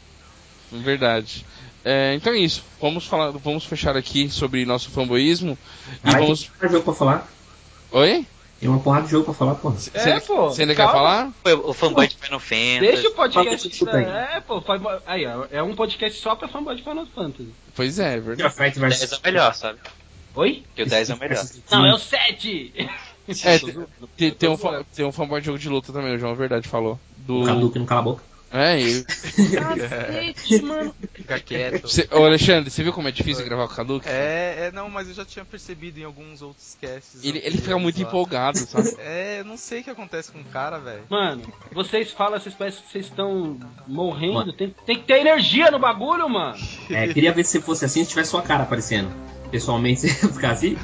[0.71, 1.45] Verdade.
[1.85, 2.65] É, então é isso.
[2.81, 5.57] Vamos falar, vamos fechar aqui sobre nosso fanboísmo.
[6.03, 6.51] E Caralho, vamos.
[6.59, 7.29] tem um jogo pra falar.
[7.93, 8.27] Oi?
[8.59, 9.77] Tem uma porrada de jogo pra falar, porra.
[9.77, 11.31] Você É, pô, Você ainda quer falar?
[11.43, 12.81] Foi o fanboy de Final Fantasy.
[12.81, 13.89] Deixa o podcast.
[13.89, 14.63] É, pô,
[15.07, 17.51] aí, ó, é um podcast só pra fanboy de Final Fantasy.
[17.75, 18.55] Pois é, é verdade.
[18.55, 19.13] O 10 vs.
[19.13, 19.79] é o melhor, sabe?
[20.35, 20.65] Oi?
[20.75, 21.45] Que o 10 é o melhor.
[21.71, 22.73] Não, é o 7!
[23.45, 23.59] É,
[24.17, 24.57] tem, tem um,
[24.95, 26.99] tem um fanboy de jogo de luta também, o João Verdade falou.
[27.19, 27.43] Do.
[27.43, 28.23] O Caduque não cala a boca.
[28.53, 29.05] É, ele.
[29.53, 30.95] Cacete, mano.
[31.13, 31.89] Fica quieto.
[31.89, 34.09] Cê- Ô Alexandre, você viu como é difícil gravar com o Caduque?
[34.09, 37.25] É, é, não, mas eu já tinha percebido em alguns outros casts.
[37.25, 38.07] Ele, ele fica muito lá.
[38.09, 38.87] empolgado, sabe?
[38.99, 41.03] É, eu não sei o que acontece com o cara, velho.
[41.09, 41.43] Mano,
[41.73, 44.53] vocês falam, vocês parecem que vocês estão morrendo.
[44.53, 46.57] Tem, tem que ter energia no bagulho, mano.
[46.91, 49.11] É, queria ver se fosse assim, se tivesse sua cara aparecendo.
[49.51, 50.77] Pessoalmente, você ia ficar assim?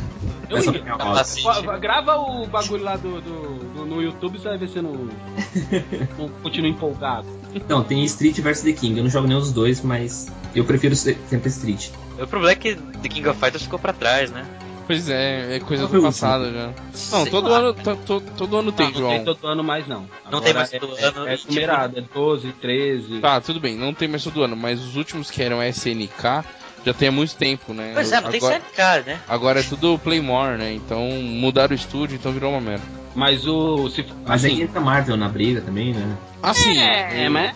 [0.49, 0.73] Eu É ia.
[0.97, 1.21] Tá áudio.
[1.21, 1.43] assim.
[1.43, 4.77] Va- va- Grava o bagulho lá do, do- do- no YouTube, você vai ver se
[4.77, 4.93] eu não,
[6.19, 7.27] não continua empolgado.
[7.69, 8.99] Não, tem Street vs The King.
[8.99, 11.91] Eu não jogo nenhum dos dois, mas eu prefiro se- sempre Street.
[12.19, 14.47] O problema é que The King of Fighters ficou pra trás, né?
[14.87, 16.67] Pois é, é coisa do passado já.
[16.67, 17.59] Não, Sei todo lá.
[17.59, 19.13] ano, to- to- todo ano tem, não, não João.
[19.15, 20.01] tem todo ano mais, não.
[20.31, 23.21] Não tem Agora mais é- todo é- ano, É, tipo- numerado, é 12, 13.
[23.21, 26.45] Tá, tudo bem, não tem mais todo ano, mas os últimos que eram SNK
[26.85, 27.93] já tem há muito tempo, né?
[27.95, 29.21] Pois é, tem agora, CNK, né?
[29.29, 30.73] agora é tudo Playmore, né?
[30.73, 32.85] Então mudaram o estúdio, então virou uma merda.
[33.15, 33.89] Mas o.
[33.91, 36.17] Se, Mas aí assim, entra Marvel na briga também, né?
[36.43, 37.55] Assim, é, mas.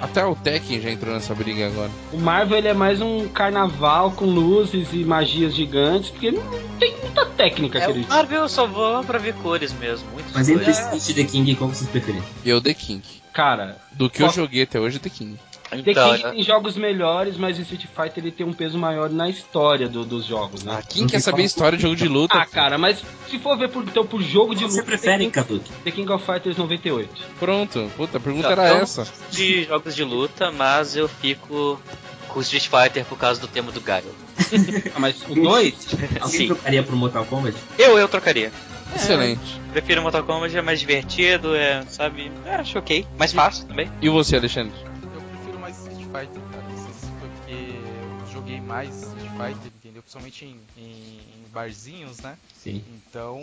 [0.00, 1.90] até o Tekken já entrou nessa briga agora.
[2.12, 6.42] O Marvel ele é mais um carnaval com luzes e magias gigantes, porque não
[6.78, 8.06] tem muita técnica, É, querido.
[8.06, 10.06] o Marvel eu só vou pra ver cores mesmo.
[10.32, 10.70] Mas entre.
[10.70, 12.22] Street e The King, qual vocês preferem?
[12.44, 13.02] Eu The King.
[13.32, 15.36] Cara, Do que eu Posso- joguei até hoje, The King.
[15.82, 19.10] The Então, King tem jogos melhores, mas o Street Fighter ele tem um peso maior
[19.10, 20.76] na história do- dos jogos, né?
[20.78, 22.36] Ah, quem quer saber história de jogo de luta?
[22.36, 25.30] Ah, cara, mas se for ver por, então, por jogo de Qual luta, você prefere,
[25.30, 25.70] Caduque?
[25.84, 27.10] The King of Fighters 98.
[27.38, 29.06] Pronto, puta, a pergunta Então, era eu- essa.
[29.30, 31.80] de jogos de luta, mas eu fico
[32.28, 34.04] com Street Fighter por causa do tema do Gaio.
[34.94, 35.74] Ah, mas o 2,
[36.20, 36.46] Alguém Sim.
[36.48, 37.56] trocaria pro Mortal Kombat?
[37.78, 38.52] Eu, eu trocaria.
[38.94, 39.60] Excelente.
[39.72, 42.30] Prefiro Mortal Kombat, é mais divertido, é, sabe?
[42.46, 43.04] É, acho ok.
[43.18, 43.90] Mais fácil também.
[44.00, 44.72] E você, Alexandre?
[46.14, 46.64] Fighter, cara.
[47.18, 47.74] Porque
[48.20, 50.00] eu joguei mais Street Fighter, entendeu?
[50.02, 52.36] Principalmente em- em barzinhos, né?
[52.62, 52.82] Sim.
[52.94, 53.38] Então,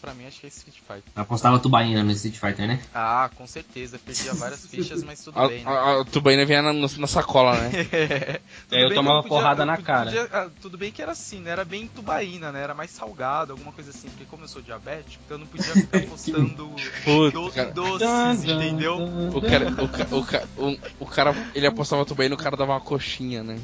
[0.00, 1.02] pra mim, acho que é Street Fighter.
[1.16, 2.80] Apostava tubaína no Street Fighter, né?
[2.94, 3.98] Ah, com certeza.
[3.98, 5.70] Perdia várias fichas, mas tudo A, bem, né?
[5.70, 7.70] a, a tubaína vinha na, na sacola, né?
[8.70, 10.28] É, eu tomava podia- porrada eu na podia- cara.
[10.32, 11.50] ah, tudo bem que era assim, né?
[11.50, 12.62] Era bem tubaína, né?
[12.62, 14.08] Era mais salgado, alguma coisa assim.
[14.08, 16.70] Porque como eu sou diabético, eu não podia ficar postando
[17.04, 18.98] Puta, do- doces, entendeu?
[19.34, 22.56] O cara, o, ca- o, ca- o, o cara, ele apostava tubaína e o cara
[22.56, 23.58] dava uma coxinha, né?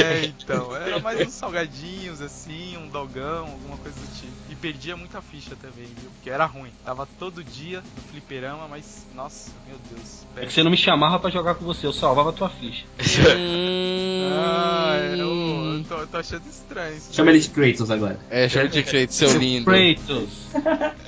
[0.00, 0.74] É, então.
[0.74, 4.32] Era mais uns salgadinhos, assim, um dogão, alguma coisa do tipo.
[4.50, 6.10] E perdia muita ficha também, viu?
[6.14, 6.70] Porque era ruim.
[6.84, 10.26] Tava todo dia no fliperama, mas, nossa, meu Deus.
[10.36, 12.84] é que você não me chamava pra jogar com você, eu salvava a tua ficha.
[14.34, 15.28] Ah, eu,
[15.76, 17.12] eu tô, eu tô achando estranho isso.
[17.12, 18.18] Chama ele de Kratos agora.
[18.30, 19.64] É, chama de Kratos, seu lindo.
[19.66, 20.48] Kratos.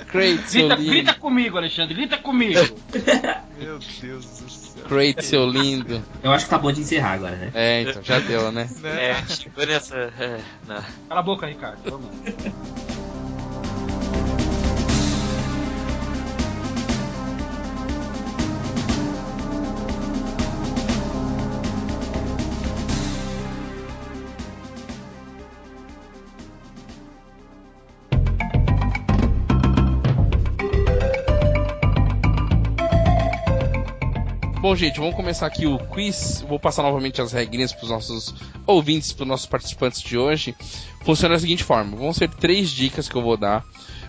[0.09, 0.91] Kratos, seu Grita, lindo.
[0.91, 2.61] grita comigo, Alexandre, grita comigo.
[3.59, 4.64] Meu Deus do céu.
[4.83, 6.03] Kratos, seu lindo.
[6.23, 7.51] Eu acho que tá bom de encerrar agora, né?
[7.55, 8.69] É, então, já deu, né?
[8.85, 9.97] É, chegou nessa.
[9.97, 10.83] É, não.
[11.09, 11.79] Cala a boca, Ricardo.
[11.91, 12.11] Vamos.
[34.77, 36.45] Gente, vamos começar aqui o quiz.
[36.49, 38.35] Vou passar novamente as regrinhas para os nossos
[38.67, 40.55] ouvintes, para os nossos participantes de hoje.
[41.05, 43.65] Funciona da seguinte forma: vão ser três dicas que eu vou dar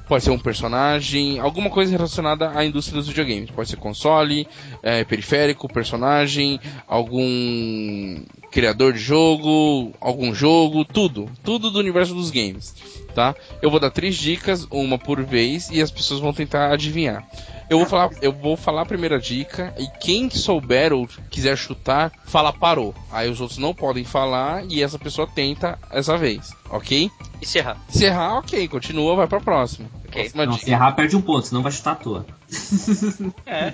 [0.08, 3.50] Pode ser um personagem, alguma coisa relacionada à indústria dos videogames.
[3.50, 4.48] Pode ser console,
[4.84, 11.28] é, periférico, personagem, algum criador de jogo, algum jogo, tudo.
[11.44, 12.76] Tudo do universo dos games,
[13.16, 13.34] tá?
[13.64, 17.28] Eu vou dar três dicas, uma por vez, e as pessoas vão tentar adivinhar.
[17.70, 22.12] Eu vou falar, eu vou falar a primeira dica e quem souber ou quiser chutar,
[22.26, 22.94] fala parou.
[23.12, 27.10] Aí os outros não podem falar e essa pessoa tenta essa vez, ok?
[27.42, 27.78] E se errar?
[27.90, 29.90] Se errar, ok, continua, vai pra próxima.
[30.08, 30.22] Ok.
[30.22, 30.66] Próxima Não, dica.
[30.66, 32.26] se errar, perde um ponto, senão vai chutar à toa.
[33.46, 33.74] É.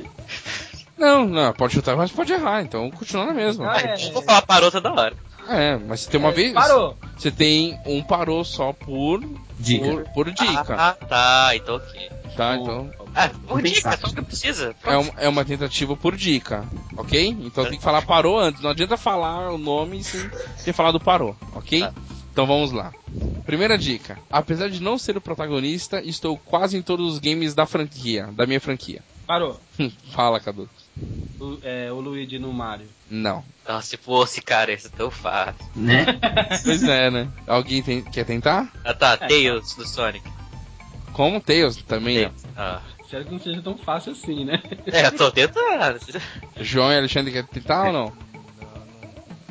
[0.97, 3.72] Não, não, pode chutar, mas pode errar, então continua na mesma.
[3.72, 4.07] Ah, é.
[4.07, 5.15] Eu vou falar parou toda hora.
[5.47, 6.53] É, mas você tem uma vez.
[6.53, 6.97] Parou.
[7.18, 9.22] Você tem um parou só por
[9.59, 9.85] Dica.
[9.85, 12.09] por, por dica, Ah, tá, então ok.
[12.35, 12.55] tá?
[12.57, 14.73] Então Ah, por dica, só que precisa.
[14.85, 16.65] é, um- é uma tentativa por dica,
[16.97, 17.27] ok?
[17.41, 18.61] Então tem que falar parou antes.
[18.61, 20.30] Não adianta falar o nome sem
[20.63, 21.81] ter falado parou, ok?
[21.81, 21.93] Tá.
[22.31, 22.93] Então vamos lá.
[23.45, 24.18] Primeira dica.
[24.31, 28.45] Apesar de não ser o protagonista, estou quase em todos os games da franquia, da
[28.47, 29.03] minha franquia.
[29.27, 29.59] Parou.
[30.13, 30.69] Fala, Cadu.
[31.39, 32.88] O, é, o Luigi no Mario.
[33.09, 33.43] Não.
[33.68, 35.65] Nossa, se fosse, cara, isso é tão fácil.
[35.76, 36.05] Né?
[36.63, 37.27] Pois é, né?
[37.47, 38.72] Alguém tem- quer tentar?
[38.85, 40.27] Ah tá, Tails do Sonic.
[41.13, 41.41] Como?
[41.41, 42.18] Tails também.
[42.30, 42.43] Tails.
[42.55, 42.81] Ah.
[43.03, 44.61] Espero que não seja tão fácil assim, né?
[44.88, 45.99] É, eu tô tentando.
[46.61, 48.05] João e Alexandre quer tentar ou não?
[48.05, 48.13] Não,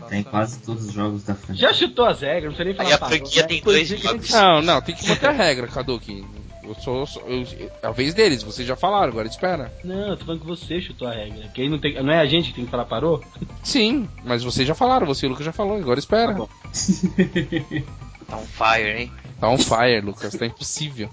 [0.00, 1.68] não Tem quase todos os jogos da franquia.
[1.68, 3.48] Já chutou as regras, não precisa nem falar Aí a franquia né?
[3.48, 4.30] tem dois jogos.
[4.30, 6.24] Não, não, tem que manter a regra, Kaduki.
[6.70, 7.04] Eu sou.
[7.06, 7.44] sou- eu-
[7.82, 9.72] é a vez deles, vocês já falaram, agora espera.
[9.82, 11.48] Não, eu tô falando que você chutou a regra.
[11.48, 13.22] Que aí não, tem, não é a gente que tem que falar parou?
[13.62, 16.34] Sim, mas vocês já falaram, você e o Lucas já falou, agora espera.
[16.34, 16.46] Tá.
[18.30, 19.12] Tá um fire, hein?
[19.40, 21.10] Tá on fire, Lucas, tá impossível.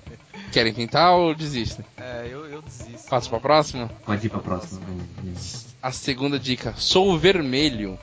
[0.50, 1.84] Querem tentar ou desistem?
[1.98, 3.06] É, eu, eu desisto.
[3.10, 3.90] Passo pra próxima?
[4.06, 4.80] Pode ir pra próxima.
[5.82, 7.98] A segunda dica, sou vermelho.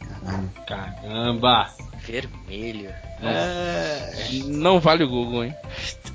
[0.00, 0.50] Caralho.
[0.66, 1.70] Caramba!
[2.10, 2.90] Vermelho.
[3.22, 4.28] É...
[4.46, 5.54] Não vale o Google, hein?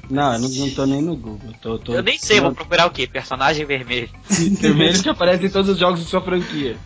[0.10, 1.54] Não, eu não, não tô nem no Google.
[1.62, 3.08] Tô, tô, Eu nem sei, vou procurar o quê?
[3.08, 4.10] Personagem vermelho.
[4.30, 6.78] Vermelho que aparece em todos os jogos de sua franquia.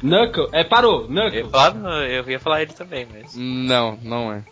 [0.00, 1.50] Knuckle, é, parou, Eu Knuckle.
[1.50, 3.34] falar, no- eu ia falar ele também, mas.
[3.34, 4.42] Não, não é.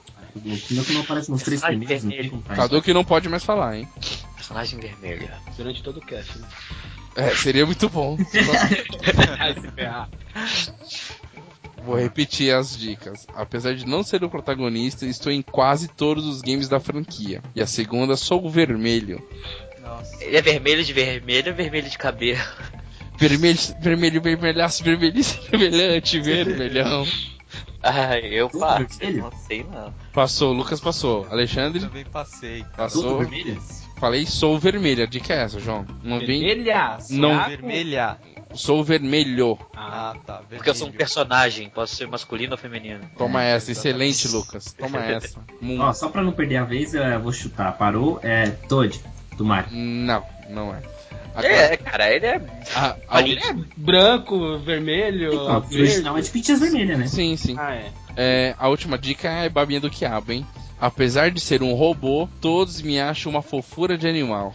[0.67, 2.03] Pinocchio não aparece nos três primeiros,
[2.43, 2.57] tá.
[2.57, 3.89] Kaduki não pode mais falar, hein?
[4.35, 5.31] Personagem vermelho.
[5.57, 6.49] Durante todo o cast, né?
[7.17, 8.19] É, seria muito bom.
[9.39, 10.09] Ai, se ferrar.
[11.85, 13.27] Vou repetir as dicas.
[13.35, 17.43] Apesar de não ser o protagonista, estou em quase todos os games da franquia.
[17.55, 19.23] E a segunda, sou o vermelho.
[19.83, 20.25] Nossa.
[20.25, 22.41] Ele é vermelho de vermelho ou vermelho de cabelo?
[23.17, 27.07] Vermelho, vermelho, vermelhaço, vermelhice, vermelhante, vermelhão.
[27.83, 29.23] Ah, eu vermelho?
[29.25, 29.95] Não sei não.
[30.13, 31.27] Passou, Lucas passou.
[31.31, 32.63] Alexandre, Também passei.
[32.63, 32.75] cara.
[32.77, 33.21] Passou.
[34.01, 35.03] Falei, sou vermelho.
[35.05, 35.87] A dica é essa, João.
[36.03, 36.41] Não vem.
[36.41, 36.99] Vermelha!
[37.11, 37.35] Não.
[37.35, 37.51] Saco.
[37.51, 38.19] Vermelha.
[38.55, 39.59] Sou vermelho.
[39.75, 40.35] Ah, tá.
[40.35, 40.49] Vermelho.
[40.57, 43.01] Porque eu sou um personagem, posso ser masculino ou feminino.
[43.19, 44.73] Toma É, essa, excelente, Lucas.
[44.79, 45.41] Toma essa.
[45.63, 47.77] Hum, Ó, só pra não perder a vez, eu vou chutar.
[47.77, 49.01] Parou, é Toad,
[49.37, 49.69] do Mario.
[49.73, 50.83] Não, não é.
[51.35, 52.41] Agora, É, cara, ele é.
[52.77, 55.81] a- a- ele é branco, vermelho, Então, o verde.
[55.83, 57.07] original é de pintinhas vermelhas, né?
[57.09, 57.57] Sim, sim.
[57.59, 57.93] Ah, é.
[58.17, 60.47] É, a última dica é babinha do quiabo, hein?
[60.81, 64.55] Apesar de ser um robô, todos me acham uma fofura de animal.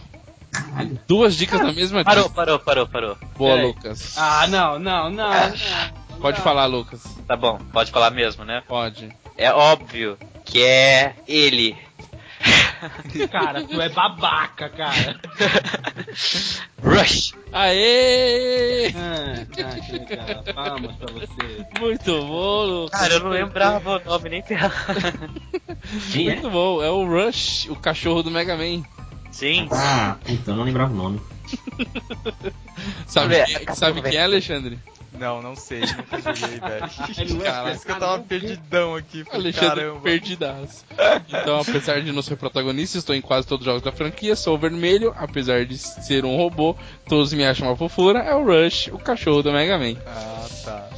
[0.50, 1.00] Caralho.
[1.06, 2.34] Duas dicas na mesma Parou, dica.
[2.34, 3.16] parou, parou, parou.
[3.36, 3.66] Boa, Peraí.
[3.66, 4.14] Lucas.
[4.18, 5.30] Ah, não, não, não.
[5.50, 6.20] não.
[6.20, 6.44] Pode Não.
[6.44, 7.02] falar, Lucas.
[7.26, 8.62] Tá bom, pode falar mesmo, né?
[8.68, 9.08] Pode.
[9.38, 11.76] É óbvio que é ele.
[13.30, 15.20] Cara, tu é babaca, cara.
[16.82, 17.34] Rush!
[17.52, 18.88] Aê!
[18.96, 20.54] Ah, ah, legal.
[20.54, 21.66] Palmas pra você.
[21.78, 22.98] Muito bom, Lucas.
[23.00, 24.70] Cara, eu não lembrava o nome nem é?
[26.24, 26.82] Muito bom.
[26.82, 28.82] É o Rush, o cachorro do Mega Man.
[29.30, 29.68] Sim.
[29.70, 30.16] Ah,
[30.46, 31.20] eu não lembrava o nome.
[33.06, 34.22] Sabe, quem- cachorro sabe quem é.
[34.24, 34.78] Alexandre?
[35.18, 35.80] Não, não sei.
[35.80, 36.86] Nunca joguei, velho.
[37.74, 39.24] Isso que eu tava perdidão aqui.
[39.30, 40.00] Alexandre Caramba.
[40.00, 40.84] perdidaço.
[41.28, 44.54] Então, apesar de não ser protagonista, estou em quase todos os jogos da franquia, sou
[44.54, 46.74] o vermelho, apesar de ser um robô,
[47.06, 49.96] todos me acham uma fofura, é o Rush, o cachorro do Mega Man.
[50.06, 50.88] Ah, tá.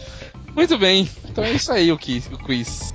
[0.55, 2.27] Muito bem, então é isso aí o quiz.
[2.31, 2.93] O quiz.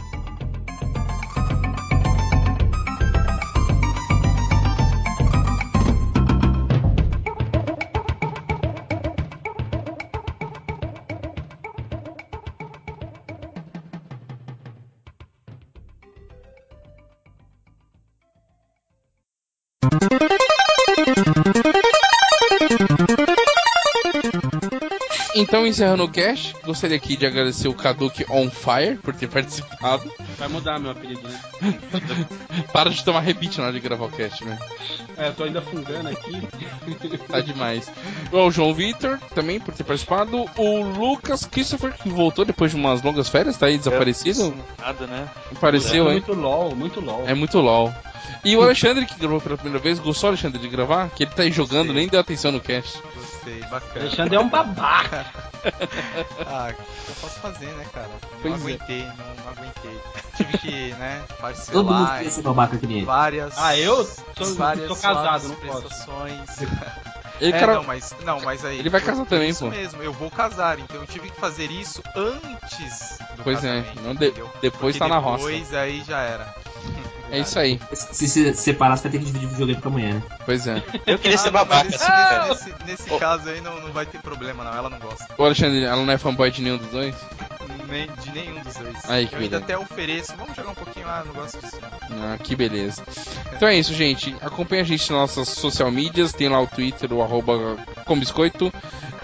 [25.47, 30.11] Então, encerrando o cast, gostaria aqui de agradecer o Kaduki On Fire por ter participado.
[30.37, 31.39] Vai mudar meu apelido, né?
[32.73, 34.59] Para de tomar rebite na hora de gravar o cast, né?
[35.15, 36.47] É, eu tô ainda fungando aqui.
[37.27, 37.91] Tá demais.
[38.31, 40.45] O João Vitor também por ter participado.
[40.57, 44.53] O Lucas Christopher, que voltou depois de umas longas férias, tá aí desaparecido.
[44.79, 45.27] Nada, né?
[45.51, 46.23] Apareceu, é hein?
[46.25, 47.27] muito LOL, muito LOL.
[47.27, 47.93] É muito LOL.
[48.43, 51.09] E o Alexandre, que gravou pela primeira vez, gostou, Alexandre, de gravar?
[51.09, 51.95] Que ele tá aí jogando, Gostei.
[51.95, 53.01] nem deu atenção no cast.
[53.15, 54.05] Gostei, O bacana.
[54.05, 55.25] Alexandre é um babaca.
[56.47, 58.07] Ah, eu posso fazer, né, cara?
[58.07, 58.57] Não Pois é.
[58.57, 59.99] aguentei, não, não aguentei.
[60.37, 63.53] Tive que, né, Todo mundo parcelar queria ser em babaca que várias.
[63.57, 64.05] Ah, eu
[64.37, 65.89] sou- várias sou casado, não posso.
[67.41, 68.79] Ele, é, cara, não, mas, não, mas aí.
[68.79, 69.69] Ele vai casar por também, isso pô.
[69.69, 74.01] mesmo, eu vou casar, então eu tive que fazer isso antes do Pois é, casamento.
[74.01, 74.31] não de-
[74.61, 75.45] depois Porque tá na roça.
[75.45, 76.55] Depois aí já era.
[77.31, 77.79] É isso aí.
[77.93, 80.23] Se se separar, você vai ter que dividir o videogame com a mulher, né?
[80.45, 80.81] Pois é.
[81.05, 81.89] Eu queria ser Ah, mas babaca.
[81.89, 82.71] Nesse, assim.
[82.85, 84.73] nesse, nesse caso aí não, não vai ter problema, não.
[84.73, 85.27] Ela não gosta.
[85.37, 87.15] O Alexandre, ela não é fanboy de nenhum dos dois?
[87.89, 89.09] Nem, de nenhum dos dois.
[89.09, 89.73] Aí, que eu ainda beleza.
[89.73, 90.33] até ofereço.
[90.37, 91.79] Vamos jogar um pouquinho lá, não gosto disso.
[92.11, 93.01] Ah, que beleza.
[93.53, 94.35] Então é isso, gente.
[94.41, 96.33] Acompanha a gente nas nossas social medias.
[96.33, 98.73] Tem lá o Twitter, o arroba com biscoito,